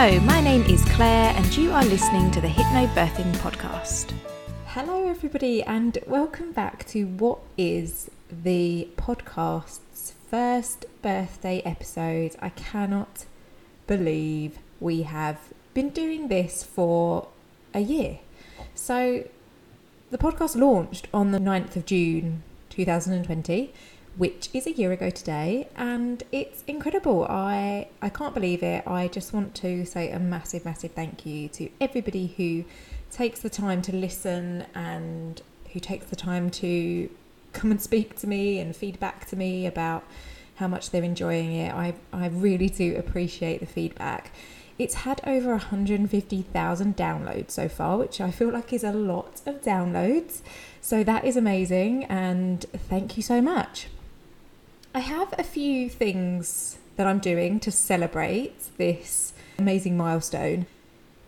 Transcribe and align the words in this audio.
Hello, 0.00 0.20
my 0.20 0.40
name 0.40 0.62
is 0.66 0.84
Claire, 0.84 1.34
and 1.34 1.56
you 1.56 1.72
are 1.72 1.84
listening 1.84 2.30
to 2.30 2.40
the 2.40 2.46
Hypnobirthing 2.46 3.32
Podcast. 3.38 4.14
Hello, 4.66 5.08
everybody, 5.08 5.60
and 5.64 5.98
welcome 6.06 6.52
back 6.52 6.86
to 6.90 7.02
what 7.06 7.40
is 7.56 8.08
the 8.30 8.86
podcast's 8.96 10.14
first 10.30 10.84
birthday 11.02 11.62
episode. 11.62 12.36
I 12.40 12.50
cannot 12.50 13.24
believe 13.88 14.60
we 14.78 15.02
have 15.02 15.52
been 15.74 15.88
doing 15.88 16.28
this 16.28 16.62
for 16.62 17.26
a 17.74 17.80
year. 17.80 18.20
So, 18.76 19.24
the 20.12 20.18
podcast 20.18 20.54
launched 20.54 21.08
on 21.12 21.32
the 21.32 21.40
9th 21.40 21.74
of 21.74 21.86
June 21.86 22.44
2020 22.70 23.74
which 24.18 24.50
is 24.52 24.66
a 24.66 24.72
year 24.72 24.90
ago 24.90 25.10
today, 25.10 25.68
and 25.76 26.24
it's 26.32 26.64
incredible. 26.66 27.24
I 27.30 27.88
I 28.02 28.08
can't 28.08 28.34
believe 28.34 28.62
it. 28.64 28.86
I 28.86 29.06
just 29.08 29.32
want 29.32 29.54
to 29.56 29.86
say 29.86 30.10
a 30.10 30.18
massive, 30.18 30.64
massive 30.64 30.90
thank 30.90 31.24
you 31.24 31.48
to 31.50 31.70
everybody 31.80 32.26
who 32.36 32.64
takes 33.12 33.40
the 33.40 33.48
time 33.48 33.80
to 33.82 33.94
listen 33.94 34.66
and 34.74 35.40
who 35.72 35.80
takes 35.80 36.06
the 36.06 36.16
time 36.16 36.50
to 36.50 37.08
come 37.52 37.70
and 37.70 37.80
speak 37.80 38.16
to 38.16 38.26
me 38.26 38.58
and 38.58 38.74
feedback 38.74 39.26
to 39.26 39.36
me 39.36 39.66
about 39.66 40.04
how 40.56 40.66
much 40.66 40.90
they're 40.90 41.04
enjoying 41.04 41.52
it. 41.52 41.72
I 41.72 41.94
I 42.12 42.26
really 42.26 42.68
do 42.68 42.96
appreciate 42.96 43.60
the 43.60 43.66
feedback. 43.66 44.32
It's 44.80 44.94
had 44.94 45.20
over 45.26 45.50
150,000 45.50 46.96
downloads 46.96 47.50
so 47.52 47.68
far, 47.68 47.98
which 47.98 48.20
I 48.20 48.30
feel 48.30 48.52
like 48.52 48.72
is 48.72 48.84
a 48.84 48.92
lot 48.92 49.42
of 49.46 49.60
downloads. 49.62 50.40
So 50.80 51.02
that 51.04 51.24
is 51.24 51.36
amazing 51.36 52.04
and 52.04 52.64
thank 52.88 53.16
you 53.16 53.22
so 53.22 53.40
much. 53.40 53.88
I 54.98 55.02
have 55.02 55.32
a 55.38 55.44
few 55.44 55.88
things 55.88 56.76
that 56.96 57.06
I'm 57.06 57.20
doing 57.20 57.60
to 57.60 57.70
celebrate 57.70 58.76
this 58.78 59.32
amazing 59.56 59.96
milestone. 59.96 60.66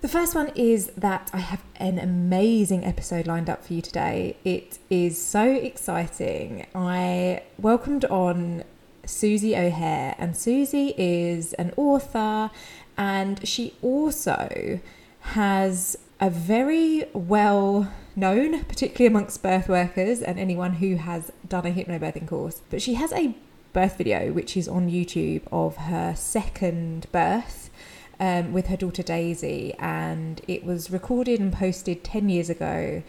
The 0.01 0.09
first 0.09 0.35
one 0.35 0.51
is 0.57 0.89
that 0.97 1.31
I 1.33 1.39
have 1.39 1.63
an 1.77 2.01
amazing 2.01 2.85
episode 2.85 3.29
lined 3.29 3.49
up 3.49 3.65
for 3.65 3.75
you 3.75 3.81
today. 3.81 4.35
It 4.45 4.81
is 4.91 5.25
so 5.25 5.45
exciting. 5.45 6.67
I 6.75 7.45
welcomed 7.61 8.05
on 8.07 8.65
Susy 9.07 9.57
O'Hare, 9.57 10.17
and 10.19 10.37
Susy 10.37 10.93
is 10.99 11.53
an 11.53 11.73
author 11.77 12.51
and 12.99 13.47
she 13.47 13.75
also 13.83 14.81
has 15.21 15.97
a 16.19 16.29
very 16.29 17.05
well 17.13 17.93
known, 18.17 18.65
particularly 18.65 19.07
amongst 19.07 19.45
birth 19.45 19.69
workers 19.69 20.23
and 20.23 20.41
anyone 20.41 20.73
who 20.73 20.97
has 20.97 21.31
done 21.49 21.67
a 21.67 21.71
hypnobirthing 21.71 22.27
course. 22.27 22.63
But 22.69 22.83
she 22.83 22.95
has 22.95 23.13
a 23.13 23.33
birth 23.73 23.97
video, 23.97 24.33
which 24.33 24.57
is 24.57 24.69
on 24.69 24.91
YouTube, 24.91 25.43
of 25.53 25.77
her 25.77 26.15
second 26.17 27.07
birth 27.13 27.71
um, 28.19 28.53
with 28.53 28.67
her 28.67 28.77
daughter 28.77 29.03
Daisy. 29.03 29.75
And 29.79 30.41
it 30.49 30.65
was 30.65 30.91
recorded 30.91 31.41
and 31.41 31.53
posted 31.53 32.05
10 32.05 32.29
years 32.29 32.51
ago. 32.51 33.03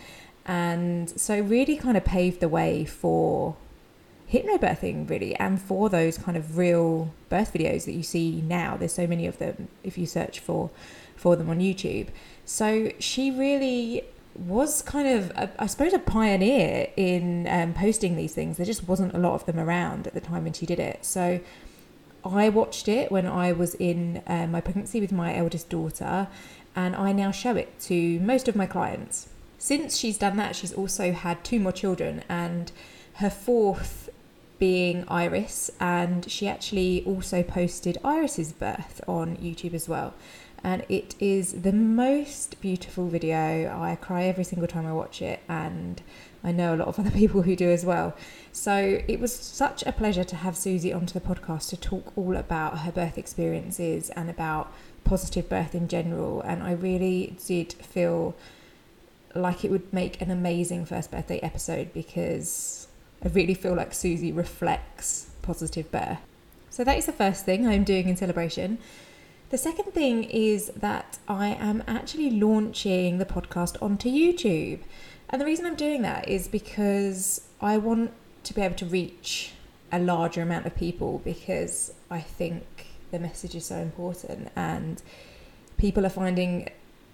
And 0.46 1.10
so, 1.20 1.40
really 1.40 1.78
kind 1.78 1.98
of 1.98 2.04
paved 2.04 2.40
the 2.40 2.50
way 2.50 2.84
for 2.86 3.56
hypnobirthing, 4.32 5.10
really, 5.10 5.36
and 5.36 5.62
for 5.62 5.90
those 5.90 6.18
kind 6.18 6.38
of 6.38 6.58
real 6.58 7.14
birth 7.30 7.54
videos 7.54 7.86
that 7.86 7.92
you 7.92 8.04
see 8.04 8.42
now. 8.42 8.78
There's 8.78 8.94
so 8.94 9.06
many 9.06 9.28
of 9.28 9.38
them 9.38 9.68
if 9.84 9.98
you 9.98 10.06
search 10.06 10.40
for 10.40 10.70
for 11.16 11.36
them 11.36 11.50
on 11.50 11.60
YouTube. 11.60 12.08
So 12.46 12.92
she 12.98 13.30
really 13.30 14.04
was 14.36 14.82
kind 14.82 15.08
of, 15.08 15.32
a, 15.32 15.50
I 15.60 15.66
suppose, 15.68 15.94
a 15.94 16.00
pioneer 16.00 16.88
in 16.96 17.48
um, 17.48 17.74
posting 17.74 18.16
these 18.16 18.34
things. 18.34 18.58
There 18.58 18.66
just 18.66 18.88
wasn't 18.88 19.14
a 19.14 19.18
lot 19.18 19.34
of 19.34 19.46
them 19.46 19.60
around 19.60 20.08
at 20.08 20.14
the 20.14 20.22
time 20.22 20.44
when 20.44 20.54
she 20.54 20.66
did 20.66 20.80
it. 20.80 21.06
So 21.06 21.40
I 22.24 22.50
watched 22.50 22.88
it 22.88 23.12
when 23.12 23.26
I 23.26 23.52
was 23.52 23.76
in 23.76 24.22
uh, 24.28 24.48
my 24.48 24.62
pregnancy 24.62 25.02
with 25.02 25.12
my 25.12 25.36
eldest 25.36 25.70
daughter, 25.70 26.28
and 26.76 26.96
I 26.96 27.12
now 27.12 27.32
show 27.32 27.56
it 27.56 27.80
to 27.82 28.20
most 28.20 28.48
of 28.48 28.56
my 28.56 28.66
clients. 28.66 29.28
Since 29.58 29.98
she's 29.98 30.18
done 30.18 30.38
that, 30.38 30.56
she's 30.56 30.74
also 30.74 31.12
had 31.12 31.44
two 31.44 31.60
more 31.60 31.72
children, 31.72 32.24
and 32.30 32.72
her 33.16 33.30
fourth 33.30 34.10
being 34.60 35.04
Iris, 35.08 35.72
and 35.80 36.30
she 36.30 36.48
actually 36.48 37.04
also 37.06 37.44
posted 37.44 37.98
Iris's 38.04 38.54
birth 38.54 39.02
on 39.08 39.38
YouTube 39.38 39.74
as 39.74 39.90
well 39.90 40.14
and 40.64 40.86
it 40.90 41.16
is 41.20 41.62
the 41.62 41.72
most 41.72 42.60
beautiful 42.62 43.08
video. 43.08 43.76
I 43.76 43.96
cry 43.96 44.24
every 44.24 44.44
single 44.44 44.68
time 44.68 44.86
I 44.86 44.94
watch 44.94 45.22
it, 45.22 45.40
and 45.50 46.02
I 46.44 46.52
know 46.52 46.76
a 46.76 46.78
lot 46.78 46.88
of 46.88 47.00
other 47.00 47.12
people 47.12 47.42
who 47.42 47.56
do 47.56 47.70
as 47.70 47.86
well. 47.86 48.16
So 48.52 49.02
it 49.08 49.20
was 49.20 49.36
such 49.36 49.84
a 49.84 49.92
pleasure 49.92 50.24
to 50.24 50.36
have 50.36 50.56
Susy 50.56 50.94
onto 50.94 51.14
the 51.14 51.26
podcast 51.26 51.70
to 51.70 51.78
talk 51.78 52.14
all 52.16 52.36
about 52.36 52.80
her 52.80 52.92
birth 52.92 53.18
experiences 53.18 54.10
and 54.12 54.30
about 54.30 54.72
positive 55.04 55.50
birth 55.50 55.74
in 55.74 55.88
general. 55.88 56.42
And 56.42 56.62
I 56.62 56.74
really 56.74 57.36
did 57.46 57.74
feel 57.74 58.36
like 59.34 59.64
it 59.64 59.72
would 59.72 59.92
make 59.94 60.22
an 60.22 60.30
amazing 60.30 60.86
first 60.86 61.10
birthday 61.10 61.40
episode 61.40 61.94
because 61.94 62.88
I 63.24 63.30
really 63.30 63.54
feel 63.54 63.76
like 63.76 63.94
Susy 63.94 64.32
reflects 64.32 65.30
positive 65.42 65.92
birth. 65.92 66.20
So 66.70 66.84
that 66.84 66.98
is 66.98 67.06
the 67.06 67.14
first 67.14 67.46
thing 67.46 67.68
I'm 67.68 67.84
doing 67.84 68.10
in 68.10 68.16
celebration. 68.16 68.78
The 69.52 69.58
second 69.58 69.92
thing 69.92 70.24
is 70.24 70.72
that 70.78 71.20
I 71.28 71.48
am 71.48 71.84
actually 71.86 72.30
launching 72.32 73.18
the 73.18 73.26
podcast 73.26 73.76
onto 73.82 74.08
YouTube. 74.08 74.80
And 75.30 75.42
the 75.42 75.46
reason 75.46 75.66
I'm 75.66 75.76
doing 75.76 76.04
that 76.04 76.30
is 76.30 76.48
because 76.48 77.42
I 77.60 77.78
want 77.78 78.14
to 78.46 78.54
be 78.54 78.62
able 78.62 78.76
to 78.76 78.86
reach 78.86 79.52
a 79.92 80.00
larger 80.00 80.42
amount 80.42 80.68
of 80.68 80.76
people 80.78 81.22
because 81.26 81.94
I 82.10 82.22
think 82.22 82.64
the 83.12 83.20
message 83.20 83.54
is 83.54 83.66
so 83.66 83.76
important 83.76 84.48
and 84.56 85.04
people 85.76 86.06
are 86.06 86.10
finding 86.10 86.70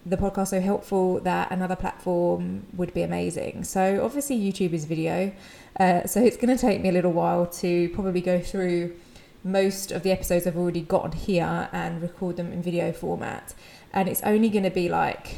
the 0.06 0.16
podcast 0.16 0.50
so 0.50 0.62
helpful 0.62 1.20
that 1.22 1.52
another 1.52 1.76
platform 1.76 2.68
would 2.74 2.94
be 2.94 3.02
amazing. 3.02 3.64
So, 3.64 4.06
obviously, 4.06 4.40
YouTube 4.40 4.74
is 4.74 4.86
video, 4.86 5.34
uh, 5.80 6.06
so 6.06 6.22
it's 6.22 6.38
going 6.38 6.56
to 6.56 6.62
take 6.62 6.82
me 6.82 6.90
a 6.90 6.92
little 6.92 7.12
while 7.14 7.48
to 7.48 7.90
probably 7.90 8.22
go 8.22 8.40
through 8.40 8.96
most 9.48 9.92
of 9.92 10.04
the 10.04 10.12
episodes 10.12 10.46
I've 10.46 10.58
already 10.58 10.82
got 10.82 11.04
on 11.04 11.12
here 11.14 11.70
and 11.72 12.02
record 12.02 12.38
them 12.38 12.52
in 12.52 12.62
video 12.62 12.92
format. 12.92 13.54
And 13.94 14.10
it's 14.10 14.22
only 14.24 14.50
going 14.50 14.64
to 14.64 14.70
be 14.70 14.90
like 14.90 15.38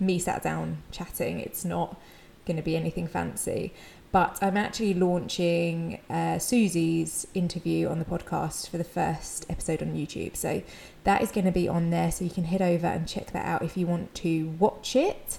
me 0.00 0.18
sat 0.18 0.42
down 0.42 0.82
chatting. 0.90 1.40
It's 1.40 1.64
not 1.64 2.00
going 2.44 2.56
to 2.56 2.62
be 2.62 2.76
anything 2.76 3.06
fancy. 3.06 3.72
But 4.12 4.38
I'm 4.40 4.56
actually 4.56 4.94
launching 4.94 6.00
uh, 6.08 6.38
Susy's 6.38 7.26
interview 7.34 7.88
on 7.88 7.98
the 7.98 8.04
podcast 8.04 8.68
for 8.68 8.78
the 8.78 8.84
first 8.84 9.46
episode 9.48 9.82
on 9.82 9.94
YouTube. 9.94 10.36
So 10.36 10.62
that 11.04 11.22
is 11.22 11.30
going 11.30 11.44
to 11.44 11.52
be 11.52 11.68
on 11.68 11.90
there. 11.90 12.10
So 12.10 12.24
you 12.24 12.30
can 12.30 12.44
head 12.44 12.62
over 12.62 12.86
and 12.86 13.06
check 13.06 13.32
that 13.32 13.44
out 13.44 13.62
if 13.62 13.76
you 13.76 13.86
want 13.86 14.14
to 14.16 14.48
watch 14.58 14.96
it. 14.96 15.38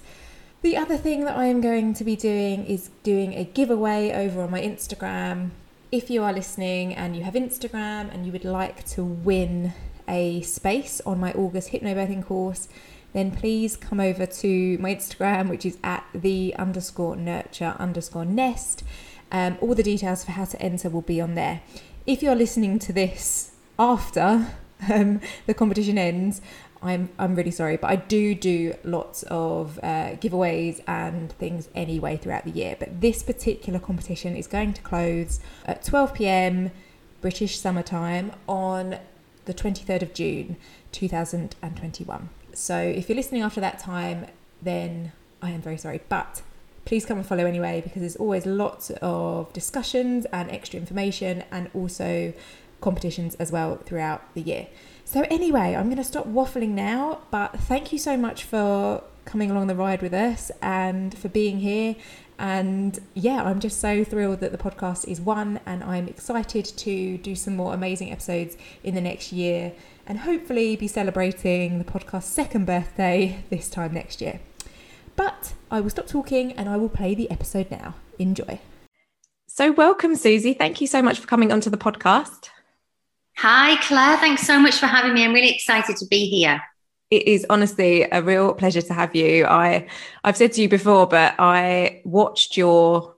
The 0.61 0.77
other 0.77 0.97
thing 0.97 1.25
that 1.25 1.37
I 1.37 1.45
am 1.45 1.61
going 1.61 1.93
to 1.95 2.03
be 2.03 2.15
doing 2.15 2.65
is 2.65 2.89
doing 3.03 3.33
a 3.33 3.43
giveaway 3.43 4.11
over 4.11 4.41
on 4.41 4.51
my 4.51 4.61
Instagram 4.61 5.51
if 5.91 6.09
you 6.09 6.23
are 6.23 6.33
listening 6.33 6.93
and 6.93 7.15
you 7.15 7.23
have 7.23 7.33
Instagram 7.33 8.13
and 8.13 8.25
you 8.25 8.31
would 8.31 8.43
like 8.43 8.85
to 8.89 9.03
win 9.03 9.73
a 10.07 10.41
space 10.41 11.01
on 11.05 11.19
my 11.19 11.31
August 11.33 11.71
hypnobirthing 11.71 12.25
course, 12.25 12.67
then 13.13 13.31
please 13.31 13.77
come 13.77 13.99
over 13.99 14.25
to 14.25 14.77
my 14.79 14.93
Instagram, 14.93 15.49
which 15.49 15.65
is 15.65 15.77
at 15.83 16.05
the 16.13 16.53
underscore 16.57 17.15
nurture 17.15 17.75
underscore 17.79 18.25
nest. 18.25 18.83
Um, 19.31 19.57
all 19.61 19.75
the 19.75 19.83
details 19.83 20.25
for 20.25 20.31
how 20.31 20.45
to 20.45 20.61
enter 20.61 20.89
will 20.89 21.01
be 21.01 21.21
on 21.21 21.35
there. 21.35 21.61
If 22.05 22.21
you're 22.21 22.35
listening 22.35 22.79
to 22.79 22.93
this 22.93 23.51
after 23.79 24.47
um, 24.93 25.21
the 25.45 25.53
competition 25.53 25.97
ends, 25.97 26.41
I'm 26.81 27.09
I'm 27.17 27.35
really 27.35 27.51
sorry, 27.51 27.77
but 27.77 27.89
I 27.89 27.95
do 27.95 28.35
do 28.35 28.75
lots 28.83 29.23
of 29.23 29.79
uh, 29.81 30.15
giveaways 30.17 30.81
and 30.87 31.31
things 31.33 31.69
anyway 31.73 32.17
throughout 32.17 32.45
the 32.45 32.51
year. 32.51 32.75
But 32.77 33.01
this 33.01 33.23
particular 33.23 33.79
competition 33.79 34.35
is 34.35 34.47
going 34.47 34.73
to 34.73 34.81
close 34.81 35.39
at 35.65 35.83
12 35.83 36.13
p.m. 36.13 36.71
British 37.21 37.59
summertime 37.59 38.31
on 38.47 38.99
the 39.45 39.53
23rd 39.53 40.01
of 40.03 40.13
June 40.13 40.57
2021. 40.91 42.29
So 42.53 42.77
if 42.77 43.09
you're 43.09 43.15
listening 43.15 43.41
after 43.41 43.61
that 43.61 43.79
time, 43.79 44.27
then 44.61 45.13
I 45.41 45.51
am 45.51 45.61
very 45.61 45.77
sorry, 45.77 46.01
but 46.09 46.41
please 46.85 47.05
come 47.05 47.17
and 47.17 47.27
follow 47.27 47.45
anyway 47.45 47.81
because 47.81 48.01
there's 48.01 48.15
always 48.15 48.45
lots 48.45 48.91
of 49.01 49.51
discussions 49.53 50.25
and 50.31 50.49
extra 50.49 50.79
information 50.79 51.43
and 51.51 51.69
also 51.73 52.33
competitions 52.81 53.35
as 53.35 53.51
well 53.51 53.77
throughout 53.77 54.33
the 54.33 54.41
year. 54.41 54.67
So, 55.05 55.25
anyway, 55.29 55.75
I'm 55.75 55.85
going 55.85 55.97
to 55.97 56.03
stop 56.03 56.27
waffling 56.27 56.69
now, 56.69 57.19
but 57.31 57.57
thank 57.59 57.93
you 57.93 57.99
so 57.99 58.17
much 58.17 58.43
for 58.43 59.03
coming 59.25 59.51
along 59.51 59.67
the 59.67 59.75
ride 59.75 60.01
with 60.01 60.13
us 60.13 60.51
and 60.61 61.17
for 61.17 61.29
being 61.29 61.59
here. 61.59 61.95
And 62.39 62.99
yeah, 63.13 63.43
I'm 63.43 63.59
just 63.59 63.79
so 63.79 64.03
thrilled 64.03 64.41
that 64.41 64.51
the 64.51 64.57
podcast 64.57 65.07
is 65.07 65.19
one, 65.19 65.59
and 65.65 65.83
I'm 65.83 66.07
excited 66.07 66.65
to 66.65 67.17
do 67.17 67.35
some 67.35 67.55
more 67.55 67.73
amazing 67.73 68.11
episodes 68.11 68.57
in 68.83 68.95
the 68.95 69.01
next 69.01 69.31
year 69.31 69.73
and 70.05 70.19
hopefully 70.19 70.75
be 70.75 70.87
celebrating 70.87 71.79
the 71.79 71.83
podcast's 71.83 72.31
second 72.31 72.65
birthday 72.65 73.43
this 73.49 73.69
time 73.69 73.93
next 73.93 74.21
year. 74.21 74.39
But 75.15 75.53
I 75.71 75.81
will 75.81 75.89
stop 75.89 76.07
talking 76.07 76.53
and 76.53 76.69
I 76.69 76.77
will 76.77 76.89
play 76.89 77.15
the 77.15 77.29
episode 77.31 77.71
now. 77.71 77.95
Enjoy. 78.19 78.59
So, 79.47 79.71
welcome, 79.71 80.15
Susy. 80.15 80.53
Thank 80.53 80.79
you 80.79 80.87
so 80.87 81.01
much 81.01 81.19
for 81.19 81.27
coming 81.27 81.51
onto 81.51 81.69
the 81.69 81.77
podcast. 81.77 82.49
Hi, 83.37 83.79
Claire. 83.83 84.17
Thanks 84.17 84.47
so 84.47 84.59
much 84.59 84.79
for 84.79 84.87
having 84.87 85.13
me. 85.13 85.23
I'm 85.23 85.31
really 85.31 85.53
excited 85.53 85.95
to 85.97 86.07
be 86.07 86.27
here. 86.27 86.59
It 87.11 87.27
is 87.27 87.45
honestly 87.51 88.01
a 88.11 88.23
real 88.23 88.55
pleasure 88.55 88.81
to 88.81 88.93
have 88.93 89.15
you. 89.15 89.45
I 89.45 89.87
I've 90.23 90.35
said 90.35 90.53
to 90.53 90.61
you 90.63 90.67
before, 90.67 91.05
but 91.05 91.35
I 91.37 92.01
watched 92.03 92.57
your 92.57 93.15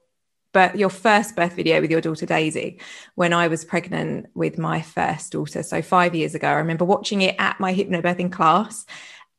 but 0.51 0.77
your 0.77 0.89
first 0.89 1.37
birth 1.37 1.53
video 1.53 1.79
with 1.79 1.89
your 1.89 2.01
daughter 2.01 2.25
Daisy 2.25 2.81
when 3.15 3.31
I 3.31 3.47
was 3.47 3.63
pregnant 3.63 4.25
with 4.33 4.57
my 4.57 4.81
first 4.81 5.31
daughter. 5.31 5.63
So 5.63 5.81
five 5.81 6.13
years 6.13 6.35
ago, 6.35 6.49
I 6.49 6.55
remember 6.55 6.83
watching 6.83 7.21
it 7.21 7.35
at 7.39 7.59
my 7.61 7.73
hypnobirthing 7.73 8.31
class. 8.31 8.85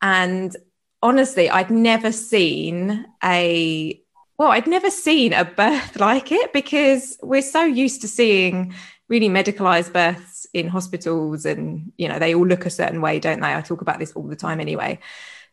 And 0.00 0.56
honestly, 1.02 1.50
I'd 1.50 1.70
never 1.70 2.10
seen 2.10 3.06
a 3.22 4.00
well, 4.38 4.52
I'd 4.52 4.66
never 4.66 4.90
seen 4.90 5.34
a 5.34 5.44
birth 5.44 5.96
like 6.00 6.32
it 6.32 6.54
because 6.54 7.18
we're 7.22 7.42
so 7.42 7.64
used 7.64 8.00
to 8.00 8.08
seeing 8.08 8.72
really 9.10 9.28
medicalized 9.28 9.92
births 9.92 10.46
in 10.54 10.68
hospitals 10.68 11.44
and 11.44 11.92
you 11.98 12.08
know 12.08 12.18
they 12.18 12.34
all 12.34 12.46
look 12.46 12.64
a 12.64 12.70
certain 12.70 13.02
way 13.02 13.18
don't 13.18 13.40
they? 13.40 13.54
I 13.54 13.60
talk 13.60 13.82
about 13.82 13.98
this 13.98 14.12
all 14.12 14.22
the 14.22 14.36
time 14.36 14.60
anyway. 14.60 14.98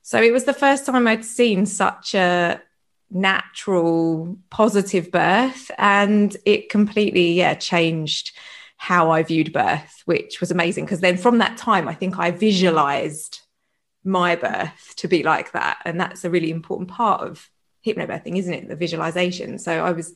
So 0.04 0.22
it 0.22 0.32
was 0.32 0.46
the 0.46 0.54
first 0.54 0.86
time 0.86 1.08
i'd 1.08 1.26
seen 1.26 1.66
such 1.66 2.16
a 2.16 2.62
natural 3.12 4.38
positive 4.50 5.12
birth 5.12 5.70
and 5.78 6.38
it 6.46 6.70
completely 6.70 7.34
yeah 7.34 7.56
changed 7.56 8.32
how 8.78 9.12
i 9.12 9.24
viewed 9.24 9.52
birth 9.52 10.02
which 10.06 10.40
was 10.40 10.52
amazing 10.52 10.86
because 10.86 11.00
then 11.00 11.18
from 11.18 11.40
that 11.40 11.58
time 11.58 11.88
i 11.88 11.94
think 11.94 12.20
i 12.20 12.32
visualized 12.32 13.40
my 14.08 14.36
birth 14.36 14.94
to 14.96 15.08
be 15.08 15.22
like 15.22 15.52
that. 15.52 15.80
And 15.86 16.00
that's 16.00 16.24
a 16.24 16.30
really 16.30 16.50
important 16.50 16.90
part 16.90 17.22
of 17.22 17.50
hypnobirthing 17.86 18.38
isn't 18.38 18.54
it? 18.54 18.68
The 18.68 18.76
visualization. 18.76 19.60
So 19.60 19.84
i 19.84 19.92
was 19.92 20.16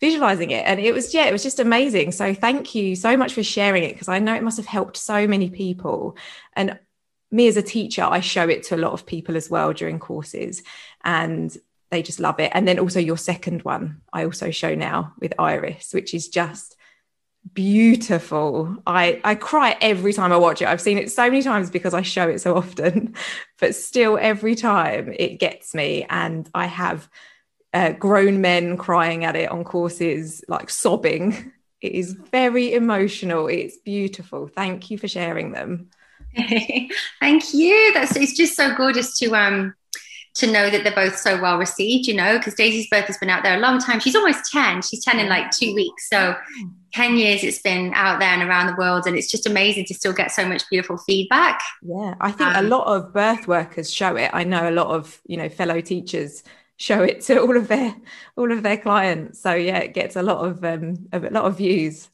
visualizing 0.00 0.50
it 0.50 0.64
and 0.66 0.80
it 0.80 0.94
was 0.94 1.12
yeah 1.12 1.26
it 1.26 1.32
was 1.32 1.42
just 1.42 1.60
amazing 1.60 2.10
so 2.10 2.32
thank 2.32 2.74
you 2.74 2.96
so 2.96 3.16
much 3.16 3.34
for 3.34 3.42
sharing 3.42 3.84
it 3.84 3.92
because 3.92 4.08
i 4.08 4.18
know 4.18 4.34
it 4.34 4.42
must 4.42 4.56
have 4.56 4.66
helped 4.66 4.96
so 4.96 5.26
many 5.26 5.50
people 5.50 6.16
and 6.54 6.78
me 7.30 7.46
as 7.46 7.56
a 7.56 7.62
teacher 7.62 8.02
i 8.02 8.18
show 8.18 8.48
it 8.48 8.62
to 8.62 8.74
a 8.74 8.78
lot 8.78 8.92
of 8.92 9.04
people 9.04 9.36
as 9.36 9.50
well 9.50 9.72
during 9.72 9.98
courses 9.98 10.62
and 11.04 11.56
they 11.90 12.02
just 12.02 12.20
love 12.20 12.38
it. 12.40 12.52
And 12.54 12.66
then 12.66 12.78
also 12.78 13.00
your 13.00 13.18
second 13.18 13.62
one, 13.62 14.00
I 14.12 14.24
also 14.24 14.50
show 14.50 14.74
now 14.74 15.12
with 15.18 15.34
Iris, 15.38 15.92
which 15.92 16.14
is 16.14 16.28
just 16.28 16.76
beautiful. 17.52 18.76
I 18.86 19.20
I 19.24 19.34
cry 19.34 19.76
every 19.80 20.12
time 20.12 20.32
I 20.32 20.36
watch 20.36 20.62
it. 20.62 20.68
I've 20.68 20.80
seen 20.80 20.98
it 20.98 21.10
so 21.10 21.24
many 21.24 21.42
times 21.42 21.70
because 21.70 21.94
I 21.94 22.02
show 22.02 22.28
it 22.28 22.40
so 22.40 22.56
often, 22.56 23.14
but 23.58 23.74
still 23.74 24.18
every 24.20 24.54
time 24.54 25.12
it 25.18 25.38
gets 25.40 25.74
me. 25.74 26.06
And 26.08 26.48
I 26.54 26.66
have 26.66 27.08
uh, 27.72 27.92
grown 27.92 28.40
men 28.40 28.76
crying 28.76 29.24
at 29.24 29.36
it 29.36 29.50
on 29.50 29.64
courses, 29.64 30.44
like 30.48 30.70
sobbing. 30.70 31.52
It 31.80 31.92
is 31.92 32.12
very 32.12 32.74
emotional. 32.74 33.46
It's 33.46 33.78
beautiful. 33.78 34.48
Thank 34.48 34.90
you 34.90 34.98
for 34.98 35.08
sharing 35.08 35.52
them. 35.52 35.88
Thank 37.20 37.54
you. 37.54 37.92
That's 37.94 38.14
it's 38.16 38.36
just 38.36 38.54
so 38.54 38.74
gorgeous 38.74 39.16
to 39.20 39.34
um 39.34 39.74
to 40.34 40.46
know 40.46 40.70
that 40.70 40.84
they're 40.84 40.94
both 40.94 41.16
so 41.16 41.40
well 41.40 41.58
received, 41.58 42.06
you 42.06 42.14
know, 42.14 42.38
because 42.38 42.54
Daisy's 42.54 42.88
birth 42.88 43.06
has 43.06 43.18
been 43.18 43.30
out 43.30 43.42
there 43.42 43.56
a 43.56 43.60
long 43.60 43.80
time. 43.80 43.98
She's 43.98 44.14
almost 44.14 44.50
10. 44.52 44.82
She's 44.82 45.04
10 45.04 45.18
in 45.18 45.28
like 45.28 45.50
two 45.50 45.74
weeks. 45.74 46.08
So 46.08 46.36
10 46.92 47.16
years 47.16 47.42
it's 47.42 47.60
been 47.60 47.92
out 47.94 48.20
there 48.20 48.28
and 48.28 48.48
around 48.48 48.68
the 48.68 48.76
world. 48.76 49.06
And 49.06 49.16
it's 49.16 49.30
just 49.30 49.46
amazing 49.46 49.86
to 49.86 49.94
still 49.94 50.12
get 50.12 50.30
so 50.30 50.46
much 50.46 50.68
beautiful 50.70 50.98
feedback. 50.98 51.60
Yeah. 51.82 52.14
I 52.20 52.30
think 52.30 52.56
um, 52.56 52.64
a 52.64 52.68
lot 52.68 52.86
of 52.86 53.12
birth 53.12 53.48
workers 53.48 53.92
show 53.92 54.16
it. 54.16 54.30
I 54.32 54.44
know 54.44 54.68
a 54.68 54.70
lot 54.70 54.88
of, 54.88 55.20
you 55.26 55.36
know, 55.36 55.48
fellow 55.48 55.80
teachers 55.80 56.44
show 56.80 57.02
it 57.02 57.20
to 57.20 57.38
all 57.40 57.56
of 57.56 57.68
their 57.68 57.94
all 58.36 58.50
of 58.50 58.62
their 58.62 58.78
clients. 58.78 59.40
So 59.40 59.54
yeah, 59.54 59.78
it 59.78 59.94
gets 59.94 60.16
a 60.16 60.22
lot 60.22 60.44
of 60.44 60.64
um 60.64 61.08
a 61.12 61.20
lot 61.20 61.44
of 61.44 61.58
views. 61.58 62.08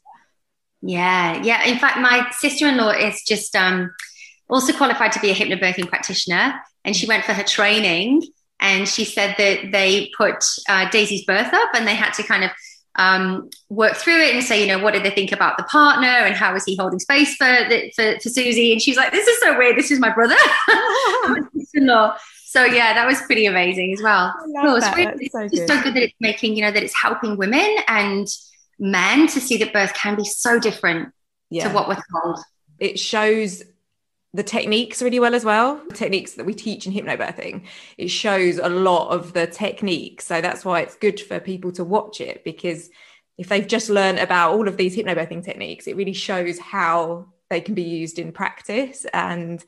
Yeah. 0.83 1.43
Yeah. 1.43 1.65
In 1.65 1.79
fact, 1.79 1.99
my 1.99 2.29
sister-in-law 2.39 2.91
is 2.91 3.23
just 3.23 3.55
um 3.55 3.95
also 4.51 4.73
qualified 4.73 5.13
to 5.13 5.21
be 5.21 5.31
a 5.31 5.35
hypnobirthing 5.35 5.89
practitioner 5.89 6.61
and 6.85 6.95
she 6.95 7.07
went 7.07 7.25
for 7.25 7.33
her 7.33 7.45
training 7.45 8.23
and 8.61 8.89
she 8.89 9.05
said 9.05 9.35
that 9.39 9.71
they 9.73 10.11
put 10.17 10.45
uh, 10.69 10.89
Daisy's 10.91 11.25
birth 11.25 11.53
up 11.53 11.71
and 11.75 11.87
they 11.87 11.95
had 11.95 12.13
to 12.13 12.23
kind 12.23 12.45
of 12.45 12.51
um, 12.95 13.51
work 13.69 13.97
through 13.97 14.19
it 14.23 14.35
and 14.35 14.43
say, 14.43 14.61
you 14.61 14.67
know, 14.67 14.83
what 14.83 14.95
did 14.95 15.03
they 15.03 15.11
think 15.11 15.33
about 15.33 15.59
the 15.59 15.65
partner 15.65 16.07
and 16.07 16.35
how 16.35 16.55
was 16.55 16.65
he 16.65 16.77
holding 16.77 16.99
space 16.99 17.35
for, 17.37 17.45
the, 17.45 17.93
for, 17.95 18.19
for 18.21 18.29
Susy? 18.31 18.73
And 18.73 18.81
she's 18.81 18.97
like, 18.97 19.13
this 19.13 19.27
is 19.27 19.39
so 19.41 19.59
weird. 19.59 19.77
This 19.77 19.91
is 19.91 20.01
my 20.01 20.15
brother. 20.15 20.37
so 22.57 22.65
yeah, 22.65 22.95
that 22.95 23.07
was 23.07 23.21
pretty 23.23 23.45
amazing 23.45 23.93
as 23.93 24.03
well. 24.03 24.35
No, 24.47 24.77
it's, 24.77 24.97
really, 24.97 25.29
so 25.29 25.41
it's 25.41 25.67
so 25.67 25.83
good 25.83 25.93
that 25.93 26.03
it's 26.03 26.15
making, 26.21 26.57
you 26.57 26.63
know, 26.63 26.71
that 26.71 26.83
it's 26.83 26.95
helping 26.99 27.37
women 27.37 27.77
and 27.87 28.27
men 28.79 29.27
to 29.29 29.41
see 29.41 29.59
that 29.59 29.75
birth 29.75 29.93
can 29.93 30.17
be 30.17 30.25
so 30.25 30.59
different 30.59 31.13
yeah. 31.51 31.69
to 31.69 31.75
what 31.75 31.87
we're 31.87 32.03
told. 32.23 32.39
It 32.79 32.99
shows 32.99 33.63
the 34.33 34.43
techniques 34.43 35.01
really 35.01 35.21
well 35.21 35.35
as 35.35 35.47
well 35.47 35.81
the 35.89 35.95
techniques 35.95 36.33
that 36.33 36.45
we 36.45 36.53
teach 36.53 36.87
in 36.87 36.93
hypnobirthing 36.93 37.65
it 37.97 38.09
shows 38.09 38.59
a 38.59 38.69
lot 38.69 39.09
of 39.09 39.33
the 39.33 39.47
techniques 39.47 40.27
so 40.27 40.43
that's 40.43 40.63
why 40.63 40.81
it's 40.81 40.95
good 40.97 41.19
for 41.19 41.41
people 41.41 41.73
to 41.73 41.83
watch 41.83 42.21
it 42.21 42.45
because 42.45 42.91
if 43.39 43.49
they've 43.49 43.67
just 43.67 43.89
learned 43.89 44.19
about 44.19 44.53
all 44.53 44.69
of 44.69 44.77
these 44.77 44.95
hypnobirthing 44.95 45.43
techniques 45.43 45.87
it 45.87 45.97
really 45.97 46.13
shows 46.13 46.59
how 46.59 47.25
they 47.49 47.63
can 47.63 47.75
be 47.75 47.85
used 47.85 48.19
in 48.19 48.31
practice 48.31 49.07
and 49.15 49.65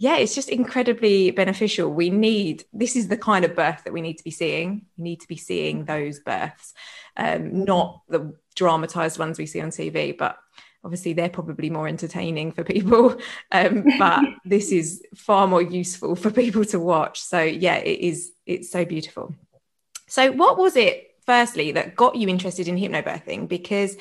yeah 0.00 0.16
it's 0.16 0.34
just 0.34 0.48
incredibly 0.48 1.30
beneficial. 1.30 1.92
We 1.92 2.08
need 2.10 2.64
this 2.72 2.96
is 2.96 3.08
the 3.08 3.18
kind 3.18 3.44
of 3.44 3.54
birth 3.54 3.84
that 3.84 3.92
we 3.92 4.00
need 4.00 4.16
to 4.18 4.24
be 4.24 4.30
seeing. 4.30 4.86
We 4.96 5.04
need 5.04 5.20
to 5.20 5.28
be 5.28 5.36
seeing 5.36 5.84
those 5.84 6.18
births 6.18 6.74
um, 7.16 7.64
not 7.64 8.02
the 8.08 8.34
dramatized 8.56 9.18
ones 9.18 9.38
we 9.38 9.46
see 9.46 9.60
on 9.60 9.70
tv 9.70 10.16
but 10.16 10.38
obviously 10.82 11.12
they're 11.12 11.28
probably 11.28 11.68
more 11.70 11.86
entertaining 11.86 12.50
for 12.50 12.64
people. 12.64 13.16
Um, 13.52 13.84
but 13.98 14.24
this 14.44 14.72
is 14.72 15.02
far 15.14 15.46
more 15.46 15.60
useful 15.60 16.14
for 16.14 16.30
people 16.30 16.64
to 16.66 16.78
watch. 16.78 17.20
So 17.20 17.42
yeah 17.42 17.76
it 17.76 18.00
is 18.00 18.32
it's 18.46 18.70
so 18.70 18.84
beautiful. 18.84 19.34
So 20.08 20.32
what 20.32 20.56
was 20.56 20.76
it 20.76 21.14
firstly 21.26 21.72
that 21.72 21.94
got 21.94 22.16
you 22.16 22.28
interested 22.28 22.68
in 22.68 22.76
hypnobirthing? 22.76 23.48
Because 23.48 23.96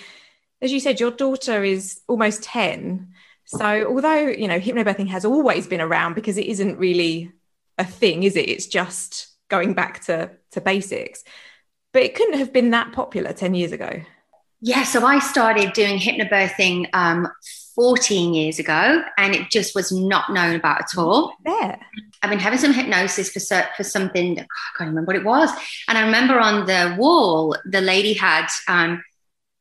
as 0.61 0.71
you 0.71 0.79
said 0.79 0.99
your 1.01 1.11
daughter 1.11 1.63
is 1.63 1.99
almost 2.07 2.43
10 2.43 3.13
so 3.49 3.87
although 3.87 4.27
you 4.27 4.47
know 4.47 4.59
hypnobirthing 4.59 5.07
has 5.07 5.25
always 5.25 5.67
been 5.67 5.81
around 5.81 6.13
because 6.13 6.37
it 6.37 6.45
isn't 6.45 6.77
really 6.77 7.31
a 7.77 7.85
thing 7.85 8.23
is 8.23 8.35
it 8.35 8.47
it's 8.47 8.67
just 8.67 9.27
going 9.49 9.73
back 9.73 10.01
to 10.01 10.29
to 10.51 10.61
basics 10.61 11.23
but 11.91 12.03
it 12.03 12.13
couldn't 12.15 12.37
have 12.37 12.53
been 12.53 12.69
that 12.69 12.91
popular 12.93 13.33
10 13.33 13.55
years 13.55 13.71
ago 13.71 14.01
yeah, 14.61 14.83
so 14.83 15.05
I 15.05 15.19
started 15.19 15.71
doing 15.73 15.97
hypnobirthing 15.99 16.89
um, 16.91 17.29
14 17.75 18.33
years 18.33 18.59
ago, 18.59 19.03
and 19.17 19.33
it 19.33 19.49
just 19.49 19.73
was 19.73 19.89
not 19.91 20.33
known 20.33 20.55
about 20.55 20.81
at 20.81 20.97
all. 20.97 21.33
Yeah. 21.45 21.77
I've 22.21 22.29
been 22.29 22.39
having 22.39 22.59
some 22.59 22.73
hypnosis 22.73 23.29
for 23.29 23.39
for 23.77 23.83
something. 23.83 24.37
I 24.37 24.45
can't 24.77 24.89
remember 24.89 25.07
what 25.07 25.15
it 25.15 25.23
was. 25.23 25.49
And 25.87 25.97
I 25.97 26.01
remember 26.01 26.39
on 26.39 26.65
the 26.65 26.93
wall, 26.99 27.55
the 27.63 27.79
lady 27.79 28.13
had 28.13 28.47
um, 28.67 29.01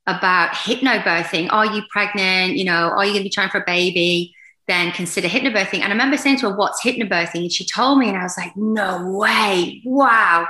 about 0.08 0.50
hypnobirthing. 0.50 1.52
Are 1.52 1.66
you 1.66 1.82
pregnant? 1.90 2.56
You 2.56 2.64
know, 2.64 2.90
are 2.90 3.04
you 3.04 3.12
going 3.12 3.22
to 3.22 3.28
be 3.28 3.30
trying 3.30 3.50
for 3.50 3.60
a 3.60 3.64
baby? 3.64 4.34
Then 4.66 4.90
consider 4.90 5.28
hypnobirthing. 5.28 5.80
And 5.80 5.84
I 5.84 5.88
remember 5.90 6.16
saying 6.16 6.38
to 6.40 6.50
her, 6.50 6.56
"What's 6.56 6.82
hypnobirthing?" 6.82 7.42
And 7.42 7.52
she 7.52 7.64
told 7.64 7.98
me, 7.98 8.08
and 8.08 8.18
I 8.18 8.22
was 8.24 8.36
like, 8.36 8.56
"No 8.56 9.12
way! 9.12 9.80
Wow!" 9.84 10.48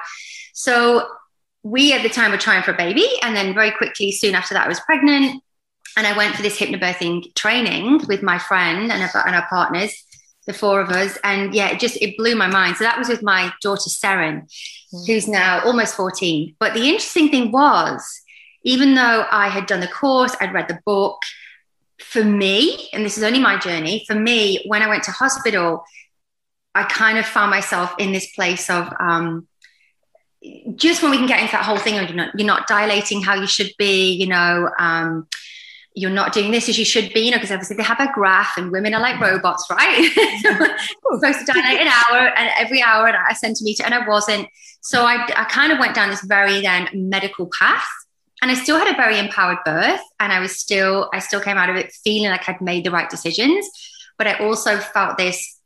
So 0.55 1.07
we 1.63 1.93
at 1.93 2.03
the 2.03 2.09
time 2.09 2.31
were 2.31 2.39
trying 2.39 2.63
for 2.63 2.73
a 2.73 2.77
baby. 2.77 3.07
And 3.23 3.37
then 3.37 3.55
very 3.55 3.71
quickly, 3.71 4.13
soon 4.13 4.35
after 4.35 4.55
that, 4.55 4.65
I 4.65 4.69
was 4.69 4.81
pregnant. 4.81 5.43
And 5.97 6.07
I 6.07 6.17
went 6.17 6.37
for 6.37 6.43
this 6.43 6.59
hypnobirthing 6.59 7.35
training 7.35 8.03
with 8.07 8.23
my 8.23 8.39
friend 8.39 8.93
and 8.93 9.03
our, 9.03 9.27
and 9.27 9.35
our 9.35 9.47
partners, 9.49 9.93
the 10.47 10.53
four 10.53 10.81
of 10.81 10.91
us. 10.91 11.19
And 11.25 11.55
yeah, 11.55 11.71
it 11.71 11.81
just, 11.81 11.97
it 11.97 12.17
blew 12.17 12.37
my 12.37 12.47
mind. 12.47 12.77
So 12.77 12.85
that 12.85 12.99
was 12.99 13.09
with 13.09 13.23
my 13.23 13.53
daughter, 13.63 13.91
Seren, 13.91 14.43
mm. 14.95 15.07
who's 15.07 15.27
now 15.27 15.61
almost 15.65 15.97
14. 15.97 16.55
But 16.61 16.75
the 16.75 16.89
interesting 16.89 17.31
thing 17.31 17.51
was, 17.51 18.23
even 18.63 18.95
though 18.95 19.27
I 19.31 19.49
had 19.49 19.67
done 19.67 19.81
the 19.81 19.89
course, 19.89 20.35
I'd 20.41 20.53
read 20.53 20.69
the 20.69 20.81
book, 20.85 21.23
for 21.99 22.23
me, 22.23 22.89
and 22.93 23.05
this 23.05 23.19
is 23.19 23.25
only 23.25 23.41
my 23.41 23.59
journey, 23.59 24.05
for 24.07 24.15
me, 24.15 24.65
when 24.67 24.83
I 24.83 24.89
went 24.89 25.03
to 25.05 25.11
hospital, 25.11 25.85
I 26.75 26.85
kind 26.85 27.19
of 27.19 27.27
found 27.27 27.51
myself 27.51 27.95
in 27.99 28.13
this 28.13 28.31
place 28.35 28.71
of 28.71 28.93
um, 29.01 29.49
just 30.77 31.03
when 31.03 31.11
we 31.11 31.17
can 31.17 31.27
get 31.27 31.41
into 31.41 31.53
that 31.53 31.65
whole 31.65 31.79
thing 31.79 31.95
you're 31.97 32.15
not, 32.15 32.39
you're 32.39 32.47
not 32.47 32.69
dilating 32.69 33.23
how 33.23 33.35
you 33.35 33.47
should 33.47 33.73
be, 33.79 34.13
you 34.13 34.27
know, 34.27 34.71
um, 34.79 35.27
you're 35.95 36.11
not 36.11 36.33
doing 36.33 36.53
this 36.53 36.69
as 36.69 36.79
you 36.79 36.85
should 36.85 37.13
be, 37.13 37.21
you 37.21 37.31
know, 37.31 37.37
because 37.37 37.51
obviously 37.51 37.77
they 37.77 37.83
have 37.83 37.99
a 37.99 38.13
graph 38.13 38.57
and 38.57 38.71
women 38.71 38.95
are 38.95 39.01
like 39.01 39.21
robots, 39.21 39.67
right? 39.69 40.13
so 40.43 41.19
supposed 41.19 41.41
to 41.41 41.53
dilate 41.53 41.81
an 41.81 41.89
hour 41.89 42.29
and 42.37 42.51
every 42.57 42.81
hour 42.81 43.09
and 43.09 43.17
a 43.17 43.35
centimeter, 43.35 43.83
and 43.85 43.95
I 43.95 44.07
wasn't. 44.07 44.49
So 44.81 45.03
I, 45.03 45.25
I 45.35 45.45
kind 45.45 45.73
of 45.73 45.79
went 45.81 45.97
down 45.97 46.11
this 46.11 46.23
very 46.23 46.61
then 46.61 46.89
medical 46.95 47.51
path. 47.59 47.89
And 48.41 48.51
I 48.51 48.55
still 48.55 48.79
had 48.79 48.93
a 48.93 48.97
very 48.97 49.19
empowered 49.19 49.59
birth, 49.65 50.01
and 50.21 50.33
I 50.33 50.41
was 50.41 50.59
still, 50.59 51.11
I 51.13 51.19
still 51.19 51.41
came 51.41 51.59
out 51.59 51.71
of 51.71 51.77
it 51.77 51.93
feeling 52.05 52.31
like 52.31 52.49
I'd 52.49 52.61
made 52.61 52.85
the 52.85 52.91
right 52.91 53.11
decisions. 53.11 53.69
But 54.17 54.27
I 54.27 54.35
also 54.39 54.79
felt 54.79 55.19
this 55.19 55.59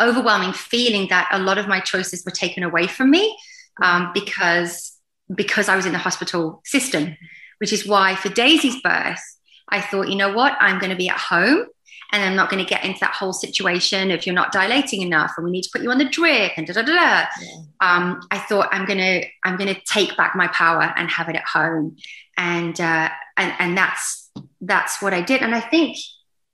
overwhelming 0.00 0.52
feeling 0.52 1.08
that 1.08 1.28
a 1.32 1.38
lot 1.38 1.58
of 1.58 1.68
my 1.68 1.80
choices 1.80 2.24
were 2.24 2.30
taken 2.30 2.62
away 2.62 2.86
from 2.86 3.10
me 3.10 3.36
um, 3.82 4.10
because 4.14 4.94
because 5.34 5.68
I 5.68 5.76
was 5.76 5.84
in 5.84 5.92
the 5.92 5.98
hospital 5.98 6.62
system, 6.64 7.14
which 7.58 7.72
is 7.72 7.86
why 7.86 8.14
for 8.14 8.30
Daisy's 8.30 8.80
birth, 8.80 9.20
I 9.68 9.82
thought, 9.82 10.08
you 10.08 10.16
know 10.16 10.32
what, 10.32 10.56
I'm 10.58 10.78
going 10.78 10.90
to 10.90 10.96
be 10.96 11.10
at 11.10 11.18
home 11.18 11.66
and 12.12 12.22
I'm 12.22 12.36
not 12.36 12.50
going 12.50 12.64
to 12.64 12.68
get 12.68 12.84
into 12.84 13.00
that 13.00 13.14
whole 13.14 13.32
situation 13.32 14.10
if 14.10 14.26
you're 14.26 14.34
not 14.34 14.50
dilating 14.50 15.02
enough 15.02 15.32
and 15.36 15.44
we 15.44 15.50
need 15.50 15.62
to 15.62 15.70
put 15.70 15.82
you 15.82 15.90
on 15.90 15.98
the 15.98 16.08
drip 16.08 16.52
and 16.56 16.66
da 16.66 16.72
da 16.72 16.82
da. 16.82 16.94
da. 16.94 17.26
Yeah. 17.40 17.56
Um, 17.80 18.20
I 18.30 18.38
thought 18.38 18.68
I'm 18.72 18.86
gonna 18.86 19.22
I'm 19.44 19.56
gonna 19.56 19.76
take 19.86 20.16
back 20.16 20.34
my 20.34 20.48
power 20.48 20.92
and 20.96 21.10
have 21.10 21.28
it 21.28 21.36
at 21.36 21.44
home, 21.44 21.96
and 22.36 22.80
uh, 22.80 23.10
and 23.36 23.52
and 23.58 23.76
that's 23.76 24.30
that's 24.60 25.02
what 25.02 25.12
I 25.12 25.20
did. 25.20 25.42
And 25.42 25.54
I 25.54 25.60
think 25.60 25.96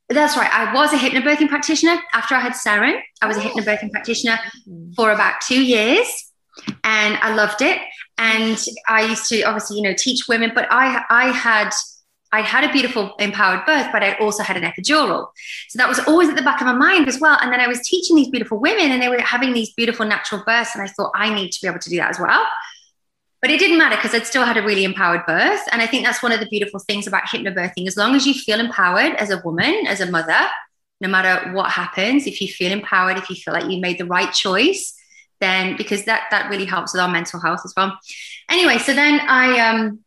that's 0.08 0.36
right. 0.36 0.50
I 0.52 0.74
was 0.74 0.92
a 0.92 0.96
hypnobirthing 0.96 1.48
practitioner 1.48 2.00
after 2.12 2.34
I 2.34 2.40
had 2.40 2.52
Seren. 2.52 3.00
I 3.22 3.26
was 3.26 3.36
a 3.36 3.40
hypnobirthing 3.40 3.90
practitioner 3.90 4.38
for 4.96 5.12
about 5.12 5.40
two 5.40 5.62
years, 5.62 6.08
and 6.82 7.16
I 7.22 7.34
loved 7.34 7.62
it. 7.62 7.80
And 8.18 8.62
I 8.88 9.06
used 9.06 9.28
to 9.30 9.42
obviously, 9.42 9.76
you 9.76 9.82
know, 9.82 9.94
teach 9.96 10.28
women, 10.28 10.52
but 10.54 10.66
I 10.70 11.04
I 11.10 11.28
had 11.28 11.70
I 12.34 12.40
had 12.40 12.68
a 12.68 12.72
beautiful 12.72 13.14
empowered 13.20 13.64
birth, 13.64 13.90
but 13.92 14.02
I 14.02 14.14
also 14.14 14.42
had 14.42 14.56
an 14.56 14.64
epidural. 14.64 15.28
So 15.68 15.76
that 15.78 15.88
was 15.88 16.00
always 16.00 16.28
at 16.28 16.34
the 16.34 16.42
back 16.42 16.60
of 16.60 16.66
my 16.66 16.72
mind 16.72 17.06
as 17.06 17.20
well. 17.20 17.38
And 17.40 17.52
then 17.52 17.60
I 17.60 17.68
was 17.68 17.78
teaching 17.86 18.16
these 18.16 18.28
beautiful 18.28 18.58
women 18.58 18.90
and 18.90 19.00
they 19.00 19.08
were 19.08 19.20
having 19.20 19.52
these 19.52 19.72
beautiful 19.72 20.04
natural 20.04 20.42
births. 20.44 20.74
And 20.74 20.82
I 20.82 20.88
thought, 20.88 21.12
I 21.14 21.32
need 21.32 21.52
to 21.52 21.58
be 21.62 21.68
able 21.68 21.78
to 21.78 21.88
do 21.88 21.96
that 21.98 22.10
as 22.10 22.18
well. 22.18 22.44
But 23.40 23.50
it 23.50 23.60
didn't 23.60 23.78
matter 23.78 23.94
because 23.94 24.14
I'd 24.14 24.26
still 24.26 24.44
had 24.44 24.56
a 24.56 24.62
really 24.62 24.82
empowered 24.82 25.24
birth. 25.26 25.60
And 25.70 25.80
I 25.80 25.86
think 25.86 26.04
that's 26.04 26.24
one 26.24 26.32
of 26.32 26.40
the 26.40 26.46
beautiful 26.46 26.80
things 26.80 27.06
about 27.06 27.22
hypnobirthing. 27.22 27.86
As 27.86 27.96
long 27.96 28.16
as 28.16 28.26
you 28.26 28.34
feel 28.34 28.58
empowered 28.58 29.14
as 29.14 29.30
a 29.30 29.40
woman, 29.44 29.86
as 29.86 30.00
a 30.00 30.10
mother, 30.10 30.40
no 31.00 31.08
matter 31.08 31.52
what 31.52 31.70
happens, 31.70 32.26
if 32.26 32.40
you 32.40 32.48
feel 32.48 32.72
empowered, 32.72 33.16
if 33.16 33.30
you 33.30 33.36
feel 33.36 33.54
like 33.54 33.70
you 33.70 33.80
made 33.80 33.98
the 33.98 34.06
right 34.06 34.32
choice, 34.32 34.92
then 35.40 35.76
because 35.76 36.04
that 36.06 36.24
that 36.32 36.50
really 36.50 36.64
helps 36.64 36.94
with 36.94 37.02
our 37.02 37.08
mental 37.08 37.38
health 37.38 37.60
as 37.64 37.74
well. 37.76 37.96
Anyway, 38.48 38.78
so 38.78 38.92
then 38.92 39.20
I 39.20 39.60
um 39.68 40.04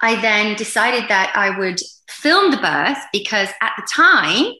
I 0.00 0.20
then 0.20 0.56
decided 0.56 1.08
that 1.08 1.32
I 1.34 1.58
would 1.58 1.80
film 2.08 2.50
the 2.50 2.56
birth 2.56 2.98
because 3.12 3.48
at 3.60 3.72
the 3.76 3.86
time, 3.90 4.52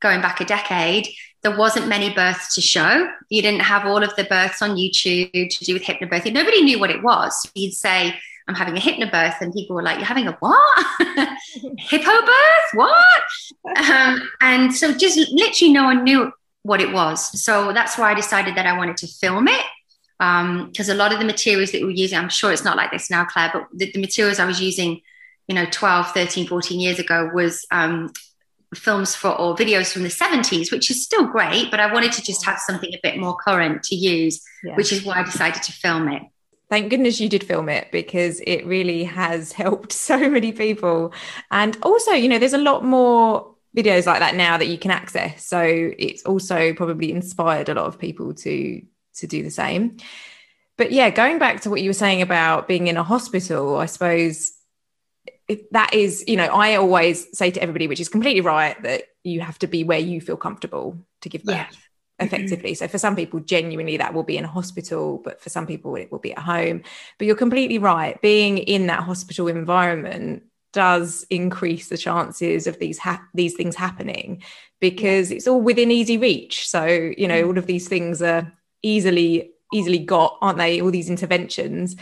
going 0.00 0.20
back 0.20 0.40
a 0.40 0.44
decade, 0.44 1.08
there 1.42 1.56
wasn't 1.56 1.88
many 1.88 2.12
births 2.12 2.54
to 2.54 2.60
show. 2.60 3.08
You 3.28 3.42
didn't 3.42 3.60
have 3.60 3.86
all 3.86 4.02
of 4.02 4.14
the 4.16 4.24
births 4.24 4.62
on 4.62 4.76
YouTube 4.76 5.50
to 5.50 5.64
do 5.64 5.74
with 5.74 5.82
hypnobirthing. 5.82 6.32
Nobody 6.32 6.62
knew 6.62 6.78
what 6.78 6.90
it 6.90 7.02
was. 7.02 7.50
You'd 7.54 7.74
say, 7.74 8.14
I'm 8.48 8.54
having 8.54 8.76
a 8.76 8.80
hypnobirth, 8.80 9.40
and 9.40 9.52
people 9.52 9.76
were 9.76 9.82
like, 9.82 9.98
You're 9.98 10.06
having 10.06 10.26
a 10.26 10.32
what? 10.40 10.86
Hippo 11.78 12.04
birth? 12.04 12.70
What? 12.74 13.78
Um, 13.90 14.28
and 14.40 14.74
so 14.74 14.92
just 14.92 15.18
literally 15.32 15.72
no 15.72 15.84
one 15.84 16.04
knew 16.04 16.32
what 16.62 16.80
it 16.80 16.92
was. 16.92 17.42
So 17.42 17.72
that's 17.72 17.98
why 17.98 18.10
I 18.10 18.14
decided 18.14 18.56
that 18.56 18.66
I 18.66 18.76
wanted 18.76 18.96
to 18.98 19.06
film 19.06 19.48
it 19.48 19.64
because 20.18 20.88
um, 20.90 20.94
a 20.94 20.98
lot 20.98 21.12
of 21.12 21.18
the 21.18 21.24
materials 21.24 21.72
that 21.72 21.80
we 21.80 21.86
were 21.86 21.90
using, 21.90 22.18
I'm 22.18 22.28
sure 22.28 22.52
it's 22.52 22.64
not 22.64 22.76
like 22.76 22.92
this 22.92 23.10
now, 23.10 23.24
Claire, 23.24 23.50
but 23.52 23.66
the, 23.74 23.90
the 23.90 24.00
materials 24.00 24.38
I 24.38 24.46
was 24.46 24.60
using, 24.60 25.00
you 25.48 25.54
know, 25.54 25.66
12, 25.70 26.12
13, 26.12 26.46
14 26.46 26.80
years 26.80 26.98
ago 26.98 27.30
was 27.34 27.66
um, 27.70 28.12
films 28.74 29.14
for 29.14 29.30
or 29.30 29.56
videos 29.56 29.92
from 29.92 30.02
the 30.02 30.08
70s, 30.08 30.70
which 30.70 30.90
is 30.90 31.02
still 31.02 31.26
great, 31.26 31.70
but 31.70 31.80
I 31.80 31.92
wanted 31.92 32.12
to 32.12 32.22
just 32.22 32.44
have 32.44 32.58
something 32.58 32.92
a 32.92 33.00
bit 33.02 33.18
more 33.18 33.36
current 33.36 33.82
to 33.84 33.96
use, 33.96 34.42
yeah. 34.62 34.76
which 34.76 34.92
is 34.92 35.04
why 35.04 35.20
I 35.20 35.22
decided 35.24 35.62
to 35.64 35.72
film 35.72 36.08
it. 36.08 36.22
Thank 36.70 36.90
goodness 36.90 37.20
you 37.20 37.28
did 37.28 37.44
film 37.44 37.68
it 37.68 37.88
because 37.92 38.40
it 38.40 38.64
really 38.66 39.04
has 39.04 39.52
helped 39.52 39.92
so 40.08 40.30
many 40.30 40.52
people. 40.52 41.12
And 41.50 41.76
also, 41.82 42.12
you 42.12 42.28
know, 42.28 42.38
there's 42.38 42.54
a 42.54 42.58
lot 42.58 42.84
more 42.84 43.54
videos 43.76 44.06
like 44.06 44.20
that 44.20 44.36
now 44.36 44.56
that 44.56 44.66
you 44.66 44.78
can 44.78 44.90
access. 44.90 45.44
So 45.44 45.60
it's 45.62 46.22
also 46.22 46.72
probably 46.74 47.10
inspired 47.10 47.68
a 47.68 47.74
lot 47.74 47.86
of 47.86 47.98
people 47.98 48.32
to 48.34 48.82
to 49.16 49.26
do 49.26 49.42
the 49.42 49.50
same. 49.50 49.98
But 50.76 50.92
yeah, 50.92 51.10
going 51.10 51.38
back 51.38 51.60
to 51.62 51.70
what 51.70 51.80
you 51.80 51.90
were 51.90 51.94
saying 51.94 52.22
about 52.22 52.66
being 52.66 52.88
in 52.88 52.96
a 52.96 53.02
hospital, 53.02 53.76
I 53.76 53.86
suppose 53.86 54.52
that 55.70 55.94
is, 55.94 56.24
you 56.26 56.36
know, 56.36 56.46
I 56.46 56.76
always 56.76 57.36
say 57.36 57.50
to 57.50 57.62
everybody, 57.62 57.86
which 57.86 58.00
is 58.00 58.08
completely 58.08 58.40
right, 58.40 58.80
that 58.82 59.04
you 59.22 59.40
have 59.40 59.58
to 59.60 59.66
be 59.66 59.84
where 59.84 59.98
you 59.98 60.20
feel 60.20 60.36
comfortable 60.36 60.98
to 61.20 61.28
give 61.28 61.44
birth. 61.44 61.54
Yeah. 61.54 61.66
Effectively. 62.20 62.74
So, 62.74 62.86
for 62.86 62.96
some 62.96 63.16
people, 63.16 63.40
genuinely, 63.40 63.96
that 63.96 64.14
will 64.14 64.22
be 64.22 64.36
in 64.36 64.44
a 64.44 64.48
hospital, 64.48 65.20
but 65.24 65.40
for 65.40 65.50
some 65.50 65.66
people, 65.66 65.96
it 65.96 66.12
will 66.12 66.20
be 66.20 66.32
at 66.32 66.38
home. 66.38 66.82
But 67.18 67.26
you're 67.26 67.34
completely 67.34 67.78
right. 67.78 68.20
Being 68.22 68.58
in 68.58 68.86
that 68.86 69.02
hospital 69.02 69.48
environment 69.48 70.44
does 70.72 71.26
increase 71.28 71.88
the 71.88 71.98
chances 71.98 72.68
of 72.68 72.78
these 72.78 72.98
ha- 72.98 73.26
these 73.34 73.54
things 73.54 73.74
happening 73.74 74.44
because 74.80 75.32
it's 75.32 75.48
all 75.48 75.60
within 75.60 75.90
easy 75.90 76.16
reach. 76.16 76.68
So, 76.68 76.84
you 76.84 77.26
know, 77.26 77.42
mm. 77.42 77.46
all 77.48 77.58
of 77.58 77.66
these 77.66 77.88
things 77.88 78.22
are 78.22 78.52
easily 78.84 79.50
easily 79.72 79.98
got 79.98 80.38
aren't 80.40 80.58
they 80.58 80.80
all 80.80 80.90
these 80.90 81.10
interventions? 81.10 81.96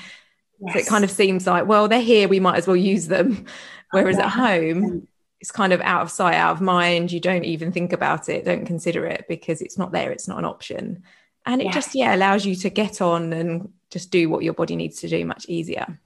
Yes. 0.60 0.74
so 0.74 0.78
it 0.80 0.86
kind 0.86 1.04
of 1.04 1.10
seems 1.10 1.46
like 1.46 1.66
well 1.66 1.88
they're 1.88 2.00
here 2.00 2.28
we 2.28 2.40
might 2.40 2.56
as 2.56 2.66
well 2.66 2.76
use 2.76 3.08
them. 3.08 3.46
Whereas 3.90 4.18
at 4.18 4.30
home 4.30 5.06
it's 5.40 5.50
kind 5.50 5.72
of 5.72 5.80
out 5.80 6.02
of 6.02 6.10
sight 6.10 6.34
out 6.34 6.52
of 6.52 6.60
mind. 6.60 7.12
You 7.12 7.20
don't 7.20 7.44
even 7.44 7.72
think 7.72 7.92
about 7.92 8.28
it 8.28 8.44
don't 8.44 8.66
consider 8.66 9.06
it 9.06 9.24
because 9.28 9.60
it's 9.60 9.78
not 9.78 9.92
there 9.92 10.10
it's 10.10 10.28
not 10.28 10.38
an 10.38 10.44
option. 10.44 11.02
And 11.44 11.60
it 11.60 11.72
just 11.72 11.94
yeah 11.94 12.14
allows 12.14 12.44
you 12.44 12.54
to 12.56 12.70
get 12.70 13.00
on 13.00 13.32
and 13.32 13.72
just 13.90 14.10
do 14.10 14.28
what 14.28 14.44
your 14.44 14.54
body 14.54 14.76
needs 14.76 15.00
to 15.00 15.08
do 15.08 15.24
much 15.24 15.46
easier. 15.48 15.98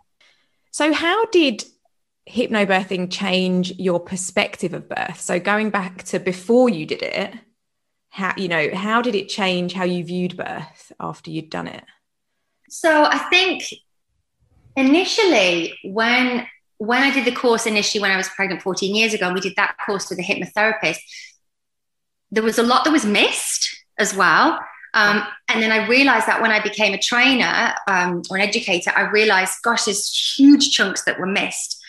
So 0.71 0.93
how 0.93 1.27
did 1.27 1.65
hypnobirthing 2.29 3.11
change 3.11 3.73
your 3.79 4.01
perspective 4.01 4.75
of 4.75 4.89
birth? 4.89 5.21
So 5.21 5.39
going 5.39 5.71
back 5.71 6.03
to 6.05 6.19
before 6.19 6.69
you 6.69 6.85
did 6.85 7.03
it 7.03 7.35
how 8.17 8.33
you 8.37 8.49
know 8.49 8.71
how 8.75 9.03
did 9.03 9.15
it 9.15 9.29
change 9.29 9.73
how 9.75 9.85
you 9.85 10.03
viewed 10.03 10.37
birth 10.37 10.93
after 10.99 11.31
you'd 11.31 11.51
done 11.51 11.69
it 11.69 11.85
so 12.69 13.05
i 13.05 13.19
think 13.31 13.63
initially 14.75 15.79
when 15.85 16.47
when 16.79 17.03
i 17.03 17.13
did 17.13 17.25
the 17.25 17.35
course 17.35 17.67
initially 17.67 18.01
when 18.01 18.11
i 18.11 18.17
was 18.17 18.29
pregnant 18.31 18.63
14 18.63 18.95
years 18.95 19.13
ago 19.13 19.27
and 19.27 19.35
we 19.35 19.41
did 19.41 19.55
that 19.57 19.77
course 19.85 20.09
with 20.09 20.19
a 20.19 20.23
hypnotherapist 20.23 20.99
there 22.31 22.43
was 22.43 22.59
a 22.59 22.63
lot 22.63 22.85
that 22.85 22.91
was 22.91 23.05
missed 23.05 23.85
as 23.99 24.15
well 24.15 24.59
um, 24.95 25.25
and 25.49 25.63
then 25.63 25.73
I 25.73 25.87
realized 25.87 26.27
that 26.27 26.41
when 26.41 26.51
I 26.51 26.63
became 26.63 26.95
a 26.95 26.99
trainer 26.99 27.75
um, 27.87 28.23
or 28.31 28.39
an 28.39 28.43
educator, 28.43 28.91
I 28.97 29.03
realized, 29.03 29.57
gosh, 29.63 29.85
there's 29.85 30.09
huge 30.39 30.71
chunks 30.71 31.05
that 31.05 31.21
were 31.21 31.27
missed. 31.27 31.85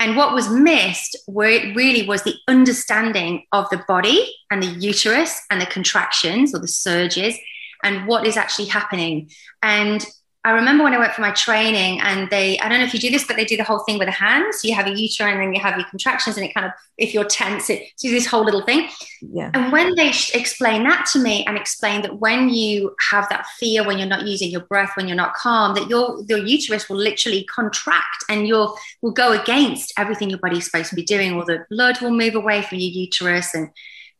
And 0.00 0.16
what 0.16 0.34
was 0.34 0.48
missed 0.48 1.16
where 1.26 1.50
it 1.50 1.74
really 1.74 2.06
was 2.06 2.22
the 2.22 2.36
understanding 2.46 3.44
of 3.52 3.68
the 3.70 3.82
body 3.88 4.34
and 4.50 4.62
the 4.62 4.66
uterus 4.66 5.40
and 5.50 5.60
the 5.60 5.66
contractions 5.66 6.54
or 6.54 6.58
the 6.58 6.68
surges 6.68 7.36
and 7.82 8.06
what 8.06 8.26
is 8.26 8.36
actually 8.36 8.68
happening. 8.68 9.30
And 9.62 10.04
I 10.44 10.52
remember 10.52 10.84
when 10.84 10.94
I 10.94 10.98
went 10.98 11.12
for 11.14 11.20
my 11.20 11.32
training 11.32 12.00
and 12.00 12.30
they, 12.30 12.58
I 12.60 12.68
don't 12.68 12.78
know 12.78 12.84
if 12.84 12.94
you 12.94 13.00
do 13.00 13.10
this, 13.10 13.26
but 13.26 13.34
they 13.34 13.44
do 13.44 13.56
the 13.56 13.64
whole 13.64 13.80
thing 13.80 13.98
with 13.98 14.06
the 14.06 14.12
hands. 14.12 14.60
So 14.60 14.68
you 14.68 14.74
have 14.74 14.86
a 14.86 14.96
uterine 14.96 15.34
and 15.34 15.42
then 15.42 15.52
you 15.52 15.60
have 15.60 15.76
your 15.76 15.86
contractions 15.88 16.36
and 16.36 16.46
it 16.46 16.54
kind 16.54 16.64
of, 16.64 16.72
if 16.96 17.12
you're 17.12 17.24
tense, 17.24 17.68
it 17.68 17.82
do 18.00 18.10
this 18.10 18.24
whole 18.24 18.44
little 18.44 18.64
thing. 18.64 18.88
Yeah. 19.20 19.50
And 19.52 19.72
when 19.72 19.96
they 19.96 20.08
explain 20.08 20.84
that 20.84 21.08
to 21.12 21.18
me 21.18 21.44
and 21.44 21.58
explain 21.58 22.02
that 22.02 22.20
when 22.20 22.50
you 22.50 22.94
have 23.10 23.28
that 23.30 23.46
fear, 23.58 23.84
when 23.84 23.98
you're 23.98 24.06
not 24.06 24.26
using 24.26 24.50
your 24.50 24.60
breath, 24.60 24.92
when 24.94 25.08
you're 25.08 25.16
not 25.16 25.34
calm, 25.34 25.74
that 25.74 25.88
your, 25.88 26.22
your 26.28 26.38
uterus 26.38 26.88
will 26.88 26.98
literally 26.98 27.44
contract 27.44 28.24
and 28.28 28.46
you'll, 28.46 28.76
will 29.02 29.12
go 29.12 29.32
against 29.32 29.92
everything 29.98 30.30
your 30.30 30.38
body's 30.38 30.66
supposed 30.66 30.90
to 30.90 30.96
be 30.96 31.04
doing, 31.04 31.34
or 31.34 31.44
the 31.44 31.66
blood 31.68 32.00
will 32.00 32.12
move 32.12 32.36
away 32.36 32.62
from 32.62 32.78
your 32.78 32.90
uterus 32.90 33.54
and 33.54 33.70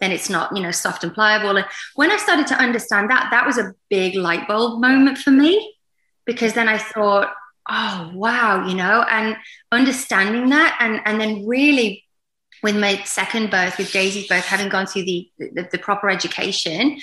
then 0.01 0.11
it's 0.11 0.29
not, 0.29 0.55
you 0.55 0.63
know, 0.63 0.73
soft 0.73 1.05
and 1.05 1.15
pliable. 1.15 1.57
And 1.57 1.67
when 1.95 2.11
I 2.11 2.17
started 2.17 2.49
to 2.49 2.55
understand 2.55 3.09
that, 3.11 3.29
that 3.31 3.47
was 3.47 3.57
a 3.57 3.73
big 3.89 4.15
light 4.15 4.47
bulb 4.47 4.81
moment 4.81 5.19
for 5.19 5.31
me 5.31 5.75
because 6.29 6.53
then 6.53 6.69
I 6.69 6.77
thought, 6.77 7.33
oh 7.71 8.11
wow, 8.15 8.67
you 8.69 8.75
know, 8.75 9.03
and 9.11 9.35
understanding 9.73 10.51
that 10.51 10.77
and 10.79 11.01
and 11.07 11.19
then 11.19 11.47
really 11.47 12.05
with 12.63 12.77
my 12.77 13.03
second 13.05 13.51
birth, 13.51 13.79
with 13.79 13.91
Daisy's 13.93 14.29
birth, 14.29 14.45
having 14.45 14.69
gone 14.69 14.87
through 14.87 15.05
the, 15.05 15.31
the, 15.39 15.69
the 15.73 15.79
proper 15.79 16.11
education, 16.11 16.99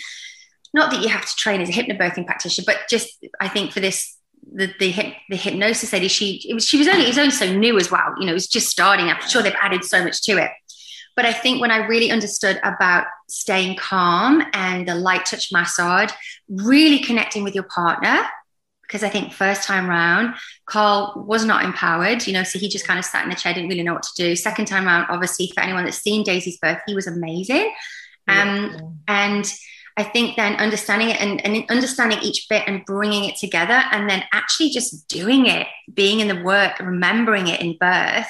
not 0.73 0.91
that 0.91 1.01
you 1.01 1.07
have 1.07 1.25
to 1.25 1.35
train 1.37 1.61
as 1.61 1.69
a 1.69 1.71
hypnobirthing 1.71 2.25
practitioner, 2.25 2.65
but 2.67 2.87
just 2.87 3.25
I 3.41 3.47
think 3.47 3.71
for 3.71 3.79
this 3.79 4.15
the 4.53 4.67
the, 4.79 5.15
the 5.29 5.35
hypnosis 5.35 5.91
lady, 5.91 6.07
she 6.07 6.51
was 6.53 6.67
she 6.67 6.77
was 6.77 6.87
only 6.87 7.05
it 7.05 7.09
was 7.09 7.17
only 7.17 7.31
so 7.31 7.51
new 7.51 7.79
as 7.79 7.89
well. 7.89 8.13
You 8.19 8.27
know, 8.27 8.31
it 8.31 8.35
was 8.35 8.47
just 8.47 8.69
starting. 8.69 9.07
I'm 9.07 9.19
sure 9.27 9.41
they've 9.41 9.53
added 9.59 9.83
so 9.83 10.03
much 10.03 10.21
to 10.23 10.33
it. 10.37 10.51
But 11.15 11.25
I 11.25 11.33
think 11.33 11.61
when 11.61 11.71
I 11.71 11.77
really 11.87 12.11
understood 12.11 12.59
about 12.63 13.07
staying 13.27 13.77
calm 13.77 14.43
and 14.53 14.87
the 14.87 14.95
light 14.95 15.25
touch 15.25 15.51
massage, 15.51 16.11
really 16.47 16.99
connecting 16.99 17.43
with 17.43 17.55
your 17.55 17.63
partner, 17.63 18.21
because 18.87 19.03
I 19.03 19.09
think 19.09 19.33
first 19.33 19.63
time 19.63 19.89
round, 19.89 20.35
Carl 20.65 21.23
was 21.27 21.45
not 21.45 21.63
empowered, 21.63 22.25
you 22.27 22.33
know, 22.33 22.43
so 22.43 22.59
he 22.59 22.69
just 22.69 22.87
kind 22.87 22.99
of 22.99 23.05
sat 23.05 23.23
in 23.23 23.29
the 23.29 23.35
chair, 23.35 23.53
didn't 23.53 23.69
really 23.69 23.83
know 23.83 23.93
what 23.93 24.03
to 24.03 24.13
do. 24.15 24.35
Second 24.35 24.65
time 24.65 24.85
round, 24.85 25.07
obviously, 25.09 25.51
for 25.53 25.61
anyone 25.61 25.85
that's 25.85 26.01
seen 26.01 26.23
Daisy's 26.23 26.57
birth, 26.57 26.79
he 26.87 26.95
was 26.95 27.07
amazing. 27.07 27.73
Um, 28.27 28.71
yeah. 28.71 28.79
And 29.07 29.53
I 29.97 30.03
think 30.03 30.35
then 30.35 30.55
understanding 30.55 31.09
it 31.09 31.21
and, 31.21 31.45
and 31.45 31.69
understanding 31.69 32.19
each 32.21 32.47
bit 32.49 32.63
and 32.67 32.85
bringing 32.85 33.25
it 33.25 33.37
together 33.37 33.81
and 33.91 34.09
then 34.09 34.23
actually 34.33 34.69
just 34.69 35.07
doing 35.07 35.45
it, 35.45 35.67
being 35.93 36.19
in 36.19 36.27
the 36.27 36.43
work, 36.43 36.79
remembering 36.79 37.47
it 37.47 37.61
in 37.61 37.77
birth 37.79 38.27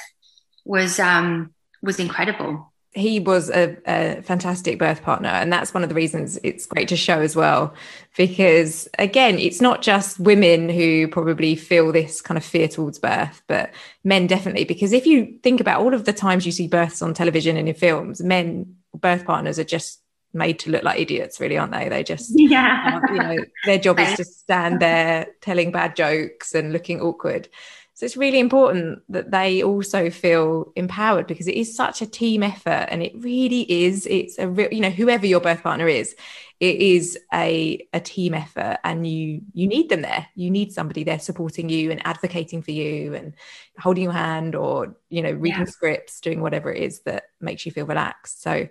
was 0.64 1.00
um, 1.00 1.54
was 1.82 2.00
incredible 2.00 2.72
he 2.96 3.20
was 3.20 3.50
a, 3.50 3.78
a, 3.86 4.22
fantastic 4.22 4.80
birth 4.80 5.04
partner 5.04 5.30
and 5.30 5.52
that's 5.52 5.74
one 5.74 5.84
of 5.84 5.90
the 5.90 5.96
reasons 5.96 6.40
it's 6.44 6.66
great 6.66 6.88
to 6.88 6.96
show 6.96 7.20
as 7.20 7.36
well 7.36 7.74
because 8.18 8.88
again 8.98 9.38
it's 9.38 9.62
not 9.62 9.82
just 9.82 10.20
women 10.20 10.70
who 10.70 11.08
probably 11.10 11.56
feel 11.56 11.92
this 11.92 12.22
kind 12.22 12.38
of 12.38 12.44
fear 12.44 12.68
towards 12.68 12.98
birth 12.98 13.42
but 13.48 13.72
men 14.04 14.28
definitely 14.28 14.64
because 14.64 14.94
if 14.94 15.06
you 15.06 15.38
think 15.44 15.60
about 15.60 15.82
all 15.82 15.94
of 15.94 16.06
the 16.06 16.14
times 16.14 16.46
you 16.46 16.52
see 16.52 16.68
births 16.68 17.02
on 17.02 17.14
television 17.14 17.58
and 17.58 17.68
in 17.68 17.76
films 17.76 18.22
men 18.22 18.76
birth 18.94 19.26
partners 19.26 19.60
are 19.60 19.66
just 19.66 20.00
made 20.36 20.60
to 20.60 20.70
look 20.70 20.84
like 20.84 21.00
idiots, 21.00 21.40
really, 21.40 21.58
aren't 21.58 21.72
they? 21.72 21.90
They 21.90 22.04
just, 22.04 22.34
yeah, 22.36 23.00
you 23.10 23.16
know, 23.16 23.38
their 23.64 23.80
job 23.80 24.00
is 24.00 24.18
to 24.18 24.26
stand 24.26 24.82
there 24.82 25.28
telling 25.42 25.72
bad 25.72 25.96
jokes 25.96 26.54
and 26.54 26.74
looking 26.74 27.02
awkward. 27.02 27.48
So 27.96 28.06
it's 28.06 28.18
really 28.18 28.40
important 28.40 29.00
that 29.08 29.32
they 29.32 29.64
also 29.64 30.10
feel 30.10 30.74
empowered 30.76 31.28
because 31.28 31.48
it 31.48 31.56
is 31.56 31.74
such 31.74 32.02
a 32.02 32.06
team 32.06 32.44
effort 32.44 32.88
and 32.92 33.02
it 33.02 33.14
really 33.16 33.62
is. 33.72 34.06
It's 34.06 34.38
a 34.38 34.50
real, 34.50 34.68
you 34.70 34.82
know, 34.82 34.90
whoever 34.90 35.26
your 35.26 35.40
birth 35.40 35.64
partner 35.64 35.88
is, 35.88 36.14
it 36.60 36.76
is 36.76 37.18
a, 37.34 37.88
a 37.94 38.02
team 38.02 38.34
effort 38.34 38.80
and 38.84 39.08
you 39.08 39.44
you 39.54 39.68
need 39.68 39.88
them 39.88 40.02
there. 40.02 40.28
You 40.36 40.52
need 40.52 40.74
somebody 40.74 41.06
there 41.06 41.20
supporting 41.20 41.70
you 41.70 41.90
and 41.90 42.06
advocating 42.06 42.62
for 42.62 42.72
you 42.72 43.16
and 43.16 43.34
holding 43.80 44.04
your 44.04 44.12
hand 44.12 44.56
or, 44.56 44.98
you 45.08 45.22
know, 45.22 45.32
reading 45.32 45.62
yeah. 45.62 45.66
scripts, 45.66 46.20
doing 46.20 46.42
whatever 46.42 46.74
it 46.74 46.84
is 46.84 47.00
that 47.04 47.30
makes 47.40 47.66
you 47.66 47.72
feel 47.72 47.86
relaxed. 47.86 48.42
So 48.44 48.68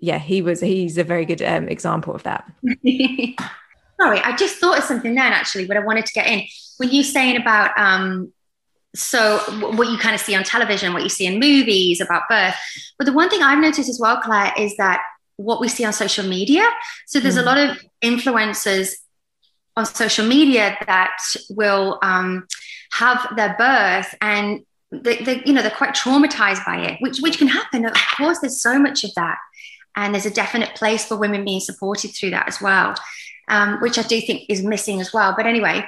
yeah, 0.00 0.18
he 0.18 0.40
was 0.40 0.62
he's 0.62 0.96
a 0.96 1.04
very 1.04 1.26
good 1.26 1.42
um, 1.42 1.68
example 1.68 2.14
of 2.14 2.22
that. 2.22 2.50
Sorry, 4.00 4.20
I 4.20 4.34
just 4.36 4.56
thought 4.56 4.78
of 4.78 4.84
something 4.84 5.14
then 5.14 5.32
actually, 5.32 5.66
what 5.66 5.76
I 5.76 5.80
wanted 5.80 6.06
to 6.06 6.12
get 6.14 6.26
in. 6.26 6.46
When 6.78 6.90
you 6.90 7.02
saying 7.02 7.36
about 7.36 7.78
um, 7.78 8.32
so 8.98 9.38
what 9.72 9.88
you 9.88 9.98
kind 9.98 10.14
of 10.14 10.20
see 10.20 10.34
on 10.34 10.44
television, 10.44 10.92
what 10.92 11.02
you 11.02 11.08
see 11.08 11.26
in 11.26 11.38
movies 11.38 12.00
about 12.00 12.22
birth. 12.28 12.54
But 12.98 13.04
the 13.04 13.12
one 13.12 13.28
thing 13.28 13.42
I've 13.42 13.58
noticed 13.58 13.88
as 13.88 14.00
well, 14.00 14.20
Claire, 14.20 14.52
is 14.56 14.76
that 14.76 15.02
what 15.36 15.60
we 15.60 15.68
see 15.68 15.84
on 15.84 15.92
social 15.92 16.26
media. 16.26 16.68
So 17.06 17.20
there's 17.20 17.36
mm. 17.36 17.42
a 17.42 17.44
lot 17.44 17.58
of 17.58 17.78
influencers 18.02 18.92
on 19.76 19.84
social 19.84 20.26
media 20.26 20.76
that 20.86 21.18
will 21.50 21.98
um, 22.02 22.46
have 22.92 23.34
their 23.36 23.54
birth 23.58 24.14
and 24.20 24.64
they, 24.90 25.16
they, 25.18 25.42
you 25.44 25.52
know 25.52 25.62
they're 25.62 25.70
quite 25.70 25.94
traumatized 25.94 26.64
by 26.64 26.78
it, 26.78 26.98
which 27.00 27.18
which 27.20 27.38
can 27.38 27.48
happen. 27.48 27.84
Of 27.84 27.94
course, 28.16 28.38
there's 28.38 28.62
so 28.62 28.78
much 28.78 29.04
of 29.04 29.12
that, 29.16 29.36
and 29.96 30.14
there's 30.14 30.26
a 30.26 30.30
definite 30.30 30.74
place 30.76 31.04
for 31.04 31.16
women 31.16 31.44
being 31.44 31.60
supported 31.60 32.14
through 32.14 32.30
that 32.30 32.46
as 32.46 32.60
well, 32.60 32.94
um, 33.48 33.80
which 33.80 33.98
I 33.98 34.02
do 34.02 34.20
think 34.20 34.44
is 34.48 34.62
missing 34.62 35.00
as 35.00 35.12
well. 35.12 35.34
But 35.36 35.46
anyway, 35.46 35.86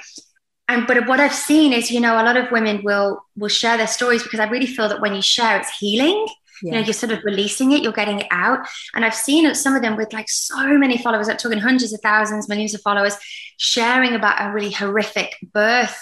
and 0.69 0.87
but 0.87 1.07
what 1.09 1.19
I've 1.19 1.35
seen 1.35 1.73
is, 1.73 1.91
you 1.91 2.01
know, 2.01 2.15
a 2.15 2.23
lot 2.23 2.37
of 2.37 2.51
women 2.51 2.83
will 2.85 3.25
will 3.37 3.49
share 3.49 3.77
their 3.77 3.87
stories 3.87 4.23
because 4.23 4.41
I 4.41 4.49
really 4.49 4.67
feel 4.67 4.89
that 4.89 5.01
when 5.01 5.15
you 5.15 5.23
share, 5.23 5.59
it's 5.59 5.77
healing. 5.79 6.27
Yeah. 6.63 6.73
You 6.73 6.73
know, 6.73 6.87
you're 6.87 6.93
sort 6.93 7.13
of 7.13 7.23
releasing 7.25 7.73
it, 7.73 7.83
you're 7.83 7.93
getting 7.93 8.19
it 8.19 8.27
out. 8.31 8.67
And 8.95 9.05
I've 9.05 9.15
seen 9.15 9.55
some 9.55 9.77
of 9.77 9.83
them 9.83 9.97
with 9.97 10.13
like 10.13 10.29
so 10.29 10.77
many 10.77 10.99
followers, 10.99 11.29
I'm 11.29 11.37
talking 11.37 11.59
hundreds 11.59 11.93
of 11.93 12.01
thousands, 12.01 12.49
millions 12.49 12.75
of 12.75 12.81
followers, 12.81 13.17
sharing 13.59 14.15
about 14.15 14.45
a 14.45 14.53
really 14.53 14.73
horrific 14.73 15.37
birth 15.53 15.97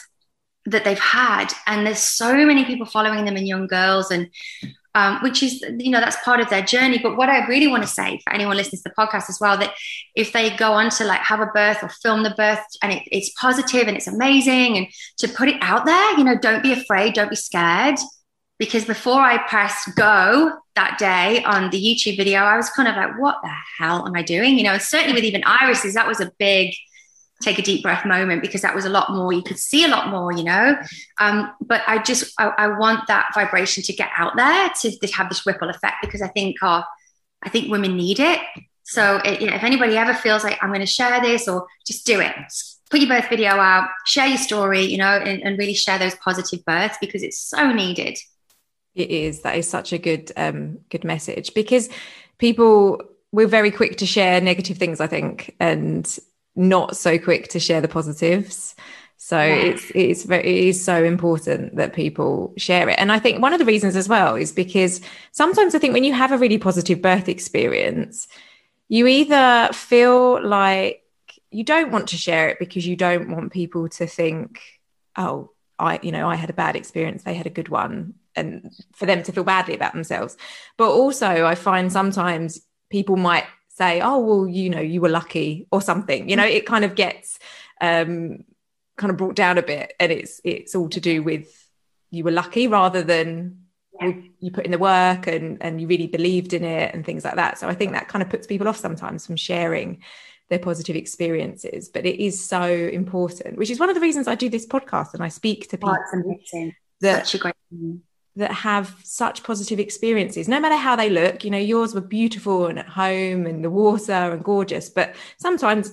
that 0.64 0.84
they've 0.84 0.98
had. 0.98 1.52
And 1.66 1.86
there's 1.86 1.98
so 1.98 2.34
many 2.46 2.64
people 2.64 2.86
following 2.86 3.24
them 3.26 3.36
and 3.36 3.46
young 3.46 3.66
girls. 3.66 4.10
And 4.10 4.30
um, 4.96 5.20
which 5.20 5.42
is 5.42 5.62
you 5.78 5.90
know 5.90 6.00
that's 6.00 6.16
part 6.24 6.40
of 6.40 6.48
their 6.48 6.62
journey. 6.62 6.98
But 6.98 7.16
what 7.16 7.28
i 7.28 7.46
really 7.46 7.68
want 7.68 7.82
to 7.82 7.88
say 7.88 8.18
for 8.24 8.32
anyone 8.32 8.56
listening 8.56 8.80
to 8.82 8.88
the 8.88 8.94
podcast 8.94 9.28
as 9.28 9.38
well 9.40 9.56
that 9.58 9.74
if 10.14 10.32
they 10.32 10.56
go 10.56 10.72
on 10.72 10.88
to 10.90 11.04
like 11.04 11.20
have 11.20 11.40
a 11.40 11.46
birth 11.46 11.82
or 11.82 11.90
film 11.90 12.22
the 12.22 12.30
birth 12.30 12.64
and 12.82 12.92
it, 12.94 13.02
it's 13.12 13.30
positive 13.38 13.86
and 13.86 13.96
it's 13.96 14.06
amazing 14.06 14.78
and 14.78 14.86
to 15.18 15.28
put 15.28 15.48
it 15.48 15.56
out 15.60 15.84
there 15.84 16.18
you 16.18 16.24
know 16.24 16.36
don't 16.36 16.62
be 16.62 16.72
afraid 16.72 17.14
don't 17.14 17.30
be 17.30 17.36
scared. 17.36 17.98
Because 18.58 18.86
before 18.86 19.20
i 19.20 19.36
pressed 19.48 19.94
go 19.96 20.50
that 20.76 20.96
day 20.98 21.44
on 21.44 21.68
the 21.68 21.78
youtube 21.78 22.16
video 22.16 22.40
i 22.40 22.56
was 22.56 22.70
kind 22.70 22.88
of 22.88 22.96
like 22.96 23.20
what 23.20 23.36
the 23.42 23.52
hell 23.78 24.06
am 24.06 24.16
i 24.16 24.22
doing? 24.22 24.56
You 24.56 24.64
know 24.64 24.78
certainly 24.78 25.12
with 25.12 25.24
even 25.24 25.44
Iris's 25.44 25.92
that 25.92 26.08
was 26.08 26.20
a 26.20 26.32
big 26.38 26.74
take 27.42 27.58
a 27.58 27.62
deep 27.62 27.82
breath 27.82 28.06
moment 28.06 28.40
because 28.40 28.62
that 28.62 28.74
was 28.74 28.84
a 28.84 28.88
lot 28.88 29.12
more 29.12 29.32
you 29.32 29.42
could 29.42 29.58
see 29.58 29.84
a 29.84 29.88
lot 29.88 30.08
more 30.08 30.32
you 30.32 30.44
know? 30.44 30.76
Um, 31.20 31.52
but 31.60 31.82
i 31.86 32.02
just 32.02 32.32
I, 32.38 32.48
I, 32.58 32.78
want 32.78 33.06
that 33.08 33.30
vibration 33.34 33.82
to 33.84 33.92
get 33.92 34.10
out 34.16 34.36
there 34.36 34.70
to, 34.80 34.98
to 34.98 35.12
have 35.14 35.28
this 35.28 35.46
ripple 35.46 35.68
effect 35.68 35.96
because 36.00 36.22
i 36.22 36.28
think 36.28 36.56
uh, 36.62 36.82
i 37.42 37.48
think 37.48 37.70
women 37.70 37.96
need 37.96 38.20
it. 38.20 38.40
So 38.84 39.16
it, 39.24 39.40
you 39.40 39.48
know, 39.48 39.56
if 39.56 39.64
anybody 39.64 39.96
ever 39.96 40.14
feels 40.14 40.44
like 40.44 40.58
i'm 40.62 40.70
going 40.70 40.80
to 40.80 40.86
share 40.86 41.20
this 41.20 41.48
or 41.48 41.66
just 41.86 42.06
do 42.06 42.20
it. 42.20 42.34
Put 42.88 43.00
your 43.00 43.08
birth 43.08 43.28
video 43.28 43.50
out 43.50 43.88
share 44.06 44.28
your 44.28 44.38
story 44.38 44.82
you 44.82 44.98
know 44.98 45.10
and, 45.10 45.42
and 45.42 45.58
really 45.58 45.74
share 45.74 45.98
those 45.98 46.14
positive 46.16 46.64
births 46.64 46.96
because 47.00 47.22
it's 47.22 47.38
so 47.38 47.72
needed. 47.72 48.18
It 48.94 49.10
is. 49.10 49.42
That 49.42 49.56
is 49.56 49.68
such 49.68 49.92
a 49.92 49.98
good 49.98 50.32
um 50.36 50.78
good 50.88 51.04
message 51.04 51.52
because 51.52 51.90
people 52.38 53.02
we're 53.32 53.46
very 53.46 53.70
quick 53.70 53.98
to 53.98 54.06
share 54.06 54.40
negative 54.40 54.78
things 54.78 55.00
i 55.00 55.06
think 55.06 55.54
and 55.60 56.18
not 56.56 56.96
so 56.96 57.18
quick 57.18 57.48
to 57.48 57.60
share 57.60 57.80
the 57.80 57.88
positives. 57.88 58.74
So 59.18 59.38
yeah. 59.38 59.54
it's 59.54 59.90
it's 59.94 60.22
very 60.24 60.44
it 60.44 60.68
is 60.68 60.84
so 60.84 61.02
important 61.02 61.76
that 61.76 61.94
people 61.94 62.52
share 62.56 62.88
it. 62.88 62.98
And 62.98 63.10
I 63.10 63.18
think 63.18 63.40
one 63.40 63.52
of 63.52 63.58
the 63.58 63.64
reasons 63.64 63.96
as 63.96 64.08
well 64.08 64.34
is 64.34 64.52
because 64.52 65.00
sometimes 65.32 65.74
I 65.74 65.78
think 65.78 65.94
when 65.94 66.04
you 66.04 66.12
have 66.12 66.32
a 66.32 66.38
really 66.38 66.58
positive 66.58 67.00
birth 67.00 67.28
experience, 67.28 68.28
you 68.88 69.06
either 69.06 69.72
feel 69.72 70.46
like 70.46 71.02
you 71.50 71.64
don't 71.64 71.90
want 71.90 72.08
to 72.08 72.16
share 72.16 72.48
it 72.50 72.58
because 72.58 72.86
you 72.86 72.96
don't 72.96 73.30
want 73.30 73.52
people 73.52 73.88
to 73.88 74.06
think, 74.06 74.60
oh, 75.16 75.50
I, 75.78 75.98
you 76.02 76.12
know, 76.12 76.28
I 76.28 76.36
had 76.36 76.50
a 76.50 76.54
bad 76.54 76.76
experience, 76.76 77.22
they 77.22 77.34
had 77.34 77.46
a 77.46 77.50
good 77.50 77.68
one, 77.68 78.14
and 78.34 78.72
for 78.94 79.06
them 79.06 79.22
to 79.22 79.32
feel 79.32 79.44
badly 79.44 79.74
about 79.74 79.92
themselves. 79.92 80.36
But 80.76 80.90
also 80.90 81.46
I 81.46 81.54
find 81.54 81.92
sometimes 81.92 82.60
people 82.90 83.16
might 83.16 83.44
say, 83.76 84.00
oh, 84.00 84.18
well, 84.18 84.48
you 84.48 84.70
know, 84.70 84.80
you 84.80 85.02
were 85.02 85.10
lucky 85.10 85.66
or 85.70 85.82
something. 85.82 86.28
You 86.30 86.36
know, 86.36 86.46
it 86.46 86.64
kind 86.64 86.84
of 86.84 86.94
gets 86.94 87.38
um, 87.80 88.44
kind 88.96 89.10
of 89.10 89.18
brought 89.18 89.36
down 89.36 89.58
a 89.58 89.62
bit 89.62 89.92
and 90.00 90.10
it's 90.10 90.40
it's 90.44 90.74
all 90.74 90.88
to 90.88 91.00
do 91.00 91.22
with 91.22 91.68
you 92.10 92.24
were 92.24 92.30
lucky 92.30 92.68
rather 92.68 93.02
than 93.02 93.66
yeah. 94.00 94.12
you 94.40 94.50
put 94.50 94.64
in 94.64 94.70
the 94.70 94.78
work 94.78 95.26
and 95.26 95.62
and 95.62 95.78
you 95.78 95.86
really 95.86 96.06
believed 96.06 96.54
in 96.54 96.64
it 96.64 96.94
and 96.94 97.04
things 97.04 97.24
like 97.24 97.36
that. 97.36 97.58
So 97.58 97.68
I 97.68 97.74
think 97.74 97.92
that 97.92 98.08
kind 98.08 98.22
of 98.22 98.30
puts 98.30 98.46
people 98.46 98.66
off 98.66 98.78
sometimes 98.78 99.26
from 99.26 99.36
sharing 99.36 100.02
their 100.48 100.58
positive 100.58 100.96
experiences. 100.96 101.90
But 101.90 102.06
it 102.06 102.22
is 102.22 102.42
so 102.42 102.62
important, 102.62 103.58
which 103.58 103.70
is 103.70 103.78
one 103.78 103.90
of 103.90 103.94
the 103.94 104.00
reasons 104.00 104.26
I 104.26 104.36
do 104.36 104.48
this 104.48 104.66
podcast 104.66 105.12
and 105.12 105.22
I 105.22 105.28
speak 105.28 105.68
to 105.68 105.76
people. 105.76 105.90
Oh, 106.14 106.30
that, 107.02 107.26
Such 107.26 107.34
a 107.34 107.38
great 107.38 107.54
that 108.36 108.52
have 108.52 108.94
such 109.02 109.42
positive 109.42 109.80
experiences, 109.80 110.46
no 110.46 110.60
matter 110.60 110.76
how 110.76 110.94
they 110.94 111.08
look. 111.08 111.42
You 111.42 111.50
know, 111.50 111.58
yours 111.58 111.94
were 111.94 112.02
beautiful 112.02 112.66
and 112.66 112.78
at 112.78 112.88
home 112.88 113.46
and 113.46 113.64
the 113.64 113.70
water 113.70 114.12
and 114.12 114.44
gorgeous, 114.44 114.88
but 114.90 115.16
sometimes 115.38 115.92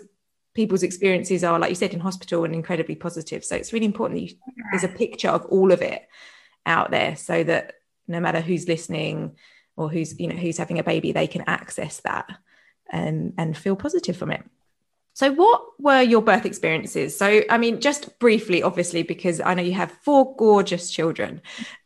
people's 0.53 0.84
experiences 0.84 1.43
are, 1.43 1.58
like 1.58 1.69
you 1.69 1.75
said, 1.75 1.93
in 1.93 1.99
hospital 1.99 2.43
and 2.43 2.53
incredibly 2.53 2.95
positive. 2.95 3.43
So 3.43 3.56
it's 3.56 3.73
really 3.73 3.86
important 3.86 4.19
that 4.19 4.25
you, 4.25 4.38
there's 4.71 4.84
a 4.84 4.89
picture 4.89 5.29
of 5.29 5.45
all 5.45 5.71
of 5.71 5.82
it 5.82 6.08
out 6.65 6.91
there 6.91 7.15
so 7.15 7.43
that 7.43 7.75
no 8.08 8.19
matter 8.19 8.41
who's 8.41 8.67
listening 8.67 9.36
or 9.77 9.89
who's, 9.89 10.19
you 10.19 10.27
know, 10.27 10.36
who's 10.36 10.58
having 10.58 10.79
a 10.79 10.84
baby, 10.84 11.13
they 11.13 11.27
can 11.27 11.43
access 11.47 12.01
that 12.01 12.29
and, 12.91 13.34
and 13.38 13.58
feel 13.58 13.75
positive 13.75 14.17
from 14.17 14.32
it. 14.32 14.43
So, 15.15 15.32
what 15.32 15.62
were 15.79 16.01
your 16.01 16.23
birth 16.23 16.45
experiences? 16.45 17.15
So, 17.15 17.43
I 17.49 17.60
mean, 17.60 17.82
just 17.82 18.17
briefly, 18.19 18.63
obviously, 18.63 19.03
because 19.03 19.39
I 19.39 19.53
know 19.53 19.62
you 19.62 19.73
have 19.73 19.91
four 20.01 20.36
gorgeous 20.36 20.89
children. 20.89 21.41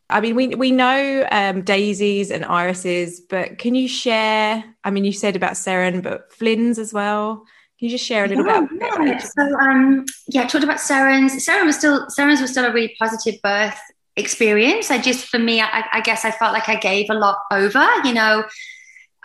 I 0.10 0.22
mean, 0.22 0.36
we 0.36 0.48
we 0.50 0.72
know 0.72 1.28
um, 1.32 1.63
Daisy's 1.63 2.32
and 2.32 2.46
Iris's, 2.46 3.20
but 3.20 3.58
can 3.58 3.76
you 3.76 3.88
share? 3.88 4.63
I 4.84 4.91
mean, 4.91 5.04
you 5.04 5.12
said 5.12 5.36
about 5.36 5.54
Seren, 5.54 6.02
but 6.02 6.32
Flynn's 6.32 6.80
as 6.80 6.93
well. 6.93 7.46
Can 7.78 7.89
you 7.89 7.89
just 7.89 8.06
share 8.06 8.26
a 8.26 8.28
little 8.28 8.46
yeah, 8.46 8.62
bit? 8.62 8.80
Yeah. 8.80 9.17
So, 9.20 9.60
um, 9.60 10.06
yeah, 10.28 10.43
I 10.43 10.46
talked 10.46 10.63
about 10.63 10.78
Seren's. 10.78 11.46
Seren 11.46 11.65
was 11.65 11.78
still 11.78 12.08
Seren's 12.08 12.41
was 12.41 12.52
still 12.52 12.65
a 12.65 12.74
really 12.74 12.96
positive 12.98 13.36
birth 13.43 13.78
experience. 14.15 14.89
I 14.89 14.98
just, 14.98 15.28
for 15.28 15.39
me, 15.39 15.62
I, 15.62 15.84
I 15.93 16.02
guess 16.02 16.26
I 16.26 16.32
felt 16.32 16.54
like 16.54 16.70
I 16.70 16.76
gave 16.76 17.10
a 17.10 17.13
lot 17.13 17.39
over. 17.52 17.86
You 18.06 18.13
know, 18.13 18.46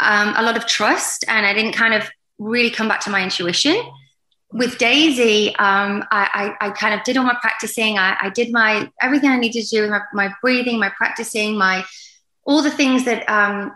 um, 0.01 0.35
a 0.37 0.42
lot 0.42 0.57
of 0.57 0.66
trust, 0.66 1.25
and 1.29 1.47
I 1.47 1.55
didn't 1.55 1.73
kind 1.73 1.95
of 1.95 2.11
really 2.38 2.71
come 2.71 2.88
back 2.88 3.01
to 3.03 3.11
my 3.11 3.23
intuition 3.23 3.81
with 4.53 4.79
Daisy, 4.79 5.55
um, 5.57 6.05
I, 6.11 6.55
I, 6.61 6.67
I, 6.67 6.71
kind 6.71 6.95
of 6.95 7.03
did 7.05 7.17
all 7.17 7.25
my 7.25 7.37
practicing. 7.41 7.99
I, 7.99 8.17
I, 8.21 8.31
did 8.31 8.53
my 8.53 8.91
everything 9.01 9.31
I 9.31 9.38
needed 9.38 9.62
to 9.65 9.69
do 9.69 9.83
with 9.83 9.91
my, 9.91 10.01
my 10.12 10.35
breathing, 10.43 10.79
my 10.79 10.91
practicing, 10.91 11.57
my 11.57 11.85
all 12.45 12.62
the 12.62 12.71
things 12.71 13.05
that 13.05 13.29
um, 13.31 13.73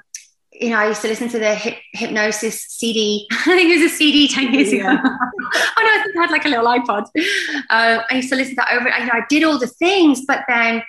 you 0.52 0.70
know. 0.70 0.76
I 0.76 0.88
used 0.88 1.00
to 1.02 1.08
listen 1.08 1.28
to 1.30 1.38
the 1.38 1.54
hip, 1.54 1.78
hypnosis 1.92 2.62
CD. 2.68 3.26
I 3.30 3.44
think 3.44 3.70
it 3.70 3.80
was 3.80 3.92
a 3.92 3.94
CD 3.94 4.28
ten 4.28 4.52
years 4.52 4.72
ago. 4.72 4.84
oh 4.86 4.88
no, 4.88 5.02
I 5.04 6.00
think 6.04 6.16
I 6.16 6.20
had 6.20 6.30
like 6.30 6.44
a 6.44 6.48
little 6.48 6.66
iPod. 6.66 7.06
Uh, 7.70 8.02
I 8.10 8.16
used 8.16 8.28
to 8.28 8.36
listen 8.36 8.56
to 8.56 8.56
that 8.56 8.72
over. 8.72 8.88
You 8.88 9.06
know, 9.06 9.12
I 9.14 9.22
did 9.28 9.44
all 9.44 9.58
the 9.58 9.66
things, 9.66 10.26
but 10.26 10.44
then 10.48 10.82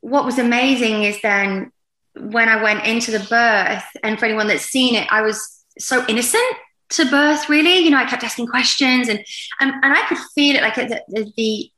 what 0.00 0.24
was 0.24 0.38
amazing 0.38 1.02
is 1.02 1.20
then 1.22 1.72
when 2.18 2.48
I 2.48 2.62
went 2.62 2.86
into 2.86 3.10
the 3.10 3.26
birth, 3.28 3.84
and 4.04 4.18
for 4.18 4.26
anyone 4.26 4.46
that's 4.46 4.64
seen 4.64 4.94
it, 4.94 5.08
I 5.10 5.22
was 5.22 5.64
so 5.78 6.04
innocent 6.08 6.56
to 6.88 7.04
birth 7.10 7.48
really 7.48 7.78
you 7.78 7.90
know 7.90 7.98
i 7.98 8.04
kept 8.04 8.24
asking 8.24 8.46
questions 8.46 9.08
and 9.08 9.18
and, 9.60 9.72
and 9.82 9.92
i 9.92 10.06
could 10.08 10.18
feel 10.34 10.56
it 10.56 10.62
like 10.62 10.74
the, 10.74 11.02
the, 11.08 11.32
the 11.36 11.70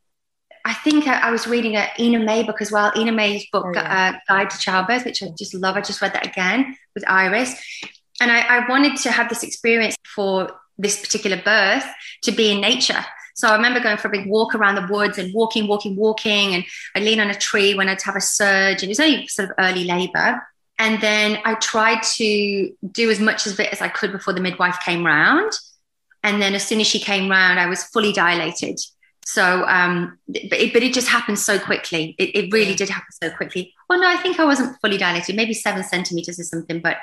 I 0.64 0.74
think 0.74 1.08
I, 1.08 1.20
I, 1.20 1.30
was 1.30 1.46
reading 1.46 1.76
a 1.76 1.88
Ina 1.98 2.18
May 2.18 2.42
book 2.42 2.60
as 2.60 2.70
well. 2.70 2.92
Ina 2.94 3.12
May's 3.12 3.46
book, 3.50 3.64
oh, 3.68 3.72
yeah. 3.72 4.12
uh, 4.12 4.18
Guide 4.28 4.50
to 4.50 4.58
Childbirth, 4.58 5.06
which 5.06 5.22
I 5.22 5.28
just 5.38 5.54
love. 5.54 5.76
I 5.76 5.80
just 5.80 6.02
read 6.02 6.12
that 6.12 6.26
again 6.26 6.76
with 6.94 7.08
Iris. 7.08 7.54
And 8.20 8.30
I, 8.30 8.40
I, 8.40 8.68
wanted 8.68 8.98
to 8.98 9.10
have 9.10 9.30
this 9.30 9.42
experience 9.42 9.96
for 10.14 10.50
this 10.76 11.00
particular 11.00 11.40
birth 11.42 11.86
to 12.24 12.32
be 12.32 12.52
in 12.52 12.60
nature. 12.60 13.02
So 13.34 13.48
I 13.48 13.56
remember 13.56 13.80
going 13.80 13.96
for 13.96 14.08
a 14.08 14.10
big 14.10 14.26
walk 14.26 14.54
around 14.54 14.74
the 14.74 14.92
woods 14.92 15.16
and 15.16 15.32
walking, 15.32 15.68
walking, 15.68 15.96
walking. 15.96 16.54
And 16.54 16.64
I 16.94 17.00
lean 17.00 17.20
on 17.20 17.30
a 17.30 17.34
tree 17.34 17.74
when 17.74 17.88
I'd 17.88 18.02
have 18.02 18.16
a 18.16 18.20
surge. 18.20 18.82
And 18.82 18.84
it 18.84 18.88
was 18.88 19.00
only 19.00 19.26
sort 19.28 19.48
of 19.48 19.54
early 19.58 19.84
labor. 19.84 20.42
And 20.78 21.00
then 21.00 21.38
I 21.44 21.54
tried 21.54 22.02
to 22.16 22.72
do 22.92 23.10
as 23.10 23.18
much 23.18 23.46
of 23.46 23.58
it 23.58 23.72
as 23.72 23.80
I 23.80 23.88
could 23.88 24.12
before 24.12 24.32
the 24.32 24.40
midwife 24.40 24.78
came 24.84 25.04
round. 25.04 25.52
And 26.22 26.40
then 26.40 26.54
as 26.54 26.66
soon 26.66 26.80
as 26.80 26.86
she 26.86 27.00
came 27.00 27.28
round, 27.30 27.58
I 27.58 27.66
was 27.66 27.84
fully 27.84 28.12
dilated. 28.12 28.78
So, 29.26 29.64
um, 29.66 30.18
but, 30.26 30.54
it, 30.54 30.72
but 30.72 30.82
it 30.82 30.94
just 30.94 31.08
happened 31.08 31.38
so 31.38 31.58
quickly. 31.58 32.14
It, 32.18 32.34
it 32.34 32.52
really 32.52 32.74
did 32.74 32.88
happen 32.88 33.12
so 33.22 33.28
quickly. 33.30 33.74
Well, 33.88 34.00
no, 34.00 34.08
I 34.08 34.16
think 34.16 34.40
I 34.40 34.44
wasn't 34.44 34.80
fully 34.80 34.96
dilated, 34.96 35.36
maybe 35.36 35.52
seven 35.52 35.84
centimeters 35.84 36.38
or 36.38 36.44
something, 36.44 36.80
but 36.80 36.96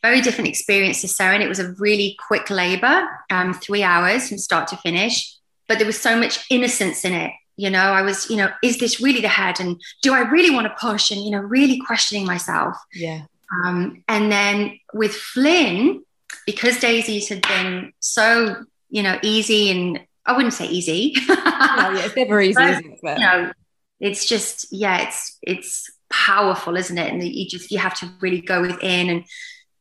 very 0.00 0.20
different 0.20 0.48
experience 0.48 1.00
to 1.00 1.08
Sarah. 1.08 1.34
And 1.34 1.42
it 1.42 1.48
was 1.48 1.58
a 1.58 1.72
really 1.72 2.16
quick 2.28 2.50
labor, 2.50 3.08
um, 3.30 3.52
three 3.52 3.82
hours 3.82 4.28
from 4.28 4.38
start 4.38 4.68
to 4.68 4.76
finish. 4.76 5.34
But 5.66 5.78
there 5.78 5.86
was 5.86 6.00
so 6.00 6.16
much 6.16 6.46
innocence 6.50 7.04
in 7.04 7.14
it. 7.14 7.32
You 7.56 7.70
know, 7.70 7.80
I 7.80 8.02
was, 8.02 8.30
you 8.30 8.36
know, 8.36 8.50
is 8.62 8.78
this 8.78 9.00
really 9.00 9.20
the 9.20 9.28
head? 9.28 9.60
And 9.60 9.80
do 10.02 10.14
I 10.14 10.20
really 10.20 10.50
want 10.50 10.66
to 10.66 10.74
push? 10.80 11.10
And, 11.10 11.22
you 11.22 11.30
know, 11.30 11.38
really 11.38 11.80
questioning 11.80 12.24
myself. 12.24 12.76
Yeah. 12.94 13.22
Um, 13.64 14.02
and 14.08 14.32
then 14.32 14.78
with 14.94 15.14
Flynn, 15.14 16.02
because 16.46 16.80
Daisy's 16.80 17.28
had 17.28 17.42
been 17.42 17.92
so, 18.00 18.64
you 18.88 19.02
know, 19.02 19.18
easy 19.22 19.70
and 19.70 20.00
I 20.24 20.34
wouldn't 20.34 20.54
say 20.54 20.66
easy. 20.66 21.14
no, 21.28 21.34
yeah, 21.36 22.04
it's 22.04 22.16
never 22.16 22.40
easy, 22.40 22.54
but, 22.54 22.84
it? 22.84 23.00
But... 23.02 23.18
You 23.18 23.24
know, 23.26 23.52
it's 24.00 24.26
just 24.26 24.66
yeah, 24.70 25.02
it's 25.02 25.38
it's 25.42 25.90
powerful, 26.10 26.76
isn't 26.76 26.98
it? 26.98 27.12
And 27.12 27.22
you 27.22 27.48
just 27.48 27.70
you 27.70 27.78
have 27.78 27.94
to 27.94 28.10
really 28.20 28.40
go 28.40 28.60
within 28.62 29.08
and 29.08 29.24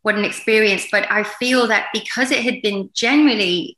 what 0.02 0.16
an 0.16 0.26
experience. 0.26 0.88
But 0.92 1.12
I 1.12 1.24
feel 1.24 1.68
that 1.68 1.88
because 1.94 2.32
it 2.32 2.44
had 2.44 2.62
been 2.62 2.90
generally, 2.94 3.78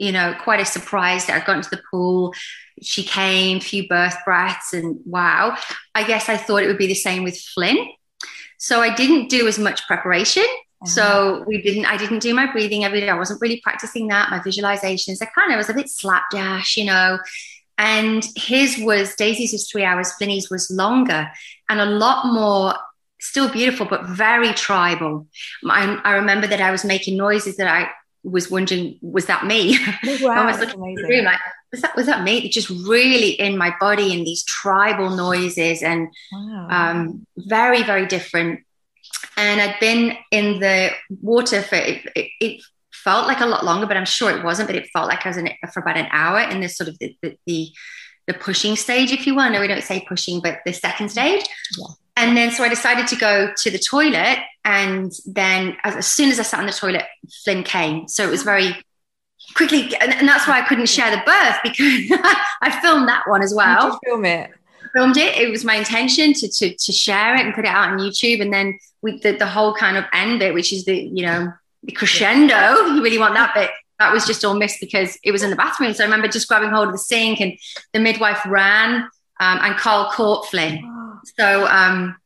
you 0.00 0.12
know, 0.12 0.34
quite 0.42 0.60
a 0.60 0.64
surprise 0.64 1.26
that 1.26 1.36
I'd 1.36 1.46
gone 1.46 1.60
to 1.60 1.70
the 1.70 1.82
pool, 1.90 2.32
she 2.80 3.02
came, 3.02 3.60
few 3.60 3.86
birth 3.86 4.16
breaths, 4.24 4.72
and 4.72 4.98
wow, 5.04 5.58
I 5.94 6.04
guess 6.04 6.30
I 6.30 6.38
thought 6.38 6.62
it 6.62 6.68
would 6.68 6.78
be 6.78 6.86
the 6.86 6.94
same 6.94 7.22
with 7.22 7.38
Flynn. 7.38 7.76
So 8.56 8.80
I 8.80 8.94
didn't 8.94 9.28
do 9.28 9.46
as 9.46 9.58
much 9.58 9.86
preparation. 9.86 10.46
So 10.86 11.02
uh-huh. 11.02 11.44
we 11.46 11.60
didn't, 11.60 11.84
I 11.84 11.98
didn't 11.98 12.20
do 12.20 12.32
my 12.32 12.50
breathing 12.50 12.84
every 12.84 13.00
day. 13.00 13.10
I 13.10 13.18
wasn't 13.18 13.42
really 13.42 13.60
practicing 13.62 14.08
that. 14.08 14.30
My 14.30 14.38
visualizations, 14.38 15.18
I 15.20 15.26
kind 15.26 15.52
of 15.52 15.58
was 15.58 15.68
a 15.68 15.74
bit 15.74 15.90
slapdash, 15.90 16.78
you 16.78 16.86
know. 16.86 17.18
And 17.76 18.26
his 18.36 18.78
was, 18.78 19.14
Daisy's 19.14 19.52
was 19.52 19.70
three 19.70 19.84
hours, 19.84 20.12
Flinny's 20.12 20.48
was 20.48 20.70
longer 20.70 21.30
and 21.68 21.80
a 21.80 21.84
lot 21.84 22.32
more, 22.32 22.74
still 23.20 23.50
beautiful, 23.50 23.84
but 23.84 24.06
very 24.06 24.54
tribal. 24.54 25.26
I, 25.68 26.00
I 26.04 26.14
remember 26.14 26.46
that 26.46 26.62
I 26.62 26.70
was 26.70 26.86
making 26.86 27.18
noises 27.18 27.58
that 27.58 27.68
I 27.68 27.90
was 28.22 28.50
wondering, 28.50 28.98
was 29.02 29.26
that 29.26 29.46
me? 29.46 29.78
Oh, 30.04 30.18
wow, 30.22 30.42
I 30.42 30.46
was 30.46 30.60
looking 30.60 30.94
the 30.94 31.08
room 31.08 31.24
like, 31.24 31.38
was 31.72 31.82
that 31.82 31.96
was 31.96 32.06
that 32.06 32.22
me? 32.22 32.48
Just 32.48 32.70
really 32.70 33.30
in 33.30 33.56
my 33.56 33.74
body 33.80 34.12
in 34.12 34.24
these 34.24 34.44
tribal 34.44 35.10
noises 35.10 35.82
and 35.82 36.08
wow. 36.32 36.68
um, 36.70 37.26
very 37.36 37.82
very 37.82 38.06
different 38.06 38.60
and 39.36 39.60
I'd 39.60 39.80
been 39.80 40.16
in 40.30 40.60
the 40.60 40.90
water 41.22 41.62
for 41.62 41.76
it, 41.76 42.06
it, 42.14 42.30
it, 42.40 42.62
felt 42.92 43.26
like 43.26 43.40
a 43.40 43.46
lot 43.46 43.64
longer, 43.64 43.86
but 43.86 43.96
I'm 43.96 44.04
sure 44.04 44.30
it 44.30 44.44
wasn't. 44.44 44.68
But 44.68 44.76
it 44.76 44.90
felt 44.92 45.08
like 45.08 45.24
I 45.24 45.30
was 45.30 45.38
in 45.38 45.46
it 45.46 45.56
for 45.72 45.80
about 45.80 45.96
an 45.96 46.08
hour 46.12 46.40
in 46.40 46.60
this 46.60 46.76
sort 46.76 46.88
of 46.88 46.98
the 46.98 47.16
the, 47.22 47.38
the, 47.46 47.68
the 48.26 48.34
pushing 48.34 48.76
stage, 48.76 49.10
if 49.10 49.26
you 49.26 49.34
want. 49.34 49.54
No, 49.54 49.60
we 49.60 49.68
don't 49.68 49.82
say 49.82 50.04
pushing, 50.06 50.42
but 50.42 50.58
the 50.66 50.72
second 50.72 51.08
stage. 51.08 51.42
Yeah. 51.78 51.86
And 52.20 52.36
then 52.36 52.50
so 52.50 52.62
I 52.62 52.68
decided 52.68 53.06
to 53.08 53.16
go 53.16 53.52
to 53.56 53.70
the 53.70 53.78
toilet, 53.78 54.38
and 54.64 55.12
then 55.26 55.76
as, 55.84 55.96
as 55.96 56.06
soon 56.06 56.30
as 56.30 56.38
I 56.38 56.42
sat 56.42 56.60
on 56.60 56.66
the 56.66 56.72
toilet, 56.72 57.04
Flynn 57.44 57.64
came. 57.64 58.08
So 58.08 58.24
it 58.24 58.30
was 58.30 58.42
very 58.42 58.76
quickly, 59.56 59.94
and, 60.00 60.12
and 60.12 60.28
that's 60.28 60.46
why 60.46 60.60
I 60.60 60.66
couldn't 60.66 60.88
share 60.88 61.10
the 61.10 61.22
birth 61.24 61.56
because 61.62 62.20
I 62.62 62.78
filmed 62.82 63.08
that 63.08 63.24
one 63.26 63.42
as 63.42 63.54
well. 63.54 63.98
film 64.04 64.24
it 64.24 64.50
filmed 64.92 65.16
it. 65.16 65.36
It 65.36 65.50
was 65.50 65.64
my 65.64 65.76
intention 65.76 66.32
to, 66.34 66.48
to, 66.48 66.74
to 66.74 66.92
share 66.92 67.34
it 67.34 67.44
and 67.44 67.54
put 67.54 67.64
it 67.64 67.68
out 67.68 67.90
on 67.90 67.98
YouTube. 67.98 68.40
And 68.40 68.52
then 68.52 68.78
with 69.02 69.22
the, 69.22 69.32
the 69.32 69.46
whole 69.46 69.74
kind 69.74 69.96
of 69.96 70.04
end 70.12 70.40
bit, 70.40 70.54
which 70.54 70.72
is 70.72 70.84
the, 70.84 70.96
you 70.96 71.24
know, 71.24 71.52
the 71.82 71.92
crescendo, 71.92 72.94
you 72.94 73.02
really 73.02 73.18
want 73.18 73.34
that 73.34 73.54
bit. 73.54 73.70
That 73.98 74.12
was 74.12 74.26
just 74.26 74.44
all 74.44 74.54
missed 74.54 74.80
because 74.80 75.18
it 75.22 75.30
was 75.30 75.42
in 75.42 75.50
the 75.50 75.56
bathroom. 75.56 75.92
So 75.92 76.02
I 76.02 76.06
remember 76.06 76.28
just 76.28 76.48
grabbing 76.48 76.70
hold 76.70 76.88
of 76.88 76.92
the 76.92 76.98
sink 76.98 77.40
and 77.40 77.52
the 77.92 78.00
midwife 78.00 78.40
ran 78.46 79.02
um, 79.40 79.58
and 79.62 79.76
Carl 79.76 80.10
caught 80.10 80.46
Flynn. 80.46 80.99
So 81.38 81.66
um, 81.66 82.16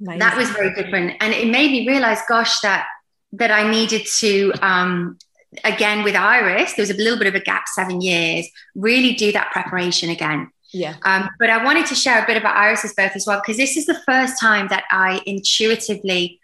that 0.00 0.36
was 0.36 0.50
very 0.50 0.74
different. 0.74 1.16
And 1.20 1.32
it 1.32 1.48
made 1.48 1.70
me 1.70 1.86
realize, 1.86 2.20
gosh, 2.28 2.60
that 2.60 2.86
that 3.32 3.50
I 3.50 3.68
needed 3.68 4.06
to 4.20 4.52
um, 4.62 5.18
again 5.64 6.04
with 6.04 6.14
Iris, 6.14 6.74
there 6.74 6.82
was 6.82 6.90
a 6.90 6.94
little 6.94 7.18
bit 7.18 7.28
of 7.28 7.34
a 7.34 7.40
gap, 7.40 7.68
seven 7.68 8.00
years, 8.00 8.48
really 8.74 9.14
do 9.14 9.32
that 9.32 9.52
preparation 9.52 10.10
again. 10.10 10.50
Yeah. 10.72 10.94
Um, 11.04 11.28
but 11.38 11.50
I 11.50 11.64
wanted 11.64 11.86
to 11.86 11.94
share 11.94 12.22
a 12.22 12.26
bit 12.26 12.36
about 12.36 12.56
Iris's 12.56 12.94
birth 12.94 13.12
as 13.14 13.26
well, 13.26 13.40
because 13.40 13.56
this 13.56 13.76
is 13.76 13.86
the 13.86 14.00
first 14.06 14.40
time 14.40 14.68
that 14.68 14.84
I 14.90 15.20
intuitively, 15.24 16.40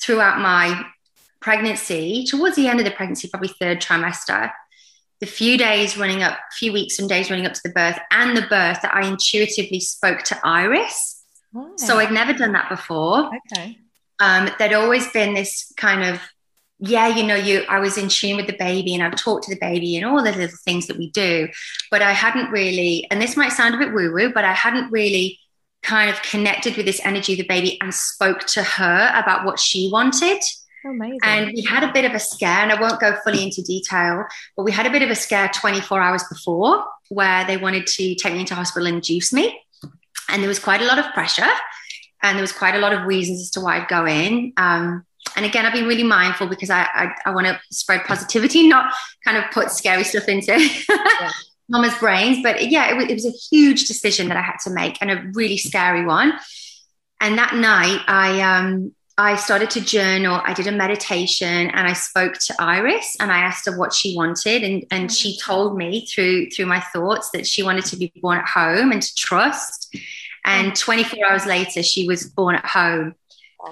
throughout 0.00 0.40
my 0.40 0.84
pregnancy, 1.40 2.24
towards 2.24 2.54
the 2.54 2.68
end 2.68 2.78
of 2.78 2.84
the 2.84 2.92
pregnancy, 2.92 3.28
probably 3.28 3.48
third 3.48 3.80
trimester, 3.80 4.52
the 5.20 5.26
few 5.26 5.58
days 5.58 5.98
running 5.98 6.22
up, 6.22 6.38
few 6.58 6.72
weeks 6.72 6.98
and 6.98 7.08
days 7.08 7.30
running 7.30 7.46
up 7.46 7.54
to 7.54 7.60
the 7.64 7.70
birth 7.70 7.98
and 8.12 8.36
the 8.36 8.42
birth 8.42 8.82
that 8.82 8.94
I 8.94 9.06
intuitively 9.06 9.80
spoke 9.80 10.22
to 10.24 10.40
Iris. 10.44 11.21
So 11.76 11.98
I'd 11.98 12.12
never 12.12 12.32
done 12.32 12.52
that 12.52 12.68
before. 12.68 13.30
Okay. 13.52 13.78
Um, 14.20 14.50
there'd 14.58 14.72
always 14.72 15.10
been 15.12 15.34
this 15.34 15.72
kind 15.76 16.02
of 16.02 16.20
yeah, 16.84 17.06
you 17.06 17.22
know, 17.22 17.36
you 17.36 17.64
I 17.68 17.78
was 17.78 17.96
in 17.96 18.08
tune 18.08 18.36
with 18.36 18.48
the 18.48 18.56
baby 18.58 18.92
and 18.92 19.04
I've 19.04 19.14
talked 19.14 19.44
to 19.44 19.54
the 19.54 19.60
baby 19.60 19.96
and 19.96 20.04
all 20.04 20.22
the 20.22 20.32
little 20.32 20.56
things 20.64 20.88
that 20.88 20.98
we 20.98 21.10
do. 21.10 21.48
But 21.92 22.02
I 22.02 22.10
hadn't 22.10 22.50
really, 22.50 23.06
and 23.08 23.22
this 23.22 23.36
might 23.36 23.52
sound 23.52 23.76
a 23.76 23.78
bit 23.78 23.92
woo-woo, 23.92 24.32
but 24.32 24.44
I 24.44 24.52
hadn't 24.52 24.90
really 24.90 25.38
kind 25.84 26.10
of 26.10 26.20
connected 26.22 26.76
with 26.76 26.86
this 26.86 27.00
energy 27.04 27.34
of 27.34 27.38
the 27.38 27.46
baby 27.46 27.80
and 27.80 27.94
spoke 27.94 28.46
to 28.46 28.64
her 28.64 29.12
about 29.14 29.44
what 29.44 29.60
she 29.60 29.90
wanted. 29.92 30.42
Amazing. 30.84 31.20
And 31.22 31.52
we 31.54 31.62
had 31.62 31.84
a 31.84 31.92
bit 31.92 32.04
of 32.04 32.12
a 32.12 32.18
scare, 32.18 32.48
and 32.48 32.72
I 32.72 32.80
won't 32.80 33.00
go 33.00 33.16
fully 33.22 33.44
into 33.44 33.62
detail, 33.62 34.24
but 34.56 34.64
we 34.64 34.72
had 34.72 34.86
a 34.86 34.90
bit 34.90 35.02
of 35.02 35.10
a 35.10 35.14
scare 35.14 35.50
24 35.54 36.00
hours 36.00 36.24
before 36.28 36.84
where 37.10 37.44
they 37.44 37.56
wanted 37.56 37.86
to 37.86 38.16
take 38.16 38.32
me 38.32 38.40
into 38.40 38.56
hospital 38.56 38.88
and 38.88 38.96
induce 38.96 39.32
me. 39.32 39.56
And 40.28 40.42
there 40.42 40.48
was 40.48 40.58
quite 40.58 40.80
a 40.80 40.86
lot 40.86 40.98
of 40.98 41.06
pressure, 41.12 41.48
and 42.22 42.36
there 42.36 42.42
was 42.42 42.52
quite 42.52 42.74
a 42.74 42.78
lot 42.78 42.92
of 42.92 43.06
reasons 43.06 43.40
as 43.40 43.50
to 43.52 43.60
why 43.60 43.80
I'd 43.80 43.88
go 43.88 44.06
in. 44.06 44.52
Um, 44.56 45.04
and 45.36 45.46
again, 45.46 45.64
I've 45.66 45.72
been 45.72 45.86
really 45.86 46.02
mindful 46.02 46.46
because 46.46 46.70
I 46.70 46.82
I, 46.82 47.14
I 47.26 47.30
want 47.34 47.46
to 47.46 47.58
spread 47.70 48.04
positivity, 48.04 48.68
not 48.68 48.92
kind 49.24 49.36
of 49.36 49.44
put 49.52 49.70
scary 49.70 50.04
stuff 50.04 50.28
into 50.28 50.58
yeah. 50.88 51.30
mama's 51.68 51.96
brains. 51.98 52.42
But 52.42 52.70
yeah, 52.70 52.94
it, 52.96 53.10
it 53.10 53.14
was 53.14 53.26
a 53.26 53.30
huge 53.30 53.86
decision 53.86 54.28
that 54.28 54.36
I 54.36 54.42
had 54.42 54.58
to 54.64 54.70
make 54.70 54.98
and 55.00 55.10
a 55.10 55.22
really 55.34 55.58
scary 55.58 56.04
one. 56.04 56.34
And 57.20 57.38
that 57.38 57.54
night, 57.54 58.00
I 58.06 58.40
um 58.40 58.94
I 59.22 59.36
started 59.36 59.70
to 59.70 59.80
journal. 59.80 60.40
I 60.44 60.52
did 60.52 60.66
a 60.66 60.72
meditation 60.72 61.70
and 61.70 61.86
I 61.86 61.92
spoke 61.92 62.34
to 62.46 62.54
Iris 62.58 63.16
and 63.20 63.30
I 63.30 63.38
asked 63.38 63.66
her 63.66 63.78
what 63.78 63.92
she 63.92 64.16
wanted. 64.16 64.64
And, 64.64 64.84
and 64.90 65.12
she 65.12 65.36
mm. 65.36 65.42
told 65.44 65.76
me 65.76 66.06
through 66.06 66.50
through 66.50 66.66
my 66.66 66.80
thoughts 66.80 67.30
that 67.30 67.46
she 67.46 67.62
wanted 67.62 67.84
to 67.84 67.96
be 67.96 68.12
born 68.20 68.38
at 68.38 68.48
home 68.48 68.90
and 68.90 69.00
to 69.00 69.14
trust. 69.14 69.96
And 70.44 70.72
mm. 70.72 70.78
24 70.78 71.24
hours 71.24 71.46
later, 71.46 71.84
she 71.84 72.08
was 72.08 72.28
born 72.28 72.56
at 72.56 72.66
home 72.66 73.14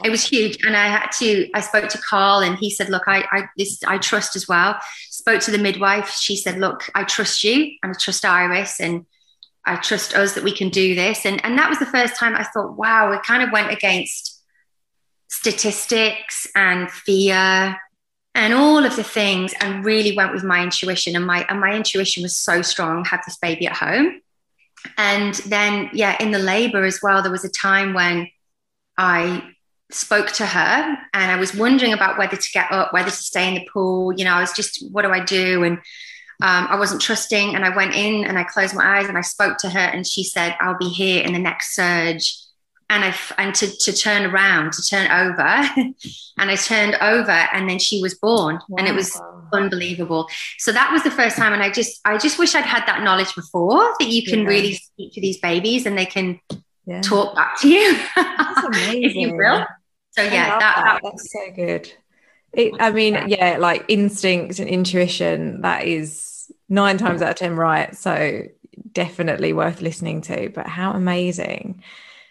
it 0.05 0.11
was 0.11 0.23
huge 0.23 0.57
and 0.65 0.77
i 0.77 0.87
had 0.87 1.09
to 1.11 1.51
i 1.53 1.61
spoke 1.61 1.89
to 1.89 1.99
carl 1.99 2.39
and 2.39 2.57
he 2.59 2.71
said 2.71 2.89
look 2.89 3.03
i 3.09 3.25
i 3.33 3.49
this 3.59 3.83
i 3.89 3.99
trust 3.99 4.37
as 4.37 4.47
well 4.47 4.79
spoke 5.11 5.41
to 5.41 5.51
the 5.51 5.59
midwife 5.59 6.11
she 6.11 6.37
said 6.37 6.59
look 6.59 6.89
i 6.95 7.03
trust 7.03 7.43
you 7.43 7.73
and 7.83 7.91
i 7.91 7.99
trust 7.99 8.25
iris 8.25 8.79
and 8.79 9.05
i 9.67 9.75
trust 9.75 10.15
us 10.15 10.35
that 10.35 10.45
we 10.45 10.55
can 10.55 10.69
do 10.69 10.95
this 10.95 11.27
and 11.27 11.45
and 11.45 11.59
that 11.59 11.69
was 11.69 11.81
the 11.81 11.87
first 11.87 12.15
time 12.15 12.37
i 12.37 12.45
thought 12.45 12.77
wow 12.77 13.11
it 13.11 13.21
kind 13.25 13.43
of 13.43 13.51
went 13.51 13.73
against 13.73 14.30
statistics 15.31 16.47
and 16.55 16.91
fear 16.91 17.77
and 18.35 18.55
all 18.55 18.85
of 18.85 18.97
the 18.97 19.05
things 19.05 19.55
and 19.61 19.85
really 19.85 20.17
went 20.17 20.33
with 20.33 20.45
my 20.45 20.63
intuition 20.63 21.17
and 21.17 21.27
my 21.27 21.45
and 21.49 21.61
my 21.61 21.75
intuition 21.75 22.23
was 22.23 22.37
so 22.37 22.63
strong 22.63 23.05
have 23.05 23.23
this 23.27 23.39
baby 23.39 23.67
at 23.67 23.77
home 23.77 24.21
and 24.97 25.35
then 25.47 25.91
yeah 25.93 26.17
in 26.21 26.31
the 26.31 26.39
labor 26.39 26.85
as 26.85 27.01
well 27.03 27.23
there 27.23 27.33
was 27.33 27.45
a 27.45 27.51
time 27.51 27.95
when 27.95 28.29
i 28.99 29.43
spoke 29.93 30.29
to 30.29 30.47
her 30.47 30.99
and 31.15 31.31
I 31.31 31.37
was 31.37 31.55
wondering 31.55 31.93
about 31.93 32.19
whether 32.19 32.37
to 32.37 32.51
get 32.53 32.71
up, 32.71 32.93
whether 32.93 33.11
to 33.11 33.17
stay 33.17 33.49
in 33.49 33.55
the 33.55 33.69
pool. 33.73 34.13
You 34.13 34.25
know, 34.25 34.35
I 34.35 34.41
was 34.41 34.53
just, 34.53 34.89
what 34.91 35.03
do 35.03 35.11
I 35.11 35.25
do? 35.25 35.65
And 35.65 35.79
um, 36.43 36.67
I 36.69 36.79
wasn't 36.79 37.03
trusting. 37.03 37.55
And 37.55 37.65
I 37.65 37.75
went 37.75 37.95
in 37.95 38.25
and 38.25 38.39
I 38.39 38.45
closed 38.45 38.75
my 38.75 38.99
eyes 38.99 39.09
and 39.09 39.19
I 39.19 39.23
spoke 39.23 39.59
to 39.59 39.71
her 39.71 39.79
and 39.79 40.07
she 40.07 40.25
said, 40.25 40.57
I'll 40.61 40.79
be 40.79 40.89
here 40.89 41.23
in 41.23 41.33
the 41.33 41.39
next 41.39 41.75
surge. 41.75 42.37
And 42.91 43.05
I, 43.05 43.15
and 43.39 43.55
to, 43.55 43.71
to 43.71 43.93
turn 43.93 44.27
around, 44.27 44.73
to 44.73 44.83
turn 44.83 45.11
over. 45.11 45.43
and 46.39 46.51
I 46.51 46.57
turned 46.57 46.97
over 47.01 47.31
and 47.31 47.71
then 47.71 47.79
she 47.79 48.03
was 48.03 48.15
born 48.15 48.59
wow. 48.69 48.79
and 48.79 48.89
it 48.89 48.95
was 48.95 49.19
unbelievable. 49.53 50.29
So 50.59 50.73
that 50.73 50.91
was 50.93 51.03
the 51.05 51.11
first 51.11 51.37
time. 51.37 51.53
And 51.53 51.63
I 51.63 51.71
just, 51.71 52.01
I 52.05 52.19
just 52.19 52.39
wish 52.39 52.55
I'd 52.55 52.65
had 52.65 52.85
that 52.87 53.03
knowledge 53.03 53.35
before 53.35 53.95
that 54.01 54.09
you 54.09 54.25
can 54.25 54.41
yeah. 54.41 54.49
really 54.49 54.75
speak 54.75 55.13
to 55.15 55.21
these 55.21 55.39
babies 55.39 55.87
and 55.87 55.97
they 55.97 56.07
can 56.07 56.41
yeah. 56.85 57.01
talk 57.01 57.35
back 57.37 57.61
to 57.61 57.69
you, 57.69 57.97
if 58.17 59.15
you 59.15 59.37
will. 59.37 59.65
So 60.11 60.23
yeah, 60.23 60.59
that, 60.59 60.61
that, 60.61 61.01
that's 61.03 61.33
so 61.33 61.51
good. 61.55 61.93
It, 62.53 62.75
I 62.81 62.91
mean, 62.91 63.29
yeah, 63.29 63.59
like 63.59 63.85
instinct 63.87 64.59
and 64.59 64.69
intuition, 64.69 65.61
that 65.61 65.85
is 65.85 66.51
nine 66.69 66.99
times 66.99 67.23
out 67.23 67.31
of 67.31 67.37
10 67.37 67.55
right. 67.55 67.97
So 67.97 68.43
definitely 68.93 69.53
worth 69.53 69.81
listening 69.81 70.23
to. 70.23 70.51
But 70.53 70.67
how 70.67 70.93
amazing. 70.93 71.83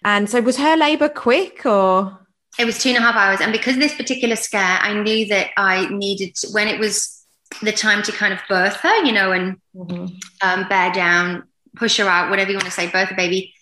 And 0.03 0.29
so 0.29 0.41
was 0.41 0.57
her 0.57 0.75
labor 0.75 1.09
quick 1.09 1.65
or? 1.65 2.19
it 2.59 2.65
was 2.65 2.77
two 2.77 2.89
and 2.89 2.97
a 2.97 3.01
half 3.01 3.15
hours. 3.15 3.39
And 3.41 3.53
because 3.53 3.75
of 3.75 3.79
this 3.79 3.95
particular 3.95 4.35
scare, 4.35 4.79
I 4.81 4.93
knew 4.93 5.27
that 5.27 5.51
I 5.55 5.87
needed, 5.89 6.35
to, 6.35 6.49
when 6.51 6.67
it 6.67 6.77
was 6.77 7.25
the 7.61 7.71
time 7.71 8.03
to 8.03 8.11
kind 8.11 8.33
of 8.33 8.39
birth 8.49 8.75
her, 8.77 9.03
you 9.05 9.13
know, 9.13 9.31
and 9.31 9.57
mm-hmm. 9.73 10.07
um, 10.41 10.67
bear 10.67 10.91
down, 10.91 11.43
push 11.75 11.97
her 11.97 12.05
out, 12.05 12.29
whatever 12.29 12.51
you 12.51 12.57
want 12.57 12.65
to 12.65 12.71
say, 12.71 12.89
birth 12.89 13.11
a 13.11 13.15
baby, 13.15 13.53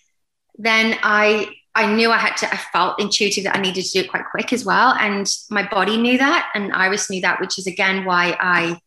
then 0.56 0.98
I 1.02 1.54
I 1.74 1.94
knew 1.94 2.10
I 2.10 2.18
had 2.18 2.36
to, 2.38 2.52
I 2.52 2.56
felt 2.56 3.00
intuitive 3.00 3.44
that 3.44 3.56
I 3.56 3.60
needed 3.60 3.84
to 3.84 3.90
do 3.92 4.00
it 4.00 4.10
quite 4.10 4.24
quick 4.32 4.52
as 4.52 4.64
well. 4.64 4.94
And 4.94 5.30
my 5.48 5.62
body 5.68 5.96
knew 5.96 6.18
that. 6.18 6.50
And 6.52 6.72
Iris 6.72 7.08
knew 7.08 7.20
that, 7.20 7.40
which 7.40 7.56
is 7.56 7.68
again 7.68 8.04
why 8.04 8.36
I 8.40 8.80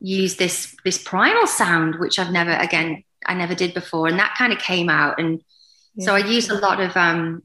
use 0.00 0.36
this, 0.36 0.74
this 0.82 0.96
primal 0.96 1.46
sound, 1.46 1.96
which 1.96 2.18
I've 2.18 2.32
never, 2.32 2.52
again, 2.52 3.04
I 3.26 3.34
never 3.34 3.54
did 3.54 3.74
before. 3.74 4.08
And 4.08 4.18
that 4.18 4.34
kind 4.38 4.54
of 4.54 4.60
came 4.60 4.88
out. 4.88 5.20
And 5.20 5.42
yeah. 5.98 6.06
so 6.06 6.14
I 6.14 6.18
use 6.18 6.48
a 6.48 6.54
lot 6.54 6.80
of, 6.80 6.96
um, 6.96 7.42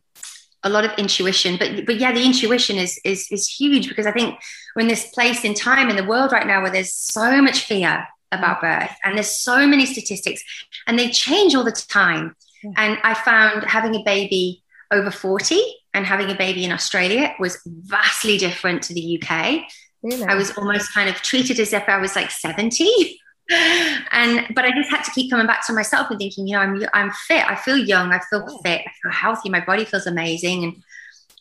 a 0.64 0.70
lot 0.70 0.86
of 0.86 0.92
intuition, 0.98 1.58
but, 1.58 1.86
but 1.86 1.98
yeah, 1.98 2.14
the 2.14 2.24
intuition 2.24 2.78
is, 2.78 3.00
is, 3.04 3.28
is 3.32 3.48
huge 3.48 3.90
because 3.90 4.06
I 4.06 4.14
think 4.14 4.40
we're 4.76 4.84
in 4.84 4.88
this 4.88 5.08
place 5.12 5.44
in 5.44 5.54
time 5.54 5.90
in 5.90 5.98
the 5.98 6.06
world 6.06 6.32
right 6.32 6.48
now 6.48 6.62
where 6.62 6.72
there's 6.72 6.94
so 6.94 7.42
much 7.42 7.66
fear 7.66 8.08
about 8.32 8.62
birth 8.62 8.96
and 9.04 9.16
there's 9.16 9.28
so 9.32 9.68
many 9.68 9.86
statistics 9.86 10.42
and 10.88 10.98
they 10.98 11.10
change 11.10 11.54
all 11.54 11.64
the 11.64 11.72
time. 11.72 12.36
Yeah. 12.64 12.72
And 12.78 12.98
I 13.04 13.14
found 13.14 13.64
having 13.66 13.96
a 13.96 14.04
baby 14.04 14.64
over 14.92 15.12
40 15.12 15.60
and 15.94 16.06
having 16.06 16.30
a 16.30 16.36
baby 16.36 16.64
in 16.64 16.72
Australia 16.72 17.36
was 17.40 17.60
vastly 17.66 18.38
different 18.38 18.84
to 18.84 18.94
the 18.94 19.22
UK. 19.22 19.64
Really? 20.02 20.24
I 20.24 20.36
was 20.36 20.52
almost 20.58 20.94
kind 20.94 21.10
of 21.10 21.16
treated 21.16 21.60
as 21.60 21.74
if 21.74 21.88
I 21.88 21.98
was 21.98 22.16
like 22.16 22.32
70. 22.32 23.20
and 23.50 24.48
but 24.56 24.66
I 24.66 24.72
just 24.72 24.90
had 24.90 25.04
to 25.04 25.12
keep 25.12 25.30
coming 25.30 25.48
back 25.48 25.66
to 25.68 25.74
myself 25.74 26.10
and 26.10 26.20
thinking, 26.20 26.48
you 26.48 26.54
know, 26.54 26.62
I'm 26.62 26.84
I'm 26.94 27.12
fit. 27.12 27.46
I 27.48 27.56
feel 27.56 27.78
young. 27.78 28.12
I 28.14 28.20
feel 28.30 28.46
oh. 28.48 28.58
fit. 28.64 28.82
I 28.82 28.92
feel 29.02 29.12
healthy. 29.12 29.50
My 29.50 29.64
body 29.64 29.86
feels 29.86 30.08
amazing. 30.08 30.64
And 30.64 30.84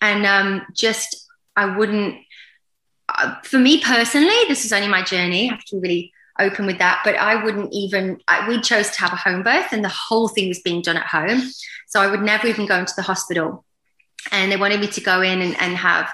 and 0.01 0.27
um, 0.27 0.67
just 0.75 1.29
I 1.57 1.77
wouldn't. 1.77 2.17
Uh, 3.09 3.37
for 3.43 3.59
me 3.59 3.81
personally, 3.81 4.35
this 4.49 4.65
is 4.65 4.73
only 4.73 4.89
my 4.89 5.03
journey. 5.03 5.49
I 5.49 5.55
have 5.55 5.65
to 5.67 5.77
be 5.77 5.81
really 5.81 6.13
open 6.39 6.67
with 6.67 6.79
that. 6.79 7.03
But 7.05 7.17
I 7.17 7.43
wouldn't 7.43 7.73
even. 7.73 8.21
I, 8.27 8.49
we 8.49 8.61
chose 8.61 8.91
to 8.91 9.01
have 9.01 9.13
a 9.13 9.17
home 9.17 9.43
birth, 9.43 9.73
and 9.73 9.85
the 9.85 9.89
whole 9.89 10.29
thing 10.29 10.49
was 10.49 10.61
being 10.61 10.83
done 10.83 10.97
at 10.97 11.07
home. 11.07 11.43
So 11.87 12.01
I 12.01 12.07
would 12.07 12.23
never 12.23 12.47
even 12.47 12.67
go 12.67 12.79
into 12.79 12.95
the 12.97 13.03
hospital. 13.03 13.65
And 14.31 14.51
they 14.51 14.57
wanted 14.57 14.81
me 14.81 14.87
to 14.87 15.01
go 15.01 15.21
in 15.21 15.43
and, 15.43 15.61
and 15.61 15.77
have, 15.77 16.11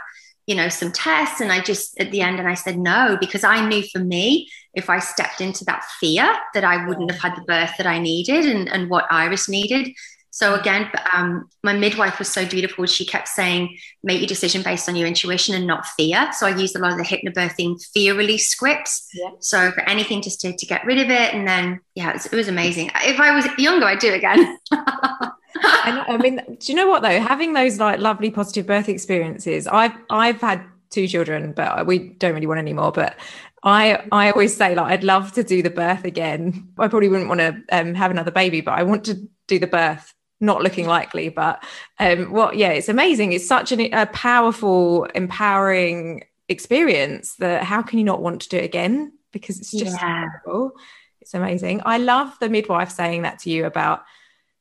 you 0.49 0.55
know, 0.55 0.71
some 0.71 0.91
tests. 0.91 1.43
And 1.43 1.53
I 1.53 1.61
just, 1.61 2.01
at 2.01 2.11
the 2.11 2.23
end, 2.23 2.39
and 2.39 2.49
I 2.49 2.55
said 2.55 2.79
no, 2.79 3.19
because 3.21 3.45
I 3.45 3.65
knew 3.69 3.83
for 3.93 3.99
me, 3.99 4.49
if 4.73 4.89
I 4.89 4.99
stepped 4.99 5.43
into 5.43 5.63
that 5.67 5.85
fear, 6.01 6.35
that 6.55 6.65
I 6.65 6.87
wouldn't 6.87 7.11
have 7.11 7.21
had 7.21 7.37
the 7.37 7.45
birth 7.45 7.73
that 7.77 7.87
I 7.87 7.99
needed 7.99 8.47
and, 8.47 8.67
and 8.67 8.89
what 8.89 9.05
Iris 9.11 9.47
needed. 9.49 9.91
So 10.31 10.55
again, 10.55 10.91
um, 11.13 11.51
my 11.63 11.75
midwife 11.75 12.19
was 12.19 12.29
so 12.29 12.47
beautiful. 12.47 12.87
She 12.87 13.05
kept 13.05 13.29
saying, 13.29 13.77
make 14.03 14.21
your 14.21 14.27
decision 14.27 14.63
based 14.63 14.89
on 14.89 14.97
your 14.97 15.07
intuition 15.07 15.55
and 15.55 15.67
not 15.67 15.85
fear. 15.85 16.31
So 16.33 16.47
I 16.47 16.57
used 16.57 16.77
a 16.77 16.79
lot 16.79 16.93
of 16.93 16.99
the 16.99 17.05
hypnobirthing 17.05 17.85
fear 17.93 18.15
release 18.15 18.49
scripts. 18.49 19.07
Yeah. 19.13 19.31
So 19.41 19.71
for 19.73 19.83
anything 19.83 20.23
just 20.23 20.41
to, 20.43 20.57
to 20.57 20.67
get 20.67 20.85
rid 20.87 20.99
of 20.99 21.11
it. 21.11 21.35
And 21.35 21.47
then, 21.47 21.81
yeah, 21.95 22.11
it 22.11 22.15
was, 22.15 22.27
it 22.27 22.37
was 22.37 22.49
amazing. 22.49 22.91
If 23.03 23.21
I 23.21 23.35
was 23.35 23.47
younger, 23.59 23.85
I'd 23.85 23.99
do 23.99 24.13
it 24.13 24.17
again. 24.17 24.59
and 25.85 25.99
I 26.01 26.17
mean, 26.19 26.37
do 26.59 26.73
you 26.73 26.75
know 26.75 26.89
what 26.89 27.03
though? 27.03 27.21
Having 27.21 27.53
those 27.53 27.79
like 27.79 28.01
lovely 28.01 28.31
positive 28.31 28.67
birth 28.67 28.89
experiences, 28.89 29.67
I've 29.67 29.93
I've 30.11 30.41
had 30.41 30.65
two 30.91 31.07
children, 31.07 31.53
but 31.53 31.87
we 31.87 32.11
don't 32.11 32.35
really 32.35 32.47
want 32.47 32.59
any 32.59 32.73
more. 32.73 32.93
But 32.93 33.17
I 33.63 34.05
I 34.13 34.31
always 34.31 34.57
say 34.57 34.75
like 34.75 34.93
I'd 34.93 35.05
love 35.05 35.33
to 35.33 35.45
do 35.45 35.63
the 35.63 35.71
birth 35.71 36.05
again. 36.05 36.69
I 36.79 36.89
probably 36.89 37.09
wouldn't 37.09 37.29
want 37.29 37.41
to 37.41 37.63
um, 37.71 37.95
have 37.95 38.11
another 38.11 38.31
baby, 38.31 38.61
but 38.61 38.73
I 38.73 38.83
want 38.83 39.05
to 39.05 39.29
do 39.47 39.59
the 39.59 39.67
birth. 39.67 40.15
Not 40.41 40.63
looking 40.63 40.87
likely, 40.87 41.31
but 41.31 41.65
um, 41.99 42.31
what? 42.31 42.57
Yeah, 42.57 42.69
it's 42.69 42.89
amazing. 42.89 43.33
It's 43.33 43.49
such 43.49 43.73
an, 43.73 43.93
a 43.93 44.07
powerful, 44.07 45.05
empowering 45.07 46.25
experience. 46.49 47.35
That 47.37 47.65
how 47.65 47.83
can 47.83 47.99
you 47.99 48.05
not 48.05 48.23
want 48.23 48.43
to 48.43 48.49
do 48.49 48.57
it 48.59 48.65
again? 48.65 49.13
Because 49.33 49.59
it's 49.59 49.73
just 49.73 49.97
yeah. 50.01 50.23
incredible. 50.23 50.73
It's 51.21 51.35
amazing. 51.35 51.83
I 51.85 51.99
love 51.99 52.39
the 52.39 52.49
midwife 52.49 52.91
saying 52.91 53.23
that 53.23 53.41
to 53.41 53.51
you 53.51 53.67
about 53.67 54.05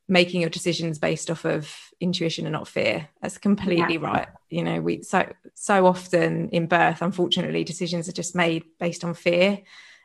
making 0.08 0.42
your 0.42 0.50
decisions 0.50 1.00
based 1.00 1.30
off 1.30 1.46
of 1.46 1.74
intuition 2.00 2.46
and 2.46 2.54
not 2.54 2.68
fear. 2.68 3.10
That's 3.22 3.38
completely 3.38 3.96
yeah. 3.96 4.08
right. 4.08 4.28
You 4.50 4.64
know 4.64 4.82
we 4.82 5.04
so 5.04 5.32
so 5.54 5.86
often 5.86 6.50
in 6.50 6.68
birth 6.68 7.02
unfortunately 7.02 7.64
decisions 7.64 8.08
are 8.08 8.14
just 8.14 8.36
made 8.36 8.64
based 8.80 9.04
on 9.04 9.14
fear 9.14 9.62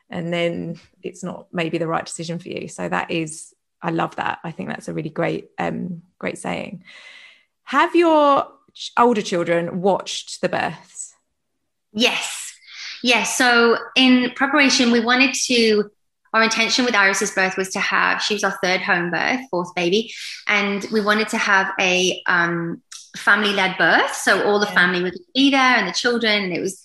and 0.09 0.33
then 0.33 0.79
it's 1.01 1.23
not 1.23 1.47
maybe 1.51 1.77
the 1.77 1.87
right 1.87 2.05
decision 2.05 2.39
for 2.39 2.49
you. 2.49 2.67
So 2.67 2.87
that 2.89 3.11
is 3.11 3.53
i 3.81 3.89
love 3.89 4.15
that. 4.15 4.39
I 4.43 4.51
think 4.51 4.69
that's 4.69 4.87
a 4.87 4.93
really 4.93 5.09
great 5.09 5.49
um 5.57 6.01
great 6.19 6.37
saying. 6.37 6.83
Have 7.63 7.95
your 7.95 8.47
older 8.97 9.21
children 9.21 9.81
watched 9.81 10.41
the 10.41 10.49
births? 10.49 11.15
Yes. 11.93 12.53
Yes. 13.03 13.37
So 13.37 13.77
in 13.95 14.31
preparation 14.35 14.91
we 14.91 14.99
wanted 14.99 15.33
to 15.45 15.91
our 16.33 16.43
intention 16.43 16.85
with 16.85 16.95
Iris's 16.95 17.31
birth 17.31 17.57
was 17.57 17.69
to 17.69 17.79
have, 17.79 18.21
she 18.21 18.33
was 18.33 18.43
our 18.43 18.57
third 18.63 18.81
home 18.81 19.11
birth, 19.11 19.41
fourth 19.51 19.73
baby, 19.75 20.11
and 20.47 20.85
we 20.91 21.01
wanted 21.01 21.27
to 21.29 21.37
have 21.37 21.71
a 21.79 22.21
um, 22.25 22.81
family 23.15 23.53
led 23.53 23.77
birth. 23.77 24.13
So 24.13 24.43
all 24.43 24.59
the 24.59 24.65
yeah. 24.67 24.73
family 24.73 25.03
would 25.03 25.17
be 25.35 25.51
there 25.51 25.59
and 25.59 25.87
the 25.87 25.93
children, 25.93 26.43
and 26.43 26.53
it 26.53 26.59
was, 26.59 26.81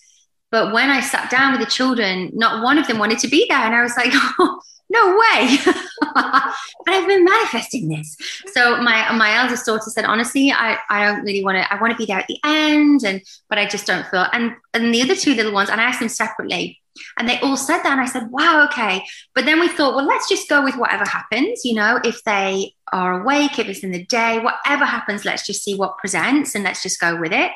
but 0.51 0.73
when 0.73 0.91
I 0.91 1.01
sat 1.01 1.31
down 1.31 1.53
with 1.53 1.61
the 1.61 1.71
children, 1.71 2.31
not 2.35 2.63
one 2.63 2.79
of 2.79 2.87
them 2.87 2.99
wanted 2.99 3.19
to 3.21 3.29
be 3.29 3.47
there. 3.49 3.59
And 3.59 3.75
I 3.75 3.83
was 3.83 3.97
like, 3.97 4.11
oh, 4.15 4.61
no 4.91 5.11
way. 5.11 5.59
but 6.15 6.55
I've 6.87 7.07
been 7.07 7.25
manifesting 7.25 7.89
this. 7.89 8.17
So 8.53 8.81
my 8.83 9.13
my 9.13 9.37
eldest 9.37 9.67
daughter 9.67 9.91
said, 9.91 10.05
honestly, 10.05 10.51
I, 10.51 10.79
I 10.89 11.05
don't 11.05 11.25
really 11.25 11.45
want 11.45 11.59
to, 11.59 11.73
I 11.73 11.81
want 11.81 11.93
to 11.93 11.99
be 11.99 12.07
there 12.07 12.19
at 12.19 12.27
the 12.27 12.39
end. 12.45 13.05
And 13.05 13.23
but 13.49 13.59
I 13.59 13.67
just 13.67 13.87
don't 13.87 14.07
feel 14.07 14.27
and 14.33 14.53
and 14.73 14.95
the 14.95 15.03
other 15.03 15.15
two 15.15 15.35
little 15.35 15.53
ones, 15.53 15.69
and 15.69 15.81
I 15.81 15.85
asked 15.85 16.01
them 16.01 16.09
separately, 16.09 16.81
and 17.19 17.29
they 17.29 17.39
all 17.41 17.57
said 17.57 17.83
that. 17.83 17.93
And 17.93 18.01
I 18.01 18.07
said, 18.07 18.31
wow, 18.31 18.67
okay. 18.67 19.05
But 19.35 19.45
then 19.45 19.61
we 19.61 19.69
thought, 19.69 19.95
well, 19.95 20.07
let's 20.07 20.29
just 20.29 20.49
go 20.49 20.63
with 20.63 20.77
whatever 20.77 21.05
happens. 21.09 21.65
You 21.65 21.75
know, 21.75 22.01
if 22.05 22.23
they 22.25 22.75
are 22.93 23.21
awake, 23.21 23.59
if 23.59 23.69
it's 23.69 23.85
in 23.85 23.91
the 23.91 24.05
day, 24.05 24.39
whatever 24.39 24.85
happens, 24.85 25.25
let's 25.25 25.47
just 25.47 25.63
see 25.63 25.75
what 25.75 25.99
presents 25.99 26.55
and 26.55 26.65
let's 26.65 26.83
just 26.83 27.01
go 27.01 27.19
with 27.21 27.33
it. 27.33 27.51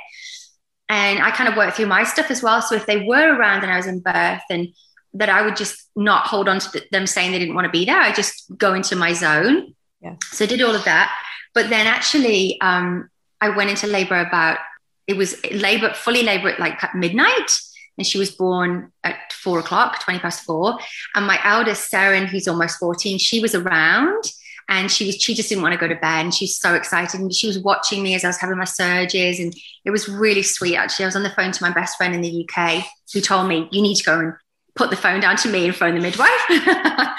And 0.88 1.20
I 1.20 1.30
kind 1.30 1.48
of 1.48 1.56
worked 1.56 1.76
through 1.76 1.86
my 1.86 2.04
stuff 2.04 2.30
as 2.30 2.42
well. 2.42 2.60
So 2.60 2.74
if 2.74 2.86
they 2.86 3.04
were 3.04 3.34
around 3.34 3.62
and 3.62 3.72
I 3.72 3.76
was 3.76 3.86
in 3.86 4.00
birth 4.00 4.42
and 4.50 4.68
that 5.14 5.28
I 5.28 5.42
would 5.42 5.56
just 5.56 5.88
not 5.96 6.26
hold 6.26 6.48
on 6.48 6.58
to 6.58 6.82
them 6.90 7.06
saying 7.06 7.32
they 7.32 7.38
didn't 7.38 7.54
want 7.54 7.64
to 7.66 7.70
be 7.70 7.84
there, 7.84 8.00
I 8.00 8.12
just 8.12 8.44
go 8.56 8.74
into 8.74 8.96
my 8.96 9.12
zone. 9.12 9.74
Yeah. 10.00 10.16
So 10.30 10.44
I 10.44 10.48
did 10.48 10.62
all 10.62 10.74
of 10.74 10.84
that. 10.84 11.14
But 11.54 11.70
then 11.70 11.86
actually, 11.86 12.60
um, 12.60 13.08
I 13.40 13.50
went 13.50 13.70
into 13.70 13.86
labor 13.86 14.18
about, 14.18 14.58
it 15.06 15.16
was 15.16 15.42
labor, 15.50 15.92
fully 15.94 16.22
labor 16.22 16.48
at 16.48 16.60
like 16.60 16.94
midnight 16.94 17.50
and 17.98 18.06
she 18.06 18.18
was 18.18 18.30
born 18.30 18.92
at 19.04 19.32
four 19.32 19.58
o'clock, 19.58 20.02
20 20.02 20.20
past 20.20 20.44
four. 20.44 20.78
And 21.14 21.26
my 21.26 21.38
eldest, 21.44 21.92
Seren, 21.92 22.26
who's 22.26 22.48
almost 22.48 22.78
14, 22.78 23.18
she 23.18 23.40
was 23.40 23.54
around 23.54 24.24
and 24.68 24.90
she 24.90 25.06
was 25.06 25.16
she 25.16 25.34
just 25.34 25.48
didn't 25.48 25.62
want 25.62 25.74
to 25.74 25.78
go 25.78 25.88
to 25.88 26.00
bed. 26.00 26.24
And 26.24 26.34
she's 26.34 26.56
so 26.56 26.74
excited. 26.74 27.20
And 27.20 27.34
she 27.34 27.46
was 27.46 27.58
watching 27.58 28.02
me 28.02 28.14
as 28.14 28.24
I 28.24 28.28
was 28.28 28.38
having 28.38 28.58
my 28.58 28.64
surges. 28.64 29.38
And 29.38 29.54
it 29.84 29.90
was 29.90 30.08
really 30.08 30.42
sweet 30.42 30.76
actually. 30.76 31.04
I 31.04 31.08
was 31.08 31.16
on 31.16 31.22
the 31.22 31.30
phone 31.30 31.52
to 31.52 31.62
my 31.62 31.70
best 31.70 31.96
friend 31.96 32.14
in 32.14 32.22
the 32.22 32.48
UK 32.48 32.84
who 33.12 33.20
told 33.20 33.48
me 33.48 33.68
you 33.70 33.82
need 33.82 33.96
to 33.96 34.04
go 34.04 34.18
and 34.18 34.32
put 34.74 34.90
the 34.90 34.96
phone 34.96 35.20
down 35.20 35.36
to 35.36 35.48
me 35.48 35.66
and 35.66 35.76
phone 35.76 35.94
the 35.94 36.00
midwife. 36.00 37.08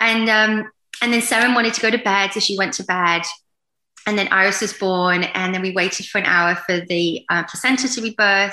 And 0.00 0.28
um 0.28 0.70
and 1.00 1.12
then 1.12 1.20
Seren 1.20 1.54
wanted 1.54 1.74
to 1.74 1.80
go 1.80 1.90
to 1.90 1.98
bed 1.98 2.32
so 2.32 2.40
she 2.40 2.58
went 2.58 2.74
to 2.74 2.84
bed. 2.84 3.22
And 4.06 4.18
then 4.18 4.28
Iris 4.30 4.60
was 4.60 4.72
born 4.74 5.24
and 5.24 5.54
then 5.54 5.62
we 5.62 5.72
waited 5.72 6.06
for 6.06 6.18
an 6.18 6.26
hour 6.26 6.56
for 6.56 6.80
the 6.80 7.24
uh, 7.30 7.44
placenta 7.44 7.88
to 7.88 8.00
be 8.02 8.14
birthed 8.14 8.52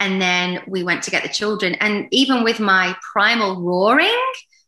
and 0.00 0.20
then 0.20 0.62
we 0.66 0.82
went 0.82 1.02
to 1.04 1.10
get 1.10 1.22
the 1.22 1.28
children. 1.28 1.74
And 1.74 2.08
even 2.10 2.42
with 2.42 2.58
my 2.58 2.96
primal 3.12 3.60
roaring, 3.60 4.20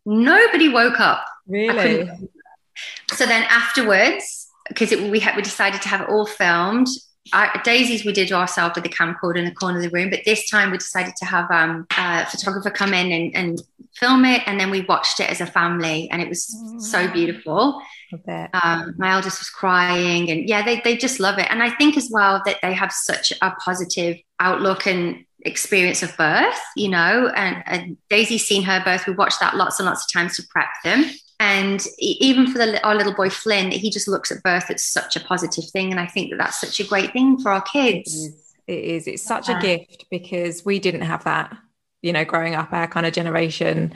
nobody 0.04 0.68
woke 0.68 1.00
up. 1.00 1.24
Really? 1.48 2.08
So 3.12 3.26
then 3.26 3.42
afterwards, 3.44 4.48
because 4.68 4.90
we 4.92 5.18
had 5.18 5.34
we 5.34 5.42
decided 5.42 5.82
to 5.82 5.88
have 5.88 6.02
it 6.02 6.08
all 6.08 6.26
filmed. 6.26 6.88
Daisies 7.64 8.04
we 8.04 8.12
did 8.12 8.32
ourselves 8.32 8.74
with 8.74 8.84
the 8.84 8.90
camcorder 8.90 9.36
in 9.36 9.44
the 9.44 9.54
corner 9.54 9.78
of 9.78 9.82
the 9.82 9.90
room, 9.90 10.10
but 10.10 10.20
this 10.24 10.48
time 10.50 10.70
we 10.70 10.78
decided 10.78 11.14
to 11.16 11.24
have 11.24 11.50
um, 11.50 11.86
a 11.96 12.26
photographer 12.26 12.70
come 12.70 12.92
in 12.92 13.12
and, 13.12 13.36
and 13.36 13.62
film 13.96 14.24
it, 14.24 14.42
and 14.46 14.58
then 14.58 14.70
we 14.70 14.82
watched 14.82 15.20
it 15.20 15.30
as 15.30 15.40
a 15.40 15.46
family, 15.46 16.08
and 16.10 16.20
it 16.20 16.28
was 16.28 16.54
so 16.78 17.10
beautiful. 17.10 17.80
Um, 18.52 18.94
my 18.98 19.12
eldest 19.12 19.38
was 19.38 19.50
crying, 19.50 20.30
and 20.30 20.48
yeah, 20.48 20.64
they 20.64 20.80
they 20.80 20.96
just 20.96 21.20
love 21.20 21.38
it, 21.38 21.46
and 21.50 21.62
I 21.62 21.70
think 21.70 21.96
as 21.96 22.10
well 22.12 22.42
that 22.44 22.58
they 22.62 22.74
have 22.74 22.92
such 22.92 23.32
a 23.40 23.50
positive 23.52 24.18
outlook 24.40 24.86
and 24.86 25.24
experience 25.44 26.02
of 26.02 26.16
birth, 26.16 26.58
you 26.76 26.88
know, 26.88 27.32
and, 27.34 27.62
and 27.66 27.96
Daisy's 28.08 28.46
seen 28.46 28.62
her 28.62 28.82
birth. 28.84 29.06
We 29.06 29.14
watched 29.14 29.40
that 29.40 29.56
lots 29.56 29.80
and 29.80 29.86
lots 29.86 30.04
of 30.04 30.12
times 30.12 30.36
to 30.36 30.42
prep 30.50 30.68
them. 30.84 31.10
And 31.42 31.84
even 31.98 32.46
for 32.46 32.58
the, 32.58 32.80
our 32.86 32.94
little 32.94 33.14
boy 33.14 33.28
Flynn, 33.28 33.72
he 33.72 33.90
just 33.90 34.06
looks 34.06 34.30
at 34.30 34.44
birth 34.44 34.70
as 34.70 34.84
such 34.84 35.16
a 35.16 35.20
positive 35.20 35.64
thing. 35.70 35.90
And 35.90 35.98
I 35.98 36.06
think 36.06 36.30
that 36.30 36.36
that's 36.36 36.60
such 36.60 36.78
a 36.78 36.84
great 36.84 37.12
thing 37.12 37.36
for 37.36 37.50
our 37.50 37.62
kids. 37.62 38.14
It 38.14 38.28
is. 38.28 38.54
It 38.68 38.84
is. 38.84 39.06
It's 39.08 39.22
such 39.24 39.48
a 39.48 39.58
gift 39.58 40.06
because 40.08 40.64
we 40.64 40.78
didn't 40.78 41.00
have 41.00 41.24
that, 41.24 41.52
you 42.00 42.12
know, 42.12 42.24
growing 42.24 42.54
up, 42.54 42.72
our 42.72 42.86
kind 42.86 43.06
of 43.06 43.12
generation 43.12 43.92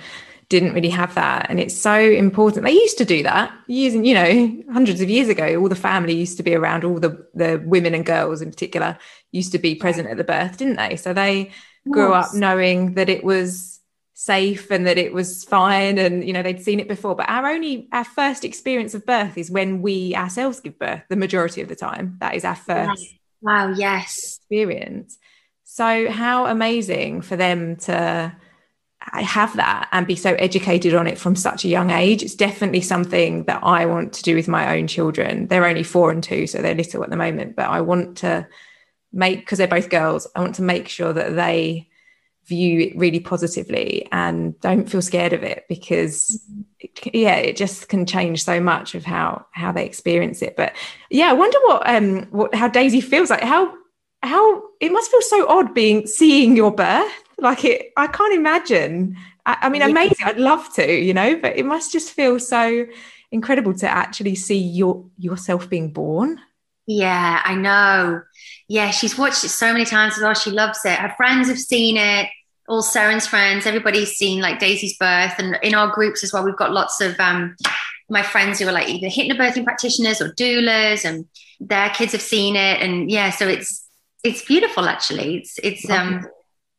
didn't 0.49 0.75
really 0.75 0.89
have 0.89 1.15
that. 1.15 1.47
And 1.49 1.61
it's 1.61 1.77
so 1.77 1.95
important. 1.95 2.65
They 2.65 2.73
used 2.73 2.99
to 2.99 3.05
do 3.05 3.23
that 3.23 3.53
using, 3.69 4.05
you 4.05 4.15
know, 4.15 4.65
hundreds 4.73 5.01
of 5.01 5.09
years 5.09 5.29
ago. 5.29 5.61
All 5.61 5.69
the 5.69 5.77
family 5.77 6.15
used 6.15 6.39
to 6.39 6.43
be 6.43 6.57
around, 6.57 6.83
all 6.83 6.99
the, 6.99 7.29
the 7.35 7.63
women 7.65 7.95
and 7.95 8.05
girls 8.05 8.43
in 8.43 8.51
particular 8.51 8.99
used 9.31 9.53
to 9.53 9.61
be 9.61 9.77
present 9.77 10.09
at 10.09 10.17
the 10.17 10.25
birth, 10.25 10.57
didn't 10.57 10.79
they? 10.79 10.97
So 10.97 11.13
they 11.13 11.53
grew 11.89 12.13
up 12.13 12.35
knowing 12.35 12.95
that 12.95 13.09
it 13.09 13.23
was 13.23 13.76
safe 14.18 14.70
and 14.70 14.87
that 14.87 14.96
it 14.96 15.12
was 15.12 15.44
fine 15.44 15.98
and 15.98 16.26
you 16.26 16.33
know 16.33 16.42
they'd 16.42 16.62
seen 16.62 16.81
it 16.81 16.88
before. 16.88 17.14
But 17.14 17.29
our 17.29 17.46
only 17.48 17.87
our 17.92 18.05
first 18.05 18.46
experience 18.46 18.94
of 18.94 19.05
birth 19.05 19.37
is 19.37 19.50
when 19.50 19.83
we 19.83 20.14
ourselves 20.16 20.59
give 20.61 20.79
birth 20.79 21.02
the 21.11 21.16
majority 21.16 21.61
of 21.61 21.68
the 21.68 21.76
time. 21.76 22.16
That 22.20 22.35
is 22.35 22.42
our 22.42 22.57
first 22.57 23.14
wow 23.42 23.74
yes. 23.76 24.38
experience. 24.38 25.18
So 25.64 26.11
how 26.11 26.46
amazing 26.46 27.20
for 27.20 27.37
them 27.37 27.76
to 27.76 28.35
have 29.00 29.55
that 29.57 29.88
and 29.92 30.07
be 30.07 30.16
so 30.16 30.33
educated 30.35 30.94
on 30.94 31.07
it 31.07 31.18
from 31.18 31.37
such 31.37 31.66
a 31.66 31.68
young 31.68 31.90
age. 31.90 32.22
It's 32.22 32.35
definitely 32.35 32.81
something 32.81 33.44
that 33.44 33.62
I 33.62 33.85
want 33.85 34.14
to 34.14 34.22
do 34.22 34.35
with 34.35 34.48
my 34.48 34.79
own 34.79 34.87
children. 34.87 35.46
They're 35.46 35.66
only 35.66 35.83
four 35.83 36.11
and 36.11 36.24
two, 36.24 36.46
so 36.46 36.62
they're 36.62 36.74
little 36.74 37.05
at 37.05 37.11
the 37.11 37.16
moment, 37.16 37.55
but 37.55 37.68
I 37.68 37.83
want 37.83 38.16
to 38.18 38.48
make, 39.12 39.40
because 39.40 39.59
they're 39.59 39.68
both 39.68 39.90
girls, 39.90 40.26
I 40.35 40.40
want 40.40 40.55
to 40.57 40.62
make 40.62 40.88
sure 40.88 41.12
that 41.12 41.37
they 41.37 41.86
view 42.49 42.81
it 42.81 42.97
really 42.97 43.21
positively 43.21 44.07
and 44.13 44.59
don't 44.61 44.89
feel 44.89 45.03
scared 45.03 45.33
of 45.33 45.43
it 45.43 45.65
because 45.69 46.41
yeah 47.13 47.37
it 47.37 47.57
just 47.57 47.89
can 47.89 48.07
change 48.07 48.45
so 48.45 48.61
much 48.61 48.95
of 48.95 49.05
how 49.05 49.45
how 49.53 49.73
they 49.73 49.85
experience 49.85 50.43
it. 50.43 50.57
But 50.57 50.75
yeah 51.11 51.31
i 51.31 51.33
wonder 51.33 51.59
what 51.67 51.89
um 51.89 52.23
what 52.31 52.55
how 52.55 52.69
daisy 52.69 53.01
feels 53.01 53.31
like. 53.31 53.43
How 53.43 53.75
how 54.23 54.63
it 54.81 54.93
must 54.93 55.11
feel 55.11 55.23
so 55.23 55.49
odd 55.49 55.75
being 55.75 56.07
seeing 56.07 56.57
your 56.57 56.73
birth. 56.73 57.13
Like 57.39 57.65
it 57.65 57.93
i 57.97 58.07
can't 58.07 58.35
imagine. 58.35 59.17
I, 59.45 59.59
I 59.63 59.69
mean 59.69 59.83
amazing. 59.83 60.25
I'd 60.25 60.39
love 60.39 60.73
to 60.75 60.93
you 60.93 61.15
know 61.15 61.37
but 61.37 61.57
it 61.57 61.67
must 61.67 61.93
just 61.93 62.13
feel 62.13 62.39
so 62.39 62.87
incredible 63.33 63.75
to 63.75 63.89
actually 63.89 64.37
see 64.37 64.59
your 64.59 65.05
yourself 65.19 65.69
being 65.69 65.93
born. 65.93 66.41
Yeah 66.87 67.43
i 67.45 67.55
know. 67.57 68.23
Yeah 68.69 68.91
she's 68.91 69.19
watched 69.19 69.43
it 69.45 69.49
so 69.49 69.73
many 69.73 69.85
times 69.85 70.17
as 70.17 70.23
well. 70.23 70.35
She 70.35 70.51
loves 70.51 70.85
it. 70.85 70.99
Her 70.99 71.13
friends 71.17 71.49
have 71.49 71.59
seen 71.59 71.97
it 71.97 72.29
all 72.68 72.83
Seren's 72.83 73.26
friends 73.26 73.66
everybody's 73.66 74.12
seen 74.12 74.40
like 74.40 74.59
daisy's 74.59 74.96
birth 74.98 75.35
and 75.38 75.59
in 75.62 75.74
our 75.74 75.88
groups 75.88 76.24
as 76.24 76.33
well 76.33 76.44
we've 76.44 76.57
got 76.57 76.72
lots 76.72 77.00
of 77.00 77.18
um 77.20 77.57
my 78.09 78.22
friends 78.22 78.59
who 78.59 78.68
are 78.68 78.72
like 78.72 78.88
either 78.88 79.09
hypnobirthing 79.09 79.64
practitioners 79.64 80.20
or 80.20 80.33
doulas 80.35 81.05
and 81.05 81.26
their 81.61 81.90
kids 81.90 82.12
have 82.12 82.22
seen 82.22 82.55
it 82.57 82.81
and 82.81 83.11
yeah 83.11 83.31
so 83.31 83.48
it's 83.48 83.87
it's 84.26 84.44
beautiful 84.44 84.88
actually. 84.88 85.37
It's 85.37 85.59
it's 85.62 85.88
um 85.88 86.26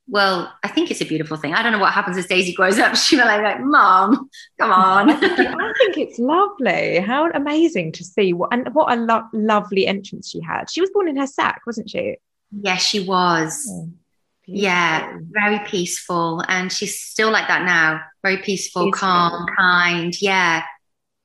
well 0.10 0.54
i 0.64 0.70
think 0.70 0.90
it's 0.90 1.02
a 1.02 1.06
beautiful 1.06 1.38
thing. 1.38 1.54
I 1.54 1.64
don't 1.64 1.72
know 1.72 1.80
what 1.80 1.94
happens 1.94 2.18
as 2.18 2.28
daisy 2.28 2.54
grows 2.54 2.78
up. 2.78 2.96
She'll 2.98 3.20
be 3.20 3.26
like, 3.26 3.42
like 3.42 3.62
mom 3.62 4.30
come 4.60 4.72
on. 4.72 5.10
I 5.12 5.74
think 5.78 5.98
it's 5.98 6.20
lovely. 6.20 7.00
How 7.00 7.30
amazing 7.32 7.94
to 7.94 8.04
see 8.04 8.34
what 8.34 8.54
and 8.54 8.74
what 8.74 8.92
a 8.92 9.02
lo- 9.02 9.28
lovely 9.34 9.88
entrance 9.88 10.30
she 10.30 10.42
had. 10.42 10.70
She 10.70 10.82
was 10.82 10.90
born 10.92 11.08
in 11.08 11.18
her 11.18 11.28
sack 11.28 11.62
wasn't 11.66 11.90
she? 11.90 12.18
Yes 12.52 12.82
she 12.84 13.00
was 13.00 13.68
oh, 14.50 14.54
yeah 14.54 15.18
very 15.32 15.60
peaceful 15.66 16.44
and 16.48 16.72
she's 16.72 17.00
still 17.00 17.32
like 17.32 17.48
that 17.48 17.66
now 17.66 18.02
very 18.24 18.38
peaceful, 18.38 18.86
peaceful 18.86 19.00
calm 19.00 19.46
kind 19.58 20.22
yeah 20.22 20.64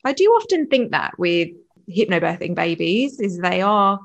i 0.05 0.13
do 0.13 0.25
often 0.31 0.67
think 0.67 0.91
that 0.91 1.19
with 1.19 1.49
hypnobirthing 1.89 2.55
babies 2.55 3.21
is 3.21 3.39
they 3.39 3.61
are 3.61 3.99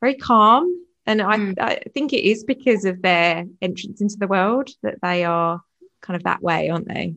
very 0.00 0.14
calm 0.14 0.84
and 1.06 1.20
I, 1.20 1.36
mm. 1.36 1.54
I 1.60 1.80
think 1.92 2.12
it 2.12 2.24
is 2.24 2.44
because 2.44 2.84
of 2.84 3.02
their 3.02 3.46
entrance 3.60 4.00
into 4.00 4.16
the 4.16 4.26
world 4.26 4.70
that 4.82 5.00
they 5.02 5.24
are 5.24 5.62
kind 6.00 6.16
of 6.16 6.24
that 6.24 6.42
way, 6.42 6.70
aren't 6.70 6.88
they? 6.88 7.14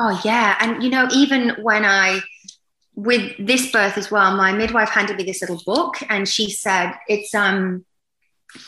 Oh, 0.00 0.20
yeah. 0.24 0.56
And, 0.60 0.82
you 0.82 0.90
know, 0.90 1.08
even 1.12 1.50
when 1.62 1.84
I, 1.84 2.20
with 2.94 3.32
this 3.38 3.70
birth 3.70 3.96
as 3.96 4.10
well, 4.10 4.36
my 4.36 4.52
midwife 4.52 4.88
handed 4.88 5.16
me 5.16 5.24
this 5.24 5.40
little 5.40 5.60
book 5.64 5.96
and 6.08 6.28
she 6.28 6.50
said 6.50 6.94
it's, 7.08 7.34
um, 7.34 7.84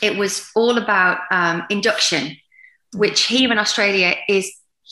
it 0.01 0.17
was 0.17 0.49
all 0.55 0.77
about 0.77 1.19
um, 1.31 1.63
induction, 1.69 2.37
which 2.93 3.25
here 3.25 3.51
in 3.51 3.57
Australia 3.57 4.15
is 4.27 4.51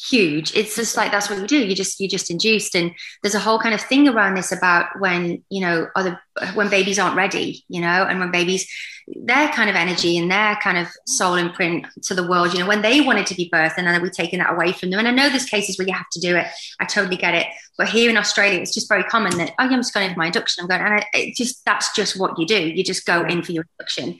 huge. 0.09 0.55
It's 0.55 0.75
just 0.75 0.95
like 0.95 1.11
that's 1.11 1.29
what 1.29 1.39
you 1.39 1.47
do. 1.47 1.65
You 1.65 1.75
just 1.75 1.99
you 1.99 2.07
just 2.07 2.31
induced. 2.31 2.75
And 2.75 2.91
there's 3.21 3.35
a 3.35 3.39
whole 3.39 3.59
kind 3.59 3.75
of 3.75 3.81
thing 3.81 4.07
around 4.07 4.35
this 4.35 4.51
about 4.51 4.87
when 4.99 5.43
you 5.49 5.61
know 5.61 5.87
other 5.95 6.19
when 6.53 6.69
babies 6.69 6.97
aren't 6.97 7.17
ready 7.17 7.65
you 7.67 7.81
know 7.81 8.05
and 8.07 8.19
when 8.19 8.31
babies 8.31 8.65
their 9.07 9.49
kind 9.49 9.69
of 9.69 9.75
energy 9.75 10.17
and 10.17 10.31
their 10.31 10.55
kind 10.57 10.77
of 10.77 10.87
soul 11.05 11.35
imprint 11.35 11.85
to 12.03 12.13
the 12.13 12.25
world 12.25 12.53
you 12.53 12.59
know 12.59 12.67
when 12.67 12.81
they 12.81 13.01
wanted 13.01 13.25
to 13.25 13.35
be 13.35 13.49
birthed 13.49 13.73
and 13.75 13.85
then 13.85 14.01
we're 14.01 14.09
taking 14.09 14.39
that 14.39 14.53
away 14.53 14.71
from 14.71 14.89
them. 14.89 14.99
And 14.99 15.07
i 15.07 15.11
know 15.11 15.29
there's 15.29 15.45
cases 15.45 15.77
where 15.77 15.87
you 15.87 15.93
have 15.93 16.09
to 16.13 16.19
do 16.19 16.35
it. 16.35 16.47
I 16.79 16.85
totally 16.85 17.17
get 17.17 17.33
it. 17.33 17.47
But 17.77 17.89
here 17.89 18.09
in 18.09 18.17
australia 18.17 18.59
it's 18.59 18.73
just 18.73 18.87
very 18.87 19.03
common 19.03 19.37
that 19.37 19.49
oh 19.59 19.63
i'm 19.65 19.71
just 19.71 19.93
going 19.93 20.07
in 20.07 20.13
for 20.13 20.19
my 20.19 20.27
induction. 20.27 20.61
I'm 20.61 20.69
going 20.69 20.81
and 20.81 21.05
it 21.13 21.35
just 21.35 21.65
that's 21.65 21.93
just 21.93 22.17
what 22.19 22.39
you 22.39 22.45
do. 22.45 22.69
You 22.69 22.83
just 22.83 23.05
go 23.05 23.25
in 23.25 23.43
for 23.43 23.51
your 23.51 23.65
induction 23.77 24.19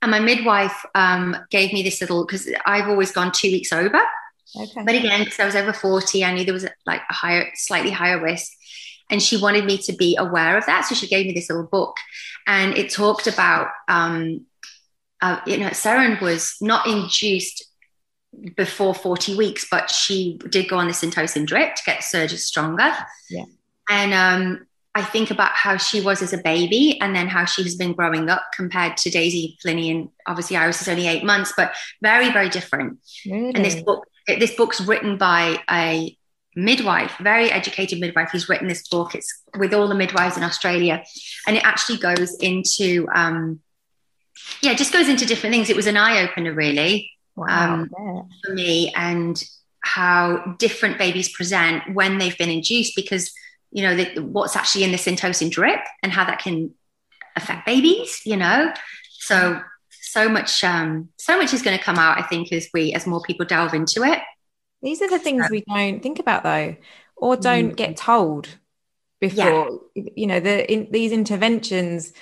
and 0.00 0.10
my 0.10 0.20
midwife 0.20 0.84
um, 0.94 1.36
gave 1.50 1.72
me 1.72 1.82
this 1.82 2.00
little 2.00 2.24
because 2.24 2.48
i've 2.66 2.88
always 2.88 3.12
gone 3.12 3.32
two 3.32 3.50
weeks 3.50 3.72
over 3.72 4.00
Okay. 4.56 4.82
But 4.84 4.94
again, 4.94 5.24
because 5.24 5.40
I 5.40 5.44
was 5.44 5.56
over 5.56 5.72
40, 5.72 6.24
I 6.24 6.32
knew 6.32 6.44
there 6.44 6.54
was 6.54 6.66
like 6.86 7.02
a 7.08 7.14
higher, 7.14 7.50
slightly 7.54 7.90
higher 7.90 8.20
risk. 8.20 8.52
And 9.10 9.22
she 9.22 9.36
wanted 9.36 9.64
me 9.64 9.78
to 9.78 9.92
be 9.92 10.16
aware 10.16 10.56
of 10.58 10.66
that. 10.66 10.82
So 10.82 10.94
she 10.94 11.06
gave 11.06 11.26
me 11.26 11.32
this 11.32 11.48
little 11.48 11.66
book 11.66 11.96
and 12.46 12.76
it 12.76 12.90
talked 12.90 13.26
about, 13.26 13.68
um, 13.88 14.46
uh, 15.22 15.40
you 15.46 15.58
know, 15.58 15.68
Seren 15.68 16.20
was 16.20 16.56
not 16.60 16.86
induced 16.86 17.64
before 18.56 18.94
40 18.94 19.36
weeks, 19.36 19.66
but 19.70 19.90
she 19.90 20.38
did 20.50 20.68
go 20.68 20.76
on 20.76 20.86
the 20.86 20.92
Syntocin 20.92 21.46
drip 21.46 21.74
to 21.74 21.82
get 21.86 22.04
surges 22.04 22.46
stronger. 22.46 22.94
Yeah. 23.30 23.44
And 23.88 24.12
um, 24.12 24.66
I 24.98 25.04
think 25.04 25.30
about 25.30 25.52
how 25.52 25.76
she 25.76 26.00
was 26.00 26.22
as 26.22 26.32
a 26.32 26.38
baby 26.38 27.00
and 27.00 27.14
then 27.14 27.28
how 27.28 27.44
she 27.44 27.62
has 27.62 27.76
been 27.76 27.92
growing 27.92 28.28
up 28.28 28.42
compared 28.52 28.96
to 28.98 29.10
Daisy 29.10 29.56
Flinny. 29.64 29.92
And 29.92 30.08
obviously, 30.26 30.56
Iris 30.56 30.82
is 30.82 30.88
only 30.88 31.06
eight 31.06 31.22
months, 31.22 31.52
but 31.56 31.72
very, 32.02 32.32
very 32.32 32.48
different. 32.48 32.98
Really? 33.24 33.54
And 33.54 33.64
this 33.64 33.80
book 33.80 34.08
this 34.26 34.54
book's 34.56 34.80
written 34.80 35.16
by 35.16 35.62
a 35.70 36.16
midwife, 36.56 37.14
very 37.20 37.50
educated 37.50 38.00
midwife 38.00 38.30
who's 38.32 38.48
written 38.48 38.66
this 38.66 38.86
book. 38.88 39.14
It's 39.14 39.42
with 39.56 39.72
all 39.72 39.86
the 39.86 39.94
midwives 39.94 40.36
in 40.36 40.42
Australia, 40.42 41.04
and 41.46 41.56
it 41.56 41.64
actually 41.64 41.98
goes 41.98 42.36
into, 42.40 43.06
um, 43.14 43.60
yeah, 44.62 44.74
just 44.74 44.92
goes 44.92 45.08
into 45.08 45.24
different 45.24 45.54
things. 45.54 45.70
It 45.70 45.76
was 45.76 45.86
an 45.86 45.96
eye 45.96 46.22
opener, 46.24 46.52
really, 46.52 47.10
wow, 47.36 47.74
um, 47.74 47.90
yeah. 47.96 48.22
for 48.44 48.54
me, 48.54 48.92
and 48.96 49.42
how 49.80 50.56
different 50.58 50.98
babies 50.98 51.30
present 51.30 51.94
when 51.94 52.18
they've 52.18 52.36
been 52.36 52.50
induced, 52.50 52.96
because 52.96 53.32
you 53.70 53.82
know 53.82 53.96
the, 53.96 54.20
what's 54.20 54.56
actually 54.56 54.84
in 54.84 54.92
the 54.92 54.98
syntocin 54.98 55.50
drip 55.50 55.80
and 56.02 56.12
how 56.12 56.24
that 56.24 56.40
can 56.40 56.72
affect 57.36 57.66
babies. 57.66 58.20
You 58.24 58.36
know, 58.36 58.72
so 59.18 59.60
so 60.08 60.28
much 60.28 60.64
um, 60.64 61.10
so 61.18 61.36
much 61.36 61.52
is 61.52 61.62
going 61.62 61.76
to 61.76 61.82
come 61.82 61.98
out 61.98 62.18
i 62.18 62.22
think 62.22 62.52
as 62.52 62.68
we 62.72 62.92
as 62.94 63.06
more 63.06 63.20
people 63.22 63.44
delve 63.44 63.74
into 63.74 64.02
it 64.02 64.20
these 64.82 65.02
are 65.02 65.10
the 65.10 65.18
things 65.18 65.46
we 65.50 65.62
don't 65.68 66.02
think 66.02 66.18
about 66.18 66.42
though 66.42 66.74
or 67.16 67.36
don't 67.36 67.72
mm. 67.72 67.76
get 67.76 67.96
told 67.96 68.48
before 69.20 69.80
yeah. 69.94 70.04
you 70.16 70.26
know 70.26 70.40
the 70.40 70.70
in, 70.72 70.88
these 70.90 71.12
interventions 71.12 72.12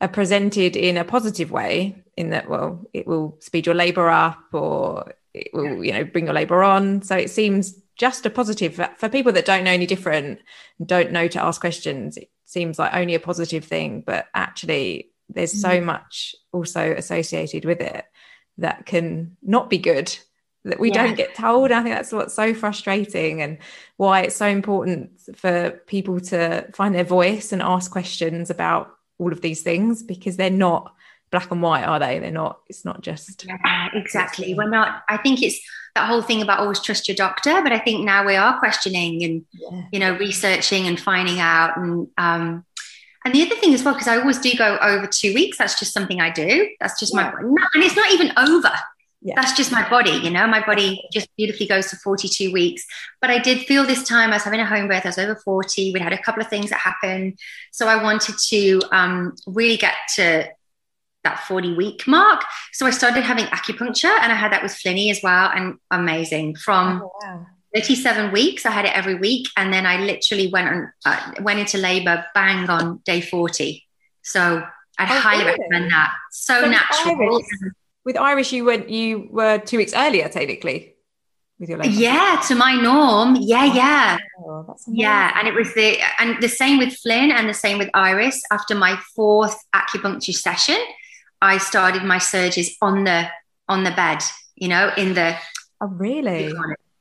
are 0.00 0.08
presented 0.08 0.76
in 0.76 0.96
a 0.96 1.04
positive 1.04 1.50
way 1.50 2.02
in 2.16 2.30
that 2.30 2.48
well 2.48 2.86
it 2.92 3.06
will 3.06 3.36
speed 3.40 3.66
your 3.66 3.74
labor 3.74 4.08
up 4.08 4.42
or 4.52 5.12
it 5.34 5.48
will 5.52 5.82
you 5.84 5.92
know 5.92 6.04
bring 6.04 6.26
your 6.26 6.34
labor 6.34 6.62
on 6.62 7.02
so 7.02 7.16
it 7.16 7.30
seems 7.30 7.74
just 7.96 8.26
a 8.26 8.30
positive 8.30 8.80
for 8.96 9.08
people 9.08 9.32
that 9.32 9.44
don't 9.44 9.64
know 9.64 9.70
any 9.70 9.86
different 9.86 10.40
don't 10.84 11.12
know 11.12 11.28
to 11.28 11.42
ask 11.42 11.60
questions 11.60 12.16
it 12.16 12.30
seems 12.44 12.78
like 12.78 12.94
only 12.94 13.14
a 13.14 13.20
positive 13.20 13.64
thing 13.64 14.02
but 14.04 14.26
actually 14.34 15.10
there's 15.28 15.52
so 15.52 15.70
mm. 15.70 15.84
much 15.84 16.34
also 16.52 16.92
associated 16.92 17.64
with 17.64 17.80
it 17.80 18.04
that 18.58 18.86
can 18.86 19.36
not 19.42 19.70
be 19.70 19.78
good 19.78 20.16
that 20.64 20.78
we 20.78 20.90
yeah. 20.90 21.06
don't 21.06 21.16
get 21.16 21.34
told. 21.34 21.72
I 21.72 21.82
think 21.82 21.94
that's 21.94 22.12
what's 22.12 22.34
so 22.34 22.54
frustrating 22.54 23.42
and 23.42 23.58
why 23.96 24.22
it's 24.22 24.36
so 24.36 24.46
important 24.46 25.20
for 25.34 25.70
people 25.86 26.20
to 26.20 26.70
find 26.72 26.94
their 26.94 27.04
voice 27.04 27.52
and 27.52 27.60
ask 27.60 27.90
questions 27.90 28.50
about 28.50 28.90
all 29.18 29.32
of 29.32 29.40
these 29.40 29.62
things 29.62 30.02
because 30.02 30.36
they're 30.36 30.50
not 30.50 30.94
black 31.30 31.50
and 31.50 31.62
white, 31.62 31.84
are 31.84 31.98
they? 31.98 32.18
They're 32.18 32.30
not, 32.30 32.60
it's 32.68 32.84
not 32.84 33.00
just. 33.00 33.44
Yeah, 33.44 33.88
exactly. 33.94 34.54
We're 34.54 34.68
not, 34.68 35.02
I 35.08 35.16
think 35.16 35.42
it's 35.42 35.60
that 35.94 36.08
whole 36.08 36.22
thing 36.22 36.42
about 36.42 36.60
always 36.60 36.80
trust 36.80 37.08
your 37.08 37.14
doctor, 37.14 37.60
but 37.62 37.72
I 37.72 37.78
think 37.78 38.04
now 38.04 38.24
we 38.24 38.36
are 38.36 38.58
questioning 38.58 39.22
and, 39.22 39.44
yeah. 39.52 39.82
you 39.92 39.98
know, 39.98 40.16
researching 40.16 40.86
and 40.86 40.98
finding 40.98 41.38
out. 41.38 41.76
And, 41.76 42.08
um, 42.16 42.64
and 43.24 43.34
the 43.34 43.42
other 43.42 43.56
thing 43.56 43.74
as 43.74 43.84
well, 43.84 43.94
because 43.94 44.08
I 44.08 44.16
always 44.16 44.38
do 44.38 44.52
go 44.56 44.78
over 44.80 45.06
two 45.06 45.34
weeks, 45.34 45.58
that's 45.58 45.78
just 45.78 45.92
something 45.92 46.20
I 46.20 46.30
do. 46.30 46.68
That's 46.80 46.98
just 46.98 47.14
yeah. 47.14 47.32
my, 47.32 47.40
and 47.40 47.82
it's 47.82 47.96
not 47.96 48.10
even 48.12 48.32
over. 48.38 48.72
Yeah. 49.24 49.34
That's 49.36 49.52
just 49.52 49.70
my 49.70 49.88
body, 49.88 50.10
you 50.10 50.30
know, 50.30 50.48
my 50.48 50.64
body 50.66 51.00
just 51.12 51.28
beautifully 51.36 51.68
goes 51.68 51.88
to 51.90 51.96
42 51.96 52.52
weeks. 52.52 52.84
But 53.20 53.30
I 53.30 53.38
did 53.38 53.66
feel 53.66 53.86
this 53.86 54.02
time 54.02 54.30
I 54.30 54.36
was 54.36 54.42
having 54.42 54.58
a 54.58 54.66
home 54.66 54.88
birth, 54.88 55.04
I 55.04 55.10
was 55.10 55.18
over 55.18 55.36
40, 55.36 55.92
we 55.92 56.00
had 56.00 56.12
a 56.12 56.20
couple 56.20 56.42
of 56.42 56.48
things 56.48 56.70
that 56.70 56.80
happened. 56.80 57.38
So 57.70 57.86
I 57.86 58.02
wanted 58.02 58.34
to 58.48 58.80
um, 58.90 59.36
really 59.46 59.76
get 59.76 59.94
to 60.16 60.48
that 61.24 61.44
40 61.46 61.74
week 61.74 62.06
mark. 62.06 62.44
So 62.72 62.86
I 62.86 62.90
started 62.90 63.22
having 63.22 63.44
acupuncture 63.46 64.16
and 64.20 64.32
I 64.32 64.34
had 64.34 64.52
that 64.52 64.62
with 64.62 64.72
Flinny 64.72 65.10
as 65.10 65.20
well. 65.22 65.50
And 65.54 65.78
amazing 65.90 66.56
from, 66.56 67.02
oh, 67.04 67.12
wow. 67.22 67.46
37 67.74 68.32
weeks. 68.32 68.66
I 68.66 68.70
had 68.70 68.84
it 68.84 68.96
every 68.96 69.14
week, 69.14 69.48
and 69.56 69.72
then 69.72 69.86
I 69.86 69.98
literally 69.98 70.48
went 70.48 70.68
on 70.68 70.92
uh, 71.06 71.32
went 71.40 71.58
into 71.58 71.78
labour 71.78 72.24
bang 72.34 72.68
on 72.68 73.00
day 73.04 73.20
40. 73.20 73.84
So 74.22 74.62
I'd 74.98 75.10
oh, 75.10 75.20
highly 75.20 75.44
really? 75.44 75.58
recommend 75.58 75.90
that. 75.90 76.12
So, 76.30 76.60
so 76.60 76.68
natural. 76.68 77.16
With 77.16 77.28
Iris, 77.30 77.74
with 78.04 78.16
Iris, 78.16 78.52
you 78.52 78.64
went 78.64 78.90
you 78.90 79.28
were 79.30 79.58
two 79.58 79.78
weeks 79.78 79.94
earlier, 79.94 80.28
technically. 80.28 80.94
With 81.58 81.70
your. 81.70 81.82
Yeah, 81.84 82.42
to 82.48 82.54
my 82.54 82.74
norm. 82.74 83.36
Yeah, 83.40 83.68
oh, 83.70 83.74
yeah. 83.74 84.18
yeah, 84.88 85.38
and 85.38 85.48
it 85.48 85.54
was 85.54 85.72
the 85.74 85.98
and 86.18 86.42
the 86.42 86.48
same 86.48 86.78
with 86.78 86.94
Flynn 86.96 87.30
and 87.30 87.48
the 87.48 87.54
same 87.54 87.78
with 87.78 87.88
Iris. 87.94 88.42
After 88.50 88.74
my 88.74 88.98
fourth 89.14 89.56
acupuncture 89.74 90.34
session, 90.34 90.78
I 91.42 91.58
started 91.58 92.04
my 92.04 92.18
surges 92.18 92.76
on 92.80 93.04
the 93.04 93.28
on 93.68 93.84
the 93.84 93.90
bed, 93.90 94.22
you 94.56 94.68
know, 94.68 94.92
in 94.96 95.14
the 95.14 95.36
Oh, 95.82 95.88
really? 95.88 96.52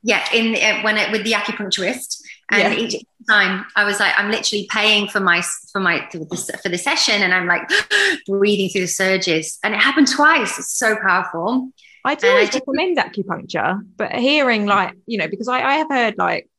Yeah, 0.03 0.25
in 0.33 0.55
uh, 0.55 0.81
when 0.81 0.97
it 0.97 1.11
with 1.11 1.23
the 1.23 1.33
acupuncturist, 1.33 2.23
and 2.49 2.73
yeah. 2.73 2.79
each 2.79 3.05
time 3.29 3.63
I 3.75 3.83
was 3.83 3.99
like, 3.99 4.13
I'm 4.17 4.31
literally 4.31 4.67
paying 4.71 5.07
for 5.07 5.19
my 5.19 5.43
for 5.71 5.79
my 5.79 6.09
for 6.11 6.17
the, 6.17 6.59
for 6.63 6.69
the 6.69 6.79
session, 6.79 7.21
and 7.21 7.31
I'm 7.31 7.45
like 7.45 7.69
breathing 8.27 8.69
through 8.69 8.81
the 8.81 8.87
surges, 8.87 9.59
and 9.63 9.75
it 9.75 9.79
happened 9.79 10.07
twice. 10.07 10.57
It's 10.57 10.75
so 10.75 10.95
powerful. 10.95 11.69
I 12.03 12.15
do 12.15 12.27
always 12.29 12.51
recommend 12.51 12.97
acupuncture, 12.97 13.79
but 13.95 14.13
hearing 14.13 14.65
like 14.65 14.95
you 15.05 15.19
know 15.19 15.27
because 15.27 15.47
I, 15.47 15.61
I 15.61 15.73
have 15.75 15.89
heard 15.89 16.17
like 16.17 16.49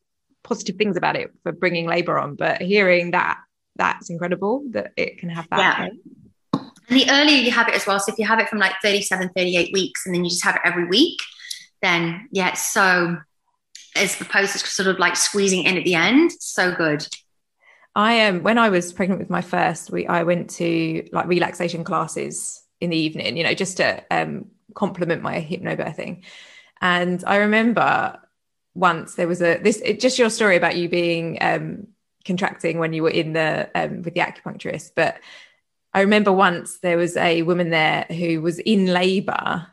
positive 0.45 0.77
things 0.77 0.97
about 0.97 1.17
it 1.17 1.33
for 1.43 1.51
bringing 1.51 1.89
labor 1.89 2.17
on, 2.17 2.37
but 2.37 2.63
hearing 2.63 3.11
that 3.11 3.41
that's 3.75 4.09
incredible 4.09 4.63
that 4.71 4.93
it 4.97 5.19
can 5.19 5.31
have 5.31 5.49
that. 5.51 5.81
Yeah. 5.81 5.89
And 6.89 6.99
the 6.99 7.11
earlier 7.11 7.37
you 7.37 7.51
have 7.53 7.69
it 7.69 7.75
as 7.75 7.87
well, 7.87 7.99
so 8.01 8.13
if 8.13 8.19
you 8.19 8.27
have 8.27 8.39
it 8.39 8.49
from 8.49 8.59
like 8.59 8.75
37, 8.83 9.31
38 9.37 9.73
weeks, 9.73 10.07
and 10.07 10.15
then 10.15 10.25
you 10.25 10.31
just 10.31 10.45
have 10.45 10.57
it 10.57 10.63
every 10.65 10.87
week, 10.87 11.19
then 11.81 12.29
yeah, 12.33 12.55
so 12.55 13.17
as 13.97 14.21
opposed 14.21 14.53
to 14.53 14.59
sort 14.59 14.89
of 14.89 14.99
like 14.99 15.17
squeezing 15.17 15.65
in 15.65 15.77
at 15.77 15.85
the 15.85 15.95
end, 15.95 16.33
so 16.33 16.75
good. 16.75 17.07
I 17.95 18.15
am 18.15 18.37
um, 18.37 18.43
when 18.43 18.59
I 18.59 18.71
was 18.71 18.93
pregnant 18.93 19.21
with 19.21 19.29
my 19.29 19.43
first, 19.43 19.91
we 19.91 20.07
I 20.07 20.23
went 20.23 20.51
to 20.51 21.07
like 21.13 21.27
relaxation 21.27 21.85
classes 21.85 22.63
in 22.81 22.91
the 22.91 22.97
evening, 22.97 23.37
you 23.37 23.45
know, 23.45 23.55
just 23.55 23.77
to 23.77 24.03
um, 24.11 24.47
complement 24.75 25.23
my 25.23 25.41
hypnobirthing. 25.41 26.23
And 26.81 27.23
I 27.27 27.37
remember 27.37 28.19
once 28.75 29.15
there 29.15 29.29
was 29.29 29.43
a 29.43 29.59
this 29.59 29.81
it, 29.85 30.01
just 30.01 30.19
your 30.19 30.31
story 30.31 30.57
about 30.57 30.77
you 30.77 30.89
being 30.89 31.37
um, 31.43 31.89
contracting 32.25 32.79
when 32.79 32.95
you 32.95 33.03
were 33.03 33.11
in 33.11 33.35
the 33.35 33.71
um, 33.75 34.03
with 34.03 34.15
the 34.15 34.21
acupuncturist, 34.21 34.93
but 34.97 35.19
I 35.95 36.01
remember 36.01 36.33
once 36.33 36.79
there 36.79 36.97
was 36.97 37.17
a 37.17 37.43
woman 37.43 37.71
there 37.71 38.07
who 38.09 38.41
was 38.41 38.59
in 38.59 38.87
labor 38.87 39.67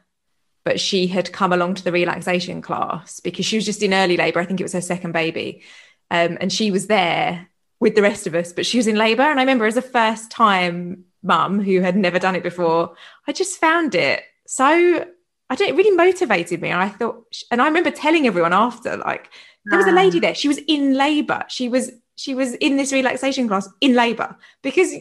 but 0.70 0.80
she 0.80 1.08
had 1.08 1.32
come 1.32 1.52
along 1.52 1.74
to 1.76 1.84
the 1.84 1.92
relaxation 1.92 2.62
class 2.62 3.20
because 3.20 3.44
she 3.44 3.56
was 3.56 3.66
just 3.66 3.82
in 3.82 3.94
early 3.94 4.18
labor. 4.18 4.40
I 4.40 4.46
think 4.46 4.60
it 4.60 4.64
was 4.64 4.74
her 4.74 4.82
second 4.82 5.14
baby. 5.14 5.64
Um, 6.12 6.38
and 6.40 6.54
she 6.54 6.70
was 6.70 6.86
there 6.86 7.48
with 7.80 7.96
the 7.96 8.02
rest 8.02 8.28
of 8.28 8.36
us, 8.36 8.54
but 8.54 8.66
she 8.66 8.78
was 8.78 8.86
in 8.86 8.96
labor. 8.96 9.24
And 9.24 9.40
I 9.40 9.44
remember 9.44 9.66
as 9.66 9.78
a 9.78 9.82
first 9.82 10.30
time 10.30 11.06
mum 11.24 11.60
who 11.60 11.82
had 11.82 11.96
never 11.96 12.20
done 12.20 12.36
it 12.36 12.44
before, 12.44 12.96
I 13.28 13.32
just 13.32 13.60
found 13.60 13.96
it 13.96 14.22
so, 14.46 15.06
I 15.50 15.56
don't, 15.56 15.70
it 15.70 15.76
really 15.76 15.96
motivated 15.96 16.62
me. 16.62 16.70
And 16.70 16.82
I 16.82 16.90
thought, 16.90 17.26
and 17.52 17.64
I 17.64 17.66
remember 17.66 17.92
telling 17.92 18.28
everyone 18.28 18.54
after, 18.54 18.98
like, 18.98 19.32
there 19.66 19.78
was 19.78 19.88
a 19.88 19.92
lady 19.92 20.20
there, 20.20 20.36
she 20.36 20.48
was 20.48 20.60
in 20.68 20.94
labor. 20.94 21.46
She 21.48 21.70
was, 21.70 21.92
she 22.16 22.36
was 22.36 22.54
in 22.54 22.78
this 22.78 22.92
relaxation 22.92 23.48
class 23.48 23.68
in 23.82 23.94
labor 23.94 24.36
because 24.62 24.94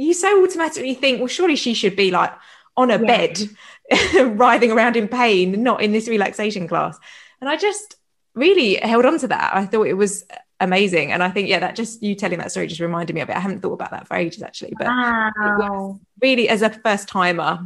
you 0.00 0.14
so 0.14 0.42
automatically 0.42 0.94
think, 0.94 1.18
well, 1.18 1.28
surely 1.28 1.56
she 1.56 1.74
should 1.74 1.96
be 1.96 2.10
like 2.10 2.32
on 2.76 2.90
a 2.90 3.00
yeah. 3.00 3.06
bed 3.06 3.50
writhing 4.38 4.70
around 4.70 4.96
in 4.96 5.08
pain, 5.08 5.62
not 5.62 5.82
in 5.82 5.92
this 5.92 6.08
relaxation 6.08 6.66
class. 6.66 6.98
And 7.40 7.48
I 7.48 7.56
just 7.56 7.96
really 8.34 8.76
held 8.76 9.04
on 9.04 9.18
to 9.18 9.28
that. 9.28 9.54
I 9.54 9.66
thought 9.66 9.86
it 9.86 9.94
was 9.94 10.24
amazing. 10.60 11.12
And 11.12 11.22
I 11.22 11.30
think, 11.30 11.48
yeah, 11.48 11.58
that 11.58 11.76
just 11.76 12.02
you 12.02 12.14
telling 12.14 12.38
that 12.38 12.50
story 12.50 12.66
just 12.66 12.80
reminded 12.80 13.14
me 13.14 13.20
of 13.20 13.28
it. 13.28 13.36
I 13.36 13.40
haven't 13.40 13.60
thought 13.60 13.72
about 13.74 13.90
that 13.90 14.06
for 14.06 14.16
ages 14.16 14.42
actually, 14.42 14.74
but 14.78 14.86
wow. 14.86 16.00
really, 16.22 16.48
as 16.48 16.62
a 16.62 16.70
first 16.70 17.08
timer, 17.08 17.60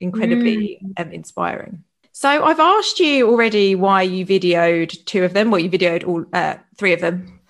incredibly 0.00 0.80
mm. 0.82 1.00
um, 1.00 1.12
inspiring. 1.12 1.84
So 2.12 2.28
I've 2.28 2.60
asked 2.60 2.98
you 2.98 3.30
already 3.30 3.74
why 3.76 4.02
you 4.02 4.26
videoed 4.26 5.04
two 5.04 5.24
of 5.24 5.34
them. 5.34 5.50
Well, 5.50 5.60
you 5.60 5.70
videoed 5.70 6.06
all 6.06 6.24
uh, 6.32 6.56
three 6.76 6.92
of 6.92 7.00
them. 7.00 7.40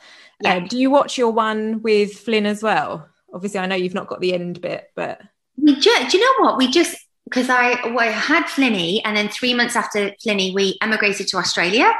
Yeah. 0.42 0.56
Um, 0.56 0.66
do 0.66 0.78
you 0.78 0.90
watch 0.90 1.16
your 1.16 1.30
one 1.30 1.82
with 1.82 2.12
Flynn 2.12 2.46
as 2.46 2.62
well? 2.62 3.08
Obviously, 3.32 3.60
I 3.60 3.66
know 3.66 3.76
you've 3.76 3.94
not 3.94 4.08
got 4.08 4.20
the 4.20 4.34
end 4.34 4.60
bit, 4.60 4.90
but 4.94 5.20
we 5.56 5.76
just, 5.76 6.10
do 6.10 6.18
you 6.18 6.24
know 6.24 6.44
what? 6.44 6.58
We 6.58 6.70
just 6.70 6.96
because 7.24 7.50
I, 7.50 7.86
well, 7.88 8.00
I 8.00 8.06
had 8.06 8.44
Flinny, 8.44 9.02
and 9.04 9.16
then 9.16 9.28
three 9.28 9.52
months 9.52 9.76
after 9.76 10.12
Flinny, 10.24 10.54
we 10.54 10.78
emigrated 10.80 11.28
to 11.28 11.36
Australia, 11.36 11.92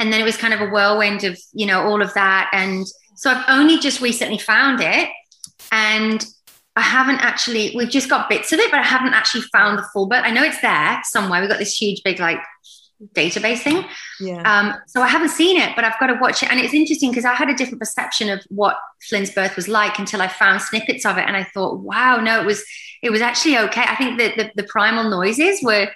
and 0.00 0.12
then 0.12 0.20
it 0.20 0.24
was 0.24 0.36
kind 0.36 0.52
of 0.52 0.60
a 0.60 0.66
whirlwind 0.70 1.24
of 1.24 1.38
you 1.52 1.66
know 1.66 1.82
all 1.82 2.02
of 2.02 2.12
that, 2.14 2.50
and 2.52 2.84
so 3.14 3.30
I've 3.30 3.44
only 3.48 3.78
just 3.78 4.00
recently 4.00 4.38
found 4.38 4.80
it, 4.80 5.08
and 5.70 6.24
I 6.74 6.80
haven't 6.82 7.20
actually. 7.20 7.72
We've 7.76 7.90
just 7.90 8.08
got 8.08 8.28
bits 8.28 8.52
of 8.52 8.58
it, 8.58 8.70
but 8.70 8.80
I 8.80 8.84
haven't 8.84 9.14
actually 9.14 9.42
found 9.52 9.78
the 9.78 9.86
full. 9.92 10.06
But 10.06 10.24
I 10.24 10.30
know 10.30 10.42
it's 10.42 10.60
there 10.60 11.00
somewhere. 11.04 11.40
We've 11.40 11.50
got 11.50 11.58
this 11.58 11.76
huge, 11.76 12.02
big 12.02 12.18
like 12.18 12.38
database 13.14 13.58
thing. 13.58 13.84
Yeah. 14.20 14.42
Um, 14.42 14.74
so 14.86 15.02
I 15.02 15.08
haven't 15.08 15.30
seen 15.30 15.60
it, 15.60 15.74
but 15.74 15.84
I've 15.84 15.98
got 15.98 16.08
to 16.08 16.14
watch 16.14 16.42
it. 16.42 16.50
And 16.50 16.60
it's 16.60 16.74
interesting 16.74 17.10
because 17.10 17.24
I 17.24 17.34
had 17.34 17.48
a 17.48 17.54
different 17.54 17.80
perception 17.80 18.28
of 18.28 18.40
what 18.48 18.76
Flynn's 19.08 19.30
birth 19.30 19.56
was 19.56 19.68
like 19.68 19.98
until 19.98 20.22
I 20.22 20.28
found 20.28 20.62
snippets 20.62 21.04
of 21.04 21.18
it, 21.18 21.24
and 21.26 21.36
I 21.36 21.44
thought, 21.44 21.80
wow, 21.80 22.16
no, 22.16 22.40
it 22.40 22.46
was 22.46 22.64
it 23.02 23.10
was 23.10 23.20
actually 23.20 23.58
okay. 23.58 23.84
I 23.86 23.96
think 23.96 24.18
that 24.18 24.36
the, 24.36 24.62
the 24.62 24.68
primal 24.68 25.10
noises 25.10 25.60
were 25.62 25.88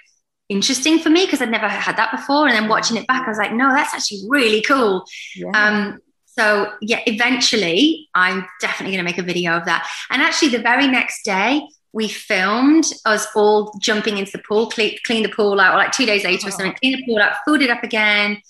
interesting 0.49 0.99
for 0.99 1.09
me 1.09 1.25
because 1.25 1.41
I'd 1.41 1.51
never 1.51 1.67
had 1.67 1.97
that 1.97 2.11
before. 2.11 2.47
And 2.47 2.55
then 2.55 2.69
watching 2.69 2.97
it 2.97 3.07
back, 3.07 3.25
I 3.25 3.29
was 3.29 3.37
like, 3.37 3.53
no, 3.53 3.69
that's 3.69 3.93
actually 3.93 4.21
really 4.27 4.61
cool. 4.61 5.05
Yeah. 5.35 5.51
Um, 5.53 5.99
so 6.25 6.71
yeah, 6.81 6.99
eventually 7.07 8.07
I'm 8.13 8.45
definitely 8.61 8.95
going 8.95 9.05
to 9.05 9.11
make 9.11 9.17
a 9.17 9.23
video 9.23 9.53
of 9.53 9.65
that. 9.65 9.89
And 10.11 10.21
actually, 10.21 10.49
the 10.49 10.59
very 10.59 10.87
next 10.87 11.23
day, 11.23 11.67
we 11.93 12.07
filmed 12.07 12.85
us 13.05 13.27
all 13.35 13.73
jumping 13.81 14.17
into 14.17 14.31
the 14.31 14.43
pool, 14.47 14.69
clean, 14.69 14.97
clean 15.05 15.23
the 15.23 15.29
pool 15.29 15.59
out, 15.59 15.73
or 15.73 15.77
like 15.77 15.91
two 15.91 16.05
days 16.05 16.23
later 16.23 16.45
oh. 16.45 16.47
or 16.49 16.51
something, 16.51 16.73
clean 16.73 16.97
the 16.97 17.05
pool 17.05 17.19
out, 17.19 17.37
food 17.45 17.61
it 17.61 17.69
up 17.69 17.83
again. 17.83 18.41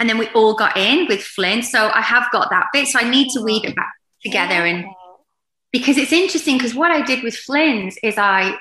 And 0.00 0.08
then 0.08 0.18
we 0.18 0.28
all 0.28 0.54
got 0.54 0.76
in 0.76 1.06
with 1.08 1.22
Flynn. 1.22 1.62
So 1.62 1.90
I 1.92 2.00
have 2.00 2.30
got 2.30 2.50
that 2.50 2.66
bit. 2.72 2.86
So 2.88 3.00
I 3.00 3.08
need 3.08 3.30
to 3.30 3.40
weave 3.40 3.64
it 3.64 3.74
back 3.74 3.92
together 4.22 4.66
and 4.66 4.84
because 5.70 5.98
it's 5.98 6.12
interesting 6.12 6.56
because 6.56 6.74
what 6.74 6.90
I 6.90 7.02
did 7.04 7.22
with 7.22 7.36
Flynn's 7.36 7.98
is 8.02 8.16
I 8.16 8.56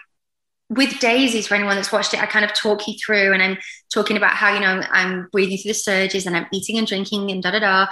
with 0.70 1.00
Daisy's 1.00 1.48
for 1.48 1.56
anyone 1.56 1.76
that's 1.78 1.92
watched 1.92 2.14
it 2.14 2.22
i 2.22 2.26
kind 2.26 2.44
of 2.44 2.54
talk 2.54 2.88
you 2.88 2.96
through 3.04 3.32
and 3.34 3.42
i'm 3.42 3.58
talking 3.94 4.18
about 4.18 4.32
how 4.32 4.54
you 4.54 4.60
know 4.60 4.84
i'm 4.92 5.30
breathing 5.32 5.58
through 5.58 5.70
the 5.70 5.74
surges 5.74 6.26
and 6.26 6.36
i'm 6.36 6.46
eating 6.52 6.78
and 6.78 6.88
drinking 6.88 7.32
and 7.32 7.42
da 7.42 7.52
da 7.52 7.60
da. 7.60 7.88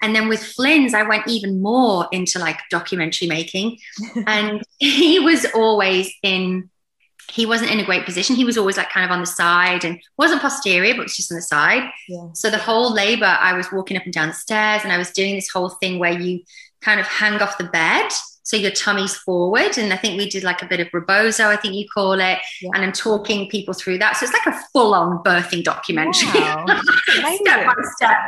And 0.00 0.14
then 0.14 0.28
with 0.28 0.40
flynn's 0.40 0.94
i 0.94 1.02
went 1.02 1.26
even 1.26 1.60
more 1.60 2.06
into 2.12 2.38
like 2.38 2.58
documentary 2.70 3.28
making. 3.28 3.78
And 4.26 4.62
he 4.78 5.18
was 5.18 5.46
always 5.54 6.12
in 6.22 6.70
he 7.32 7.46
wasn't 7.46 7.70
in 7.70 7.78
a 7.78 7.84
great 7.84 8.04
position. 8.04 8.34
He 8.34 8.44
was 8.44 8.58
always 8.58 8.76
like 8.76 8.90
kind 8.90 9.04
of 9.04 9.12
on 9.12 9.20
the 9.20 9.26
side 9.26 9.84
and 9.84 10.00
wasn't 10.18 10.42
posterior 10.42 10.94
but 10.94 11.04
was 11.04 11.16
just 11.16 11.30
on 11.30 11.36
the 11.36 11.42
side. 11.42 11.88
Yeah. 12.08 12.28
so 12.34 12.50
the 12.50 12.58
whole 12.58 12.92
labor 12.92 13.36
i 13.40 13.52
was 13.54 13.70
walking 13.72 13.96
up 13.96 14.04
and 14.04 14.12
down 14.12 14.28
the 14.28 14.34
stairs 14.34 14.82
and 14.84 14.92
i 14.92 14.98
was 14.98 15.10
doing 15.10 15.34
this 15.34 15.48
whole 15.48 15.70
thing 15.70 15.98
where 15.98 16.12
you 16.12 16.40
kind 16.80 17.00
of 17.00 17.06
hang 17.06 17.40
off 17.40 17.58
the 17.58 17.64
bed 17.64 18.10
so 18.42 18.56
your 18.56 18.70
tummy's 18.70 19.16
forward. 19.16 19.78
And 19.78 19.92
I 19.92 19.96
think 19.96 20.18
we 20.18 20.28
did 20.28 20.42
like 20.42 20.62
a 20.62 20.66
bit 20.66 20.80
of 20.80 20.88
rebozo, 20.92 21.48
I 21.48 21.56
think 21.56 21.74
you 21.74 21.86
call 21.92 22.14
it. 22.14 22.38
Yeah. 22.60 22.70
And 22.74 22.84
I'm 22.84 22.92
talking 22.92 23.48
people 23.48 23.74
through 23.74 23.98
that. 23.98 24.16
So 24.16 24.26
it's 24.26 24.32
like 24.32 24.54
a 24.54 24.58
full 24.72 24.94
on 24.94 25.22
birthing 25.22 25.64
documentary, 25.64 26.40
wow. 26.40 26.64
step 27.06 27.66
by 27.66 27.74
step. 27.96 28.18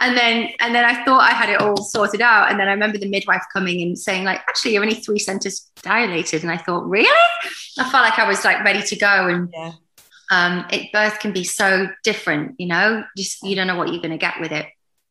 And 0.00 0.16
then, 0.16 0.50
and 0.60 0.74
then 0.74 0.84
I 0.84 1.04
thought 1.04 1.20
I 1.20 1.32
had 1.32 1.48
it 1.48 1.60
all 1.60 1.76
sorted 1.76 2.20
out. 2.20 2.50
And 2.50 2.60
then 2.60 2.68
I 2.68 2.72
remember 2.72 2.98
the 2.98 3.08
midwife 3.08 3.42
coming 3.52 3.82
and 3.82 3.98
saying, 3.98 4.24
like, 4.24 4.40
actually, 4.48 4.74
you're 4.74 4.82
only 4.82 4.94
three 4.94 5.18
centers 5.18 5.70
dilated. 5.82 6.42
And 6.42 6.52
I 6.52 6.56
thought, 6.56 6.88
really? 6.88 7.08
I 7.78 7.90
felt 7.90 8.04
like 8.04 8.18
I 8.18 8.28
was 8.28 8.44
like 8.44 8.62
ready 8.64 8.82
to 8.82 8.96
go. 8.96 9.28
And 9.28 9.52
yeah. 9.52 9.72
um, 10.30 10.66
it 10.70 10.92
birth 10.92 11.18
can 11.18 11.32
be 11.32 11.42
so 11.42 11.88
different, 12.04 12.54
you 12.58 12.66
know, 12.68 13.02
just 13.16 13.42
you 13.42 13.56
don't 13.56 13.66
know 13.66 13.76
what 13.76 13.88
you're 13.88 14.02
going 14.02 14.12
to 14.12 14.18
get 14.18 14.40
with 14.40 14.52
it. 14.52 14.66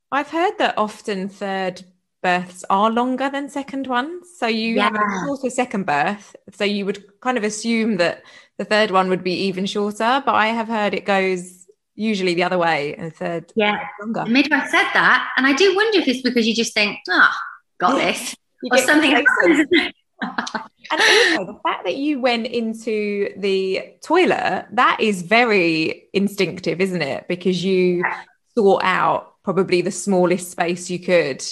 I've 0.09 0.29
heard 0.29 0.57
that 0.59 0.77
often 0.77 1.27
third 1.27 1.83
births 2.21 2.65
are 2.69 2.89
longer 2.89 3.29
than 3.29 3.49
second 3.49 3.87
ones. 3.87 4.27
So 4.37 4.47
you 4.47 4.75
yeah. 4.75 4.83
have 4.83 4.95
a 4.95 5.25
shorter 5.25 5.49
second 5.49 5.85
birth. 5.85 6.35
So 6.51 6.63
you 6.63 6.85
would 6.85 7.19
kind 7.21 7.37
of 7.37 7.43
assume 7.43 7.97
that 7.97 8.23
the 8.57 8.65
third 8.65 8.91
one 8.91 9.09
would 9.09 9.23
be 9.23 9.33
even 9.33 9.65
shorter. 9.65 10.21
But 10.25 10.35
I 10.35 10.47
have 10.47 10.67
heard 10.67 10.93
it 10.93 11.05
goes 11.05 11.67
usually 11.95 12.35
the 12.35 12.43
other 12.43 12.59
way 12.59 12.93
and 12.95 13.13
third 13.13 13.51
yeah 13.55 13.79
longer. 13.99 14.23
The 14.25 14.29
midwife 14.29 14.69
said 14.69 14.87
that. 14.93 15.29
And 15.37 15.45
I 15.45 15.53
do 15.53 15.75
wonder 15.75 15.99
if 15.99 16.07
it's 16.07 16.21
because 16.21 16.47
you 16.47 16.55
just 16.55 16.73
think, 16.73 16.99
ah, 17.09 17.31
oh, 17.31 17.37
got 17.79 17.97
yeah. 17.97 18.11
this. 18.11 18.35
or 18.71 18.77
something 18.79 19.11
happens. 19.11 19.67
and 20.21 21.01
also 21.01 21.45
the 21.45 21.59
fact 21.63 21.85
that 21.85 21.97
you 21.97 22.19
went 22.19 22.47
into 22.47 23.31
the 23.37 23.95
toilet, 24.03 24.65
that 24.71 24.97
is 24.99 25.21
very 25.21 26.09
instinctive, 26.13 26.81
isn't 26.81 27.01
it? 27.01 27.27
Because 27.27 27.63
you 27.63 27.97
yeah. 27.97 28.21
sought 28.55 28.83
out 28.83 29.35
probably 29.43 29.81
the 29.81 29.91
smallest 29.91 30.51
space 30.51 30.89
you 30.89 30.99
could 30.99 31.45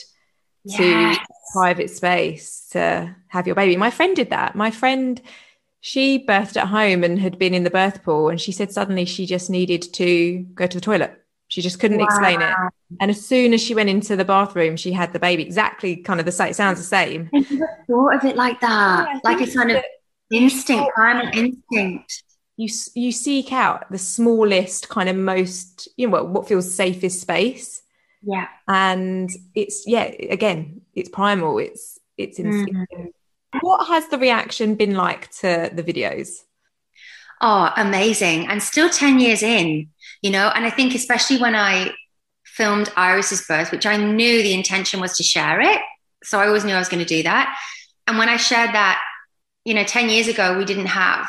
yes. 0.65 1.17
to 1.17 1.23
private 1.53 1.89
space 1.89 2.67
to 2.71 3.15
have 3.27 3.47
your 3.47 3.55
baby. 3.55 3.77
My 3.77 3.91
friend 3.91 4.15
did 4.15 4.29
that. 4.31 4.55
My 4.55 4.71
friend, 4.71 5.21
she 5.81 6.25
birthed 6.25 6.57
at 6.57 6.67
home 6.67 7.03
and 7.03 7.19
had 7.19 7.37
been 7.37 7.53
in 7.53 7.63
the 7.63 7.69
birth 7.69 8.03
pool, 8.03 8.29
and 8.29 8.41
she 8.41 8.51
said 8.51 8.71
suddenly 8.71 9.05
she 9.05 9.25
just 9.25 9.49
needed 9.49 9.93
to 9.93 10.39
go 10.53 10.67
to 10.67 10.77
the 10.77 10.81
toilet. 10.81 11.21
She 11.47 11.61
just 11.61 11.79
couldn't 11.79 11.99
wow. 11.99 12.05
explain 12.05 12.41
it. 12.41 12.53
And 12.99 13.11
as 13.11 13.25
soon 13.25 13.53
as 13.53 13.61
she 13.61 13.75
went 13.75 13.89
into 13.89 14.15
the 14.15 14.25
bathroom, 14.25 14.75
she 14.77 14.91
had 14.91 15.13
the 15.13 15.19
baby 15.19 15.43
exactly 15.43 15.97
kind 15.97 16.19
of 16.19 16.25
the 16.25 16.31
same. 16.31 16.49
It 16.49 16.55
sounds 16.55 16.79
the 16.79 16.83
same. 16.83 17.29
I 17.33 17.45
never 17.51 17.83
thought 17.87 18.15
of 18.15 18.25
it 18.25 18.35
like 18.35 18.59
that. 18.61 19.07
Yeah, 19.07 19.19
like 19.23 19.41
it's 19.41 19.55
kind 19.55 19.71
of 19.71 19.83
instinct, 20.31 20.85
oh. 20.87 20.91
primal 20.95 21.27
instinct. 21.33 22.23
You 22.57 22.69
you 22.95 23.11
seek 23.11 23.51
out 23.51 23.91
the 23.91 23.97
smallest, 23.97 24.89
kind 24.89 25.07
of 25.07 25.15
most, 25.15 25.87
you 25.97 26.09
know, 26.09 26.23
what 26.23 26.47
feels 26.47 26.73
safest 26.73 27.21
space. 27.21 27.83
Yeah. 28.25 28.47
And 28.67 29.29
it's 29.53 29.83
yeah, 29.85 30.03
again, 30.03 30.81
it's 30.93 31.09
primal. 31.09 31.59
It's 31.59 31.99
it's 32.17 32.39
instinct. 32.39 32.91
Mm-hmm. 32.93 33.59
What 33.61 33.87
has 33.87 34.07
the 34.09 34.17
reaction 34.17 34.75
been 34.75 34.95
like 34.95 35.31
to 35.37 35.69
the 35.71 35.83
videos? 35.83 36.39
Oh, 37.41 37.71
amazing. 37.77 38.47
And 38.47 38.61
still 38.61 38.89
10 38.89 39.19
years 39.19 39.43
in, 39.43 39.89
you 40.21 40.31
know, 40.31 40.51
and 40.53 40.65
I 40.65 40.69
think 40.69 40.95
especially 40.95 41.37
when 41.37 41.55
I 41.55 41.93
filmed 42.43 42.91
Iris's 42.95 43.45
birth, 43.45 43.71
which 43.71 43.85
I 43.85 43.97
knew 43.97 44.41
the 44.41 44.53
intention 44.53 44.99
was 44.99 45.17
to 45.17 45.23
share 45.23 45.61
it. 45.61 45.81
So 46.23 46.39
I 46.39 46.47
always 46.47 46.65
knew 46.65 46.73
I 46.73 46.79
was 46.79 46.89
going 46.89 47.03
to 47.03 47.05
do 47.05 47.23
that. 47.23 47.57
And 48.07 48.17
when 48.17 48.29
I 48.29 48.37
shared 48.37 48.73
that, 48.73 49.01
you 49.63 49.73
know, 49.73 49.83
10 49.83 50.09
years 50.09 50.27
ago, 50.27 50.57
we 50.57 50.65
didn't 50.65 50.87
have, 50.87 51.27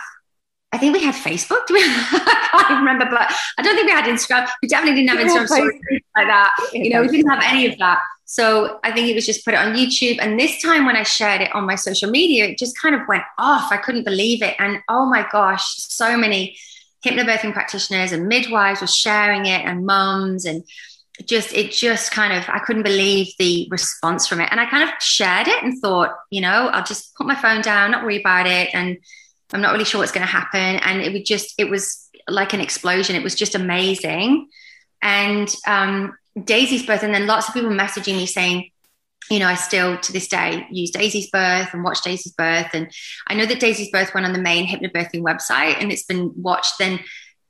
I 0.77 0.79
think 0.79 0.93
we 0.93 1.03
had 1.03 1.15
Facebook. 1.15 1.67
Do 1.67 1.73
we? 1.73 1.81
I 1.85 2.65
can't 2.69 2.81
remember, 2.81 3.07
but 3.07 3.33
I 3.57 3.63
don't 3.63 3.75
think 3.77 3.87
we 3.87 3.93
had 3.93 4.05
Instagram. 4.05 4.47
We 4.61 4.69
definitely 4.69 5.01
didn't 5.03 5.17
have 5.17 5.27
Instagram 5.27 5.47
stories 5.47 5.81
like 6.15 6.27
that. 6.27 6.55
You 6.75 6.91
know, 6.91 7.01
we 7.01 7.09
didn't 7.09 7.31
have 7.31 7.43
any 7.43 7.65
of 7.67 7.79
that. 7.79 8.03
So 8.27 8.79
I 8.85 8.93
think 8.93 9.09
it 9.09 9.15
was 9.15 9.25
just 9.25 9.43
put 9.43 9.55
it 9.55 9.57
on 9.57 9.75
YouTube. 9.75 10.19
And 10.21 10.39
this 10.39 10.61
time 10.61 10.85
when 10.85 10.95
I 10.95 11.03
shared 11.03 11.41
it 11.41 11.55
on 11.55 11.65
my 11.65 11.77
social 11.77 12.11
media, 12.11 12.49
it 12.49 12.59
just 12.59 12.79
kind 12.79 12.95
of 12.95 13.01
went 13.09 13.23
off. 13.39 13.73
I 13.73 13.79
couldn't 13.79 14.05
believe 14.05 14.43
it. 14.43 14.55
And 14.59 14.83
oh 14.91 15.07
my 15.07 15.27
gosh, 15.33 15.65
so 15.79 16.15
many 16.15 16.59
hypnobirthing 17.03 17.55
practitioners 17.55 18.13
and 18.13 18.29
midwives 18.29 18.83
were 18.83 18.87
sharing 18.87 19.47
it 19.47 19.65
and 19.65 19.87
mums 19.87 20.45
and 20.45 20.63
just 21.25 21.55
it 21.55 21.73
just 21.73 22.11
kind 22.11 22.35
of 22.35 22.47
I 22.51 22.59
couldn't 22.59 22.83
believe 22.83 23.33
the 23.39 23.67
response 23.71 24.27
from 24.27 24.43
it. 24.43 24.49
And 24.51 24.61
I 24.61 24.67
kind 24.67 24.87
of 24.87 24.91
shared 25.01 25.49
it 25.49 25.63
and 25.63 25.81
thought, 25.81 26.11
you 26.29 26.43
know, 26.43 26.69
I'll 26.69 26.85
just 26.85 27.15
put 27.15 27.27
my 27.27 27.35
phone 27.35 27.63
down, 27.63 27.93
not 27.93 28.03
worry 28.03 28.21
about 28.21 28.47
it. 28.47 28.69
And 28.75 28.99
I'm 29.53 29.61
not 29.61 29.73
really 29.73 29.85
sure 29.85 30.01
what's 30.01 30.13
going 30.13 30.27
to 30.27 30.33
happen. 30.33 30.77
And 30.77 31.01
it 31.01 31.13
would 31.13 31.25
just, 31.25 31.55
it 31.59 31.71
was 31.71 32.09
like 32.29 32.53
an 32.53 32.61
explosion. 32.61 33.17
It 33.17 33.23
was 33.23 33.35
just 33.35 33.55
amazing. 33.55 34.49
And 35.03 35.55
um, 35.67 36.17
Daisy's 36.43 36.85
birth, 36.85 37.03
and 37.03 37.15
then 37.15 37.27
lots 37.27 37.49
of 37.49 37.55
people 37.55 37.71
messaging 37.71 38.17
me 38.17 38.27
saying, 38.27 38.71
you 39.31 39.39
know, 39.39 39.47
I 39.47 39.55
still 39.55 39.99
to 39.99 40.13
this 40.13 40.29
day 40.29 40.67
use 40.71 40.91
Daisy's 40.91 41.31
birth 41.31 41.71
and 41.73 41.83
watch 41.83 42.03
Daisy's 42.03 42.33
birth. 42.33 42.69
And 42.73 42.91
I 43.27 43.35
know 43.35 43.47
that 43.47 43.61
Daisy's 43.61 43.91
birth 43.91 44.15
went 44.15 44.27
on 44.27 44.33
the 44.33 44.39
main 44.39 44.67
hypnobirthing 44.67 45.23
website 45.23 45.81
and 45.81 45.91
it's 45.91 46.05
been 46.05 46.33
watched. 46.37 46.79
Then 46.79 47.01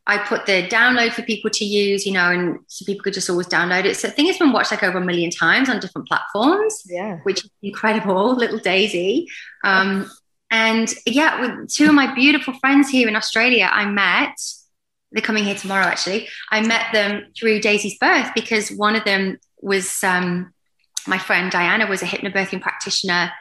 I 0.06 0.18
put 0.18 0.46
the 0.46 0.66
download 0.68 1.12
for 1.12 1.22
people 1.22 1.50
to 1.50 1.64
use, 1.64 2.06
you 2.06 2.12
know, 2.12 2.30
and 2.30 2.60
so 2.68 2.84
people 2.84 3.02
could 3.02 3.14
just 3.14 3.28
always 3.28 3.48
download 3.48 3.84
it. 3.84 3.96
So 3.96 4.08
I 4.08 4.12
think 4.12 4.28
it's 4.28 4.38
been 4.38 4.52
watched 4.52 4.70
like 4.70 4.84
over 4.84 4.98
a 4.98 5.04
million 5.04 5.30
times 5.30 5.68
on 5.68 5.80
different 5.80 6.08
platforms, 6.08 6.82
yeah, 6.86 7.18
which 7.24 7.44
is 7.44 7.50
incredible. 7.62 8.34
Little 8.36 8.58
Daisy. 8.58 9.28
Um, 9.64 10.10
and 10.50 10.92
yeah, 11.06 11.40
with 11.40 11.72
two 11.72 11.86
of 11.86 11.94
my 11.94 12.14
beautiful 12.14 12.54
friends 12.54 12.88
here 12.88 13.08
in 13.08 13.16
Australia, 13.16 13.68
I 13.70 13.86
met 13.86 14.38
they're 15.12 15.22
coming 15.22 15.44
here 15.44 15.54
tomorrow 15.54 15.86
actually. 15.86 16.28
I 16.50 16.60
met 16.60 16.92
them 16.92 17.26
through 17.38 17.60
daisy's 17.60 17.96
birth 17.98 18.30
because 18.34 18.70
one 18.70 18.96
of 18.96 19.04
them 19.04 19.38
was 19.60 20.02
um, 20.04 20.52
my 21.06 21.18
friend 21.18 21.50
diana 21.50 21.86
was 21.86 22.02
a 22.02 22.06
hypnobirthing 22.06 22.60
practitioner. 22.60 23.32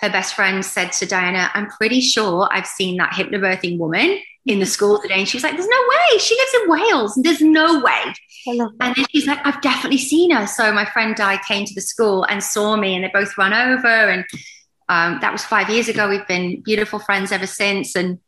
Her 0.00 0.10
best 0.10 0.34
friend 0.34 0.64
said 0.64 0.92
to 0.92 1.06
diana 1.06 1.50
i'm 1.54 1.68
pretty 1.68 2.00
sure 2.00 2.48
i've 2.50 2.66
seen 2.66 2.98
that 2.98 3.12
hypnobirthing 3.12 3.78
woman 3.78 4.20
in 4.46 4.58
the 4.58 4.66
school 4.66 5.00
today. 5.00 5.20
And 5.20 5.28
she 5.28 5.38
was 5.38 5.44
like 5.44 5.56
there's 5.56 5.66
no 5.66 5.82
way. 5.88 6.18
She 6.18 6.36
lives 6.36 6.54
in 6.62 6.70
wales. 6.70 7.14
There's 7.22 7.40
no 7.40 7.80
way. 7.80 8.14
And 8.46 8.94
then 8.94 9.06
she's 9.10 9.26
like 9.26 9.44
i've 9.44 9.60
definitely 9.62 9.98
seen 9.98 10.30
her. 10.30 10.46
So 10.46 10.72
my 10.72 10.84
friend 10.84 11.16
di 11.16 11.38
came 11.48 11.64
to 11.64 11.74
the 11.74 11.80
school 11.80 12.24
and 12.24 12.42
saw 12.42 12.76
me 12.76 12.94
and 12.94 13.04
they 13.04 13.10
both 13.12 13.36
run 13.38 13.54
over 13.54 13.88
and 13.88 14.24
um, 14.88 15.18
that 15.20 15.32
was 15.32 15.44
five 15.44 15.70
years 15.70 15.88
ago 15.88 16.08
we've 16.08 16.26
been 16.26 16.60
beautiful 16.62 16.98
friends 16.98 17.32
ever 17.32 17.46
since 17.46 17.94
and 17.96 18.18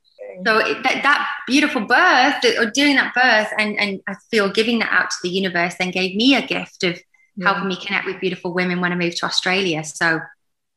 so 0.44 0.58
it, 0.58 0.82
that, 0.82 1.02
that 1.02 1.28
beautiful 1.46 1.82
birth 1.82 2.58
or 2.58 2.70
doing 2.70 2.96
that 2.96 3.14
birth 3.14 3.52
and, 3.58 3.78
and 3.78 4.00
I 4.06 4.14
feel 4.30 4.50
giving 4.52 4.80
that 4.80 4.92
out 4.92 5.10
to 5.10 5.16
the 5.22 5.30
universe 5.30 5.74
then 5.78 5.90
gave 5.90 6.14
me 6.14 6.34
a 6.34 6.46
gift 6.46 6.82
of 6.84 7.00
yeah. 7.36 7.52
helping 7.52 7.68
me 7.68 7.76
connect 7.76 8.06
with 8.06 8.20
beautiful 8.20 8.52
women 8.52 8.80
when 8.80 8.92
I 8.92 8.96
moved 8.96 9.18
to 9.18 9.26
Australia. 9.26 9.84
So 9.84 10.20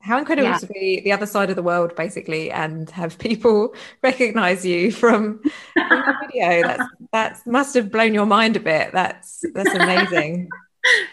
how 0.01 0.17
incredible 0.17 0.49
yeah. 0.49 0.57
to 0.57 0.67
be 0.67 1.01
the 1.01 1.11
other 1.11 1.25
side 1.25 1.49
of 1.49 1.57
the 1.57 1.63
world 1.63 1.95
basically 1.95 2.51
and 2.51 2.89
have 2.91 3.17
people 3.17 3.75
recognize 4.03 4.65
you 4.65 4.91
from, 4.91 5.41
from 5.73 5.89
the 5.89 6.15
video. 6.27 6.61
That's 6.61 6.83
that 7.11 7.41
must 7.45 7.73
have 7.75 7.91
blown 7.91 8.13
your 8.13 8.25
mind 8.25 8.55
a 8.55 8.61
bit. 8.61 8.91
That's 8.93 9.43
that's 9.53 9.73
amazing. 9.73 10.49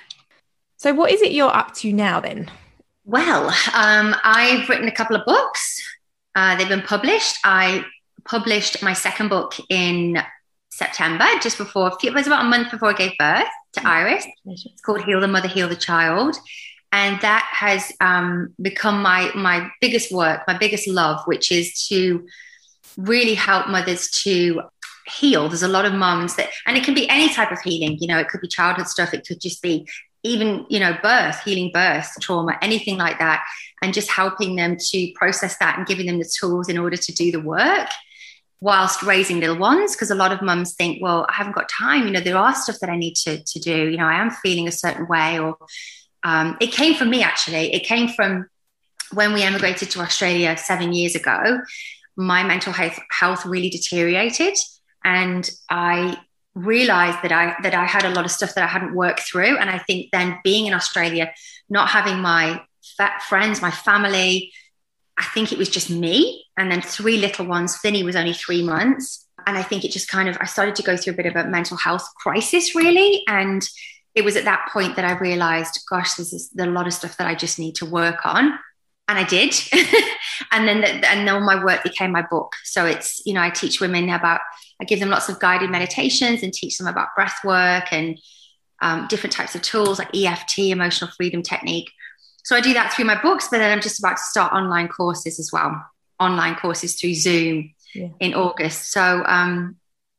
so 0.76 0.94
what 0.94 1.10
is 1.10 1.22
it 1.22 1.32
you're 1.32 1.54
up 1.54 1.74
to 1.76 1.92
now 1.92 2.20
then? 2.20 2.48
Well, 3.08 3.50
um, 3.72 4.16
I've 4.24 4.68
written 4.68 4.88
a 4.88 4.92
couple 4.92 5.14
of 5.14 5.24
books. 5.24 5.80
Uh, 6.34 6.56
they've 6.56 6.68
been 6.68 6.82
published. 6.82 7.36
I 7.44 7.84
published 8.24 8.82
my 8.82 8.94
second 8.94 9.28
book 9.28 9.54
in 9.70 10.20
September, 10.70 11.24
just 11.40 11.56
before, 11.56 11.92
it 12.02 12.12
was 12.12 12.26
about 12.26 12.44
a 12.44 12.48
month 12.48 12.72
before 12.72 12.90
I 12.90 12.94
gave 12.94 13.12
birth 13.16 13.46
to 13.74 13.80
mm. 13.80 13.86
Iris. 13.86 14.26
It's 14.46 14.80
called 14.80 15.04
Heal 15.04 15.20
the 15.20 15.28
Mother, 15.28 15.46
Heal 15.46 15.68
the 15.68 15.76
Child. 15.76 16.36
And 16.90 17.20
that 17.20 17.48
has 17.52 17.92
um, 18.00 18.52
become 18.60 19.02
my, 19.02 19.30
my 19.36 19.70
biggest 19.80 20.10
work, 20.10 20.40
my 20.48 20.58
biggest 20.58 20.88
love, 20.88 21.20
which 21.26 21.52
is 21.52 21.86
to 21.86 22.26
really 22.96 23.34
help 23.34 23.68
mothers 23.68 24.10
to 24.24 24.62
heal. 25.06 25.48
There's 25.48 25.62
a 25.62 25.68
lot 25.68 25.84
of 25.84 25.92
moms 25.92 26.34
that, 26.36 26.50
and 26.66 26.76
it 26.76 26.82
can 26.82 26.94
be 26.94 27.08
any 27.08 27.28
type 27.28 27.52
of 27.52 27.60
healing, 27.60 27.98
you 28.00 28.08
know, 28.08 28.18
it 28.18 28.28
could 28.28 28.40
be 28.40 28.48
childhood 28.48 28.88
stuff, 28.88 29.14
it 29.14 29.24
could 29.26 29.40
just 29.40 29.62
be 29.62 29.86
even, 30.26 30.66
you 30.68 30.80
know, 30.80 30.96
birth, 31.02 31.40
healing 31.42 31.70
birth, 31.72 32.10
trauma, 32.20 32.58
anything 32.62 32.96
like 32.96 33.18
that, 33.18 33.44
and 33.82 33.94
just 33.94 34.10
helping 34.10 34.56
them 34.56 34.76
to 34.78 35.12
process 35.14 35.56
that 35.58 35.78
and 35.78 35.86
giving 35.86 36.06
them 36.06 36.18
the 36.18 36.30
tools 36.38 36.68
in 36.68 36.78
order 36.78 36.96
to 36.96 37.12
do 37.12 37.30
the 37.30 37.40
work 37.40 37.88
whilst 38.60 39.02
raising 39.02 39.40
little 39.40 39.58
ones. 39.58 39.94
Because 39.94 40.10
a 40.10 40.14
lot 40.14 40.32
of 40.32 40.42
mums 40.42 40.74
think 40.74 41.02
well 41.02 41.26
i 41.28 41.32
haven't 41.32 41.54
got 41.54 41.68
time. 41.68 42.06
You 42.06 42.12
know 42.12 42.20
there 42.20 42.36
are 42.36 42.54
stuff 42.54 42.78
that 42.80 42.90
i 42.90 42.96
need 42.96 43.14
to, 43.16 43.42
to 43.42 43.58
do. 43.60 43.90
You 43.90 43.96
know 43.96 44.06
i 44.06 44.20
am 44.20 44.30
feeling 44.30 44.68
a 44.68 44.72
certain 44.72 45.06
way 45.06 45.38
or 45.38 45.56
um, 46.22 46.56
it 46.60 46.72
came 46.72 46.94
from 46.94 47.10
me 47.10 47.22
actually. 47.22 47.72
It 47.72 47.84
came 47.84 48.08
from 48.08 48.48
when 49.12 49.32
we 49.32 49.42
emigrated 49.42 49.90
to 49.90 50.00
australia 50.00 50.56
seven 50.56 50.92
years 50.92 51.14
ago 51.14 51.60
my 52.16 52.42
mental 52.42 52.72
health, 52.72 52.98
health 53.10 53.44
really 53.44 53.70
deteriorated 53.70 54.56
and 55.04 55.50
i 55.70 56.16
realized 56.56 57.18
that 57.22 57.30
i 57.30 57.54
that 57.62 57.74
i 57.74 57.84
had 57.84 58.04
a 58.04 58.10
lot 58.10 58.24
of 58.24 58.30
stuff 58.30 58.54
that 58.54 58.64
i 58.64 58.66
hadn't 58.66 58.94
worked 58.94 59.20
through 59.20 59.56
and 59.58 59.70
i 59.70 59.78
think 59.78 60.10
then 60.10 60.38
being 60.42 60.66
in 60.66 60.74
australia 60.74 61.30
not 61.68 61.88
having 61.88 62.18
my 62.18 62.60
friends 63.28 63.62
my 63.62 63.70
family 63.70 64.50
I 65.16 65.24
think 65.24 65.52
it 65.52 65.58
was 65.58 65.68
just 65.68 65.88
me 65.88 66.44
and 66.56 66.70
then 66.70 66.82
three 66.82 67.16
little 67.16 67.46
ones. 67.46 67.76
Flinny 67.76 68.04
was 68.04 68.16
only 68.16 68.34
three 68.34 68.62
months. 68.62 69.26
And 69.46 69.56
I 69.56 69.62
think 69.62 69.84
it 69.84 69.92
just 69.92 70.08
kind 70.08 70.28
of, 70.28 70.36
I 70.40 70.46
started 70.46 70.74
to 70.76 70.82
go 70.82 70.96
through 70.96 71.14
a 71.14 71.16
bit 71.16 71.26
of 71.26 71.36
a 71.36 71.48
mental 71.48 71.76
health 71.76 72.06
crisis, 72.16 72.74
really. 72.74 73.22
And 73.28 73.62
it 74.14 74.24
was 74.24 74.36
at 74.36 74.44
that 74.44 74.68
point 74.72 74.96
that 74.96 75.04
I 75.04 75.16
realized, 75.18 75.80
gosh, 75.88 76.14
there's, 76.14 76.50
a 76.58 76.66
lot 76.66 76.86
of 76.86 76.92
stuff 76.92 77.16
that 77.16 77.26
I 77.26 77.34
just 77.34 77.58
need 77.58 77.76
to 77.76 77.86
work 77.86 78.26
on. 78.26 78.58
And 79.08 79.18
I 79.18 79.24
did. 79.24 79.54
and 80.52 80.66
then, 80.66 80.80
the, 80.80 81.08
and 81.08 81.26
then 81.26 81.42
my 81.44 81.62
work 81.64 81.82
became 81.82 82.12
my 82.12 82.26
book. 82.28 82.54
So 82.64 82.84
it's, 82.84 83.22
you 83.24 83.34
know, 83.34 83.40
I 83.40 83.50
teach 83.50 83.80
women 83.80 84.10
about, 84.10 84.40
I 84.80 84.84
give 84.84 85.00
them 85.00 85.10
lots 85.10 85.28
of 85.28 85.40
guided 85.40 85.70
meditations 85.70 86.42
and 86.42 86.52
teach 86.52 86.78
them 86.78 86.86
about 86.86 87.14
breath 87.14 87.38
work 87.44 87.92
and 87.92 88.18
um, 88.82 89.06
different 89.08 89.32
types 89.32 89.54
of 89.54 89.62
tools 89.62 89.98
like 89.98 90.14
EFT, 90.14 90.58
emotional 90.58 91.10
freedom 91.16 91.42
technique 91.42 91.90
so 92.46 92.54
I 92.54 92.60
do 92.60 92.74
that 92.74 92.92
through 92.92 93.06
my 93.06 93.20
books, 93.20 93.48
but 93.50 93.58
then 93.58 93.72
I'm 93.72 93.80
just 93.80 93.98
about 93.98 94.18
to 94.18 94.22
start 94.22 94.52
online 94.52 94.86
courses 94.86 95.40
as 95.40 95.50
well, 95.52 95.84
online 96.20 96.54
courses 96.54 96.94
through 96.94 97.14
Zoom 97.14 97.74
yeah. 97.92 98.06
in 98.20 98.34
August. 98.34 98.92
So 98.92 99.24
um, 99.26 99.78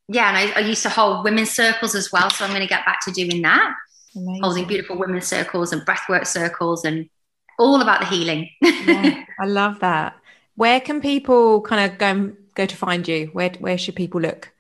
yeah, 0.09 0.27
and 0.27 0.37
I, 0.37 0.59
I, 0.59 0.59
used 0.59 0.83
to 0.83 0.89
hold 0.89 1.23
women's 1.23 1.51
circles 1.51 1.95
as 1.95 2.11
well. 2.11 2.29
So 2.29 2.43
I'm 2.43 2.51
going 2.51 2.63
to 2.63 2.67
get 2.67 2.85
back 2.85 2.99
to 3.05 3.11
doing 3.11 3.41
that, 3.43 3.73
Amazing. 4.13 4.43
holding 4.43 4.67
beautiful 4.67 4.97
women's 4.97 5.25
circles 5.25 5.71
and 5.71 5.83
breathwork 5.83 6.27
circles 6.27 6.83
and 6.83 7.09
all 7.57 7.81
about 7.81 8.01
the 8.01 8.07
healing. 8.07 8.49
yeah, 8.61 9.23
I 9.39 9.45
love 9.45 9.79
that. 9.79 10.17
Where 10.55 10.81
can 10.81 10.99
people 10.99 11.61
kind 11.61 11.89
of 11.89 11.97
go 11.97 12.33
go 12.57 12.65
to 12.65 12.75
find 12.75 13.07
you? 13.07 13.27
Where 13.27 13.51
where 13.59 13.77
should 13.77 13.95
people 13.95 14.19
look? 14.19 14.51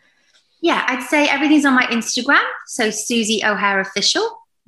Yeah, 0.61 0.85
I'd 0.87 1.03
say 1.03 1.27
everything's 1.27 1.65
on 1.65 1.73
my 1.73 1.85
Instagram. 1.87 2.43
So 2.65 2.89
Susy 2.89 3.43
O'Hare 3.43 3.79
official 3.79 4.23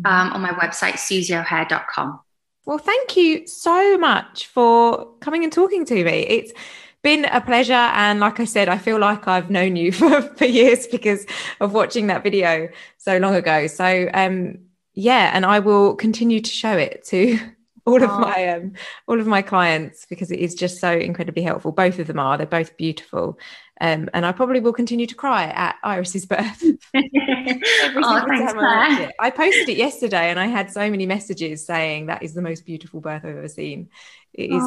um, 0.06 0.34
on 0.34 0.42
my 0.42 0.52
website, 0.52 0.94
susyohare.com. 0.94 2.20
Well, 2.66 2.78
thank 2.78 3.18
you 3.18 3.48
so 3.48 3.98
much 3.98 4.48
for 4.48 5.14
coming 5.20 5.44
and 5.44 5.52
talking 5.52 5.86
to 5.86 6.04
me. 6.04 6.20
It's 6.28 6.54
been 7.02 7.26
a 7.26 7.42
pleasure. 7.42 7.74
And 7.74 8.20
like 8.20 8.40
I 8.40 8.46
said, 8.46 8.70
I 8.70 8.78
feel 8.78 9.00
like 9.00 9.28
I've 9.28 9.50
known 9.50 9.76
you 9.76 9.92
for, 10.00 10.22
for 10.22 10.46
years 10.46 10.86
because 10.88 11.26
of 11.60 11.74
watching 11.74 12.08
that 12.08 12.24
video 12.24 12.70
so 12.98 13.18
long 13.18 13.36
ago. 13.36 13.68
So, 13.68 14.10
um, 14.14 14.60
yeah, 14.94 15.32
and 15.34 15.46
I 15.46 15.60
will 15.60 15.96
continue 15.96 16.42
to 16.42 16.52
show 16.52 16.74
it 16.74 17.04
to 17.06 17.40
all 17.86 18.02
of 18.04 18.10
my 18.10 18.50
um 18.50 18.74
all 19.08 19.20
of 19.20 19.28
my 19.28 19.42
clients 19.42 20.06
because 20.10 20.32
it 20.32 20.40
is 20.40 20.56
just 20.56 20.80
so 20.80 20.92
incredibly 20.92 21.44
helpful 21.44 21.72
both 21.72 22.00
of 22.00 22.08
them 22.08 22.20
are 22.20 22.38
they're 22.38 22.46
both 22.46 22.76
beautiful 22.78 23.38
um, 23.82 24.10
and 24.14 24.26
I 24.26 24.34
probably 24.34 24.60
will 24.60 24.74
continue 24.74 25.08
to 25.08 25.16
cry 25.16 25.46
at 25.46 25.78
Iris's 25.84 26.26
birth. 26.26 26.62
oh, 26.96 28.26
thanks, 28.28 28.54
I, 28.58 29.10
I, 29.20 29.30
posted 29.30 29.70
it 29.70 29.78
yesterday 29.78 30.30
and 30.30 30.40
I 30.40 30.48
had 30.48 30.70
so 30.70 30.90
many 30.92 31.06
messages 31.06 31.66
saying 31.66 32.08
that 32.08 32.22
is 32.22 32.34
the 32.34 32.42
most 32.42 32.66
beautiful 32.66 33.00
birth 33.00 33.24
I've 33.24 33.38
ever 33.38 33.48
seen. 33.48 33.90
It 34.34 34.52
is 34.52 34.64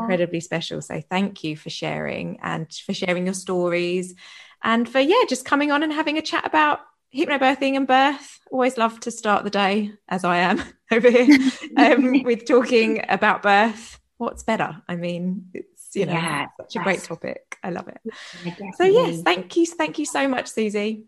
incredibly 0.00 0.40
special. 0.40 0.80
So 0.80 1.02
thank 1.10 1.42
you 1.42 1.56
for 1.56 1.70
sharing 1.70 2.38
and 2.40 2.72
for 2.72 2.94
sharing 2.94 3.24
your 3.24 3.34
stories 3.34 4.14
and 4.62 4.88
for, 4.88 5.00
yeah, 5.00 5.24
just 5.28 5.44
coming 5.44 5.72
on 5.72 5.82
and 5.82 5.92
having 5.92 6.16
a 6.16 6.22
chat 6.22 6.46
about 6.46 6.80
hypnobirthing 7.14 7.76
and 7.76 7.86
birth. 7.86 8.38
Always 8.50 8.78
love 8.78 9.00
to 9.00 9.10
start 9.10 9.44
the 9.44 9.50
day, 9.50 9.92
as 10.08 10.24
I 10.24 10.38
am 10.38 10.62
over 10.94 11.10
here, 11.10 11.38
um, 11.76 12.22
with 12.22 12.46
talking 12.46 13.04
about 13.08 13.42
birth. 13.42 14.00
What's 14.16 14.42
better? 14.42 14.82
I 14.88 14.96
mean, 14.96 15.50
it's 15.52 15.74
you 15.96 16.06
know 16.06 16.12
yeah, 16.12 16.46
such 16.60 16.76
a 16.76 16.78
great 16.80 17.02
topic 17.02 17.56
i 17.62 17.70
love 17.70 17.88
it 17.88 18.00
yeah, 18.44 18.70
so 18.76 18.84
yes 18.84 19.22
thank 19.22 19.56
you 19.56 19.66
thank 19.66 19.98
you 19.98 20.04
so 20.04 20.26
much 20.28 20.48
susy 20.48 21.04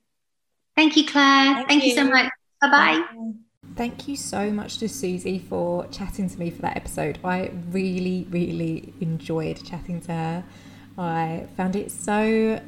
thank 0.76 0.96
you 0.96 1.04
claire 1.06 1.54
thank, 1.54 1.68
thank 1.68 1.82
you. 1.82 1.90
you 1.90 1.94
so 1.96 2.04
much 2.04 2.30
bye-bye 2.60 3.04
Thank 3.74 4.08
you 4.08 4.16
so 4.16 4.50
much 4.50 4.78
to 4.78 4.88
Susy 4.88 5.38
for 5.38 5.86
chatting 5.88 6.30
to 6.30 6.38
me 6.38 6.50
for 6.50 6.62
that 6.62 6.76
episode. 6.76 7.18
I 7.22 7.50
really, 7.70 8.26
really 8.30 8.94
enjoyed 9.00 9.62
chatting 9.66 10.00
to 10.02 10.12
her. 10.12 10.44
I 10.96 11.46
found 11.58 11.76
it 11.76 11.90
so 11.90 12.60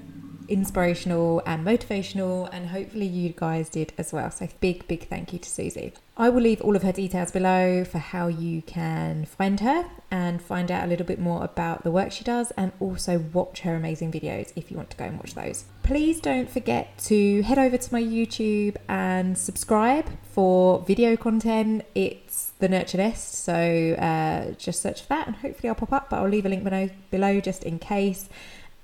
inspirational 0.48 1.42
and 1.46 1.66
motivational, 1.66 2.48
and 2.52 2.68
hopefully 2.68 3.06
you 3.06 3.32
guys 3.36 3.68
did 3.68 3.92
as 3.98 4.12
well. 4.12 4.30
So, 4.30 4.48
big, 4.60 4.86
big 4.88 5.08
thank 5.08 5.32
you 5.32 5.38
to 5.38 5.48
Susy. 5.48 5.92
I 6.20 6.30
will 6.30 6.42
leave 6.42 6.60
all 6.62 6.74
of 6.74 6.82
her 6.82 6.90
details 6.90 7.30
below 7.30 7.84
for 7.84 7.98
how 7.98 8.26
you 8.26 8.62
can 8.62 9.24
find 9.24 9.60
her 9.60 9.88
and 10.10 10.42
find 10.42 10.68
out 10.72 10.84
a 10.84 10.88
little 10.88 11.06
bit 11.06 11.20
more 11.20 11.44
about 11.44 11.84
the 11.84 11.92
work 11.92 12.10
she 12.10 12.24
does 12.24 12.50
and 12.56 12.72
also 12.80 13.20
watch 13.32 13.60
her 13.60 13.76
amazing 13.76 14.10
videos 14.10 14.52
if 14.56 14.68
you 14.68 14.76
want 14.76 14.90
to 14.90 14.96
go 14.96 15.04
and 15.04 15.16
watch 15.16 15.34
those. 15.34 15.64
Please 15.84 16.20
don't 16.20 16.50
forget 16.50 16.98
to 16.98 17.42
head 17.42 17.56
over 17.56 17.76
to 17.76 17.92
my 17.92 18.02
YouTube 18.02 18.76
and 18.88 19.38
subscribe 19.38 20.06
for 20.32 20.80
video 20.80 21.16
content. 21.16 21.84
It's 21.94 22.52
the 22.58 22.68
Nurture 22.68 22.98
Nest, 22.98 23.34
so 23.34 23.94
uh, 23.98 24.54
just 24.54 24.82
search 24.82 25.02
for 25.02 25.08
that 25.10 25.28
and 25.28 25.36
hopefully 25.36 25.68
I'll 25.68 25.76
pop 25.76 25.92
up, 25.92 26.10
but 26.10 26.18
I'll 26.18 26.28
leave 26.28 26.46
a 26.46 26.48
link 26.48 26.64
below, 26.64 26.90
below 27.12 27.40
just 27.40 27.62
in 27.62 27.78
case. 27.78 28.28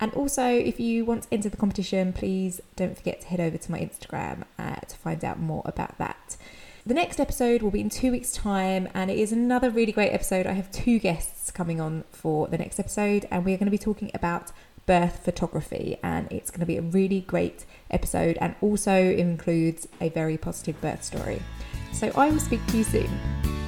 And 0.01 0.13
also, 0.15 0.45
if 0.45 0.81
you 0.81 1.05
want 1.05 1.25
to 1.25 1.29
enter 1.33 1.49
the 1.49 1.57
competition, 1.57 2.13
please 2.13 2.61
don't 2.77 2.97
forget 2.97 3.21
to 3.23 3.27
head 3.29 3.41
over 3.41 3.57
to 3.57 3.71
my 3.71 3.79
Instagram 3.79 4.45
uh, 4.59 4.77
to 4.77 4.97
find 4.97 5.25
out 5.25 5.39
more 5.39 5.63
about 5.65 5.99
that. 5.99 6.37
The 6.87 6.95
next 6.95 7.19
episode 7.19 7.63
will 7.63 7.71
be 7.71 7.81
in 7.81 7.89
two 7.89 8.11
weeks' 8.11 8.33
time, 8.33 8.89
and 8.93 9.11
it 9.11 9.19
is 9.19 9.33
another 9.33 9.71
really 9.71 9.93
great 9.93 10.11
episode. 10.11 10.47
I 10.47 10.53
have 10.53 10.71
two 10.71 10.99
guests 10.99 11.51
coming 11.51 11.81
on 11.81 12.05
for 12.11 12.47
the 12.49 12.59
next 12.59 12.79
episode, 12.79 13.27
and 13.31 13.45
we're 13.45 13.57
going 13.57 13.67
to 13.67 13.71
be 13.71 13.79
talking 13.79 14.11
about 14.13 14.53
birth 14.85 15.25
photography, 15.25 15.97
and 16.03 16.31
it's 16.31 16.51
going 16.51 16.61
to 16.61 16.67
be 16.67 16.77
a 16.77 16.83
really 16.83 17.23
great 17.23 17.65
episode 17.91 18.37
and 18.41 18.55
also 18.61 18.93
includes 18.93 19.89
a 20.01 20.11
very 20.11 20.37
positive 20.37 20.79
birth 20.83 21.03
story. 21.03 21.41
So 21.95 22.13
I 22.17 22.29
will 22.31 22.41
speak 22.41 22.67
to 22.67 22.77
you 22.77 22.85
soon. 22.85 23.64